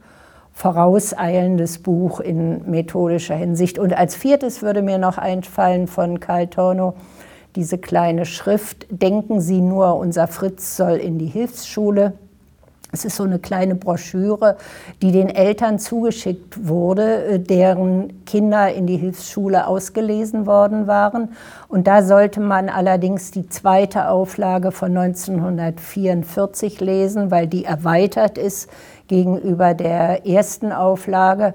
vorauseilendes 0.52 1.78
Buch 1.80 2.20
in 2.20 2.70
methodischer 2.70 3.36
Hinsicht. 3.36 3.78
Und 3.78 3.96
als 3.96 4.14
viertes 4.14 4.62
würde 4.62 4.82
mir 4.82 4.98
noch 4.98 5.18
einfallen 5.18 5.86
von 5.86 6.18
Karl 6.18 6.46
Torno 6.46 6.94
diese 7.56 7.78
kleine 7.78 8.24
Schrift, 8.24 8.86
Denken 8.90 9.40
Sie 9.40 9.60
nur, 9.60 9.96
unser 9.96 10.26
Fritz 10.26 10.76
soll 10.76 10.92
in 10.92 11.18
die 11.18 11.26
Hilfsschule. 11.26 12.14
Es 12.94 13.06
ist 13.06 13.16
so 13.16 13.24
eine 13.24 13.38
kleine 13.38 13.74
Broschüre, 13.74 14.58
die 15.00 15.12
den 15.12 15.30
Eltern 15.30 15.78
zugeschickt 15.78 16.68
wurde, 16.68 17.24
äh, 17.24 17.38
deren 17.40 18.22
Kinder 18.26 18.70
in 18.70 18.86
die 18.86 18.98
Hilfsschule 18.98 19.66
ausgelesen 19.66 20.44
worden 20.44 20.86
waren. 20.86 21.30
Und 21.68 21.86
da 21.86 22.02
sollte 22.02 22.40
man 22.40 22.68
allerdings 22.68 23.30
die 23.30 23.48
zweite 23.48 24.10
Auflage 24.10 24.72
von 24.72 24.94
1944 24.94 26.80
lesen, 26.82 27.30
weil 27.30 27.46
die 27.46 27.64
erweitert 27.64 28.36
ist 28.36 28.68
gegenüber 29.08 29.72
der 29.72 30.26
ersten 30.26 30.70
Auflage. 30.70 31.54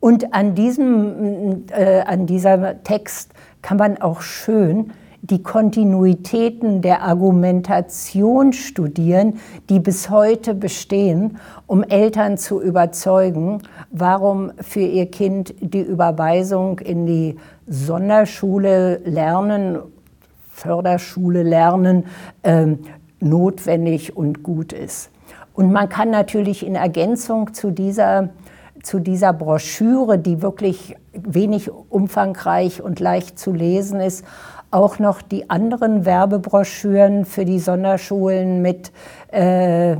Und 0.00 0.34
an 0.34 0.54
diesem, 0.54 1.64
äh, 1.70 2.02
an 2.02 2.26
dieser 2.26 2.82
Text 2.82 3.32
kann 3.62 3.78
man 3.78 4.02
auch 4.02 4.20
schön 4.20 4.92
die 5.22 5.42
Kontinuitäten 5.42 6.80
der 6.80 7.02
Argumentation 7.02 8.52
studieren, 8.52 9.38
die 9.68 9.80
bis 9.80 10.10
heute 10.10 10.54
bestehen, 10.54 11.38
um 11.66 11.82
Eltern 11.82 12.38
zu 12.38 12.62
überzeugen, 12.62 13.62
warum 13.90 14.52
für 14.60 14.80
ihr 14.80 15.10
Kind 15.10 15.54
die 15.60 15.82
Überweisung 15.82 16.78
in 16.78 17.06
die 17.06 17.36
Sonderschule 17.66 19.00
lernen, 19.04 19.78
Förderschule 20.50 21.42
lernen, 21.42 22.04
äh, 22.42 22.76
notwendig 23.20 24.16
und 24.16 24.42
gut 24.42 24.72
ist. 24.72 25.10
Und 25.52 25.72
man 25.72 25.88
kann 25.88 26.10
natürlich 26.10 26.64
in 26.64 26.76
Ergänzung 26.76 27.52
zu 27.52 27.70
dieser 27.70 28.30
zu 28.82 29.00
dieser 29.00 29.32
Broschüre, 29.32 30.18
die 30.18 30.40
wirklich 30.40 30.96
wenig 31.12 31.70
umfangreich 31.70 32.80
und 32.80 33.00
leicht 33.00 33.38
zu 33.38 33.52
lesen 33.52 34.00
ist, 34.00 34.24
auch 34.70 34.98
noch 34.98 35.22
die 35.22 35.50
anderen 35.50 36.04
Werbebroschüren 36.04 37.24
für 37.24 37.44
die 37.44 37.58
Sonderschulen 37.58 38.62
mit 38.62 38.92
äh, 39.32 39.92
äh 39.92 39.96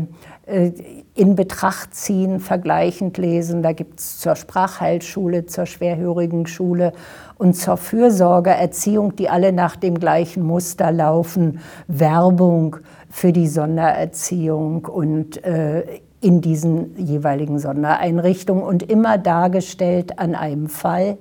in 1.18 1.34
Betracht 1.34 1.96
ziehen, 1.96 2.38
vergleichend 2.38 3.18
lesen. 3.18 3.60
Da 3.60 3.72
gibt 3.72 3.98
es 3.98 4.20
zur 4.20 4.36
Sprachheilschule, 4.36 5.46
zur 5.46 5.66
schwerhörigen 5.66 6.46
Schule 6.46 6.92
und 7.38 7.56
zur 7.56 7.76
Fürsorgeerziehung, 7.76 9.16
die 9.16 9.28
alle 9.28 9.52
nach 9.52 9.74
dem 9.74 9.98
gleichen 9.98 10.44
Muster 10.44 10.92
laufen, 10.92 11.58
Werbung 11.88 12.76
für 13.10 13.32
die 13.32 13.48
Sondererziehung 13.48 14.84
und 14.84 15.44
äh, 15.44 15.82
in 16.20 16.40
diesen 16.40 16.96
jeweiligen 16.96 17.58
Sondereinrichtungen 17.58 18.62
und 18.62 18.84
immer 18.84 19.18
dargestellt 19.18 20.20
an 20.20 20.36
einem 20.36 20.68
Fall 20.68 21.18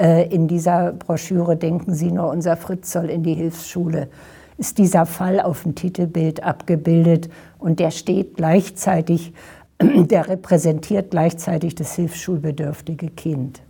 in 0.00 0.48
dieser 0.48 0.92
Broschüre 0.92 1.56
Denken 1.56 1.94
Sie 1.94 2.10
nur, 2.10 2.30
unser 2.30 2.56
Fritz 2.56 2.90
soll 2.92 3.10
in 3.10 3.22
die 3.22 3.34
Hilfsschule, 3.34 4.08
ist 4.56 4.78
dieser 4.78 5.06
Fall 5.06 5.40
auf 5.40 5.62
dem 5.62 5.74
Titelbild 5.74 6.42
abgebildet 6.42 7.30
und 7.58 7.80
der 7.80 7.90
steht 7.90 8.36
gleichzeitig, 8.36 9.32
der 9.80 10.28
repräsentiert 10.28 11.10
gleichzeitig 11.10 11.74
das 11.74 11.94
hilfsschulbedürftige 11.94 13.08
Kind. 13.08 13.62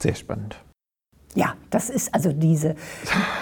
Sehr 0.00 0.14
spannend. 0.14 0.56
Ja, 1.34 1.54
das 1.70 1.90
ist 1.90 2.14
also 2.14 2.32
diese, 2.32 2.76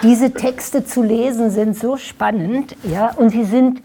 diese 0.01 0.31
Texte 0.31 0.85
zu 0.85 1.03
lesen 1.03 1.49
sind 1.49 1.77
so 1.77 1.97
spannend, 1.97 2.75
ja, 2.83 3.11
und 3.11 3.31
sie 3.31 3.43
sind, 3.43 3.83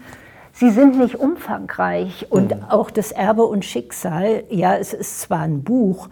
sie 0.53 0.69
sind 0.69 0.97
nicht 0.97 1.15
umfangreich 1.15 2.27
und 2.29 2.55
mhm. 2.55 2.63
auch 2.63 2.89
das 2.89 3.11
Erbe 3.11 3.43
und 3.43 3.65
Schicksal, 3.65 4.43
ja, 4.49 4.75
es 4.77 4.93
ist 4.93 5.19
zwar 5.21 5.41
ein 5.41 5.63
Buch, 5.63 6.07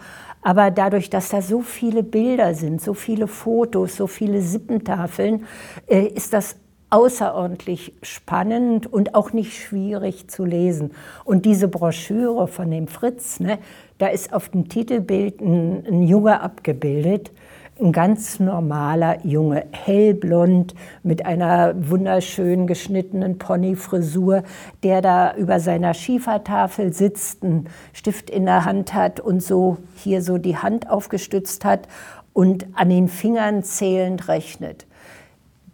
aber 0.46 0.70
dadurch, 0.70 1.10
dass 1.10 1.30
da 1.30 1.42
so 1.42 1.62
viele 1.62 2.04
Bilder 2.04 2.54
sind, 2.54 2.80
so 2.80 2.94
viele 2.94 3.26
Fotos, 3.26 3.96
so 3.96 4.06
viele 4.06 4.42
Sippentafeln, 4.42 5.48
äh, 5.88 6.06
ist 6.06 6.34
das 6.34 6.58
außerordentlich 6.92 7.94
spannend 8.04 8.86
und 8.86 9.16
auch 9.16 9.34
nicht 9.34 9.58
schwierig 9.58 10.28
zu 10.28 10.46
lesen. 10.46 10.92
Und 11.24 11.46
diese 11.46 11.68
Broschüre 11.68 12.48
von 12.48 12.70
dem 12.70 12.88
Fritz, 12.88 13.40
ne, 13.40 13.58
da 13.98 14.06
ist 14.06 14.34
auf 14.34 14.50
dem 14.50 14.70
Titelbild 14.70 15.42
ein, 15.42 15.84
ein 15.88 16.04
Junge 16.04 16.40
abgebildet, 16.40 17.32
ein 17.80 17.92
ganz 17.92 18.40
normaler 18.40 19.26
Junge, 19.26 19.66
hellblond 19.72 20.76
mit 21.04 21.26
einer 21.26 21.76
wunderschön 21.78 22.68
geschnittenen 22.68 23.38
Ponyfrisur, 23.38 24.44
der 24.84 25.02
da 25.02 25.36
über 25.36 25.60
seiner 25.60 25.94
Schiefertafel 25.94 26.94
sitzt, 26.94 27.44
einen 27.44 27.68
Stift 27.92 28.30
in 28.30 28.46
der 28.46 28.64
Hand 28.64 28.94
hat 28.94 29.20
und 29.20 29.44
so 29.44 29.78
hier 29.96 30.22
so 30.22 30.38
die 30.38 30.58
Hand 30.58 30.90
aufgestützt 30.90 31.66
hat 31.66 31.88
und 32.32 32.66
an 32.76 32.90
den 32.90 33.10
Fingern 33.10 33.62
zählend 33.64 34.30
rechnet. 34.30 34.86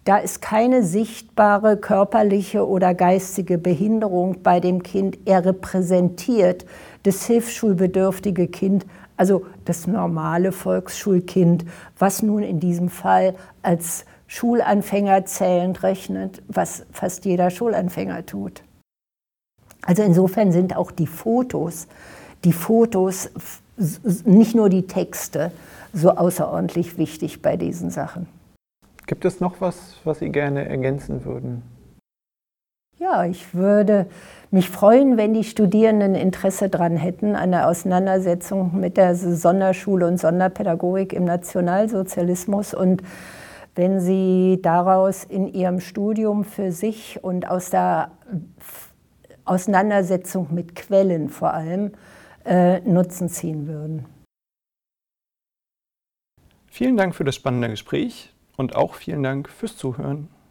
Da 0.03 0.18
ist 0.18 0.41
keine 0.41 0.82
sichtbare 0.82 1.78
körperliche 1.78 2.68
oder 2.68 2.95
geistige 2.95 3.60
Behinderung 3.60 4.41
bei 4.41 4.60
dem 4.60 4.82
Kind. 4.82 5.19
Er 5.26 5.45
repräsentiert 5.45 6.65
das 7.03 7.28
hilfsschulbedürftige 7.28 8.48
Kind, 8.48 8.88
also 9.18 9.45
das 9.65 9.88
normale 9.88 10.51
Volksschulkind, 10.51 11.65
was 11.97 12.21
nun 12.21 12.43
in 12.43 12.59
diesem 12.59 12.89
Fall 12.89 13.35
als 13.61 14.05
Schulanfänger 14.27 15.25
zählend 15.25 15.83
rechnet, 15.83 16.41
was 16.47 16.85
fast 16.91 17.25
jeder 17.25 17.49
Schulanfänger 17.49 18.25
tut. 18.25 18.63
Also 19.83 20.03
insofern 20.03 20.51
sind 20.51 20.75
auch 20.75 20.91
die 20.91 21.07
Fotos, 21.07 21.88
die 22.43 22.53
Fotos, 22.53 23.29
nicht 24.25 24.55
nur 24.55 24.69
die 24.69 24.88
Texte, 24.88 25.51
so 25.93 26.11
außerordentlich 26.11 26.97
wichtig 26.97 27.41
bei 27.41 27.57
diesen 27.57 27.89
Sachen. 27.89 28.27
Gibt 29.07 29.25
es 29.25 29.39
noch 29.39 29.59
was, 29.59 29.97
was 30.03 30.19
Sie 30.19 30.29
gerne 30.29 30.67
ergänzen 30.67 31.25
würden? 31.25 31.63
Ja, 32.97 33.25
ich 33.25 33.53
würde 33.53 34.05
mich 34.52 34.69
freuen, 34.69 35.18
wenn 35.18 35.34
die 35.34 35.45
Studierenden 35.45 36.14
Interesse 36.14 36.68
daran 36.69 36.98
hätten, 36.98 37.36
an 37.36 37.52
der 37.52 37.68
Auseinandersetzung 37.68 38.80
mit 38.80 38.98
der 38.98 39.15
Sonderschule 39.15 40.06
und 40.06 40.18
Sonderpädagogik 40.19 41.14
im 41.14 41.23
Nationalsozialismus 41.23 42.73
und 42.73 43.02
wenn 43.76 44.02
sie 44.02 44.60
daraus 44.61 45.23
in 45.23 45.48
ihrem 45.48 45.80
Studium 45.80 46.44
für 46.44 46.73
sich 46.73 47.23
und 47.23 47.49
aus 47.49 47.69
der 47.69 48.11
Auseinandersetzung 49.45 50.49
mit 50.52 50.76
Quellen 50.76 51.30
vor 51.30 51.53
allem 51.53 51.94
äh, 52.45 52.82
Nutzen 52.82 53.30
ziehen 53.30 53.68
würden. 53.68 54.06
Vielen 56.68 56.98
Dank 56.98 57.15
für 57.15 57.23
das 57.23 57.36
spannende 57.36 57.69
Gespräch 57.69 58.34
und 58.57 58.76
auch 58.76 58.95
vielen 58.95 59.23
Dank 59.23 59.49
fürs 59.49 59.78
Zuhören. 59.78 60.30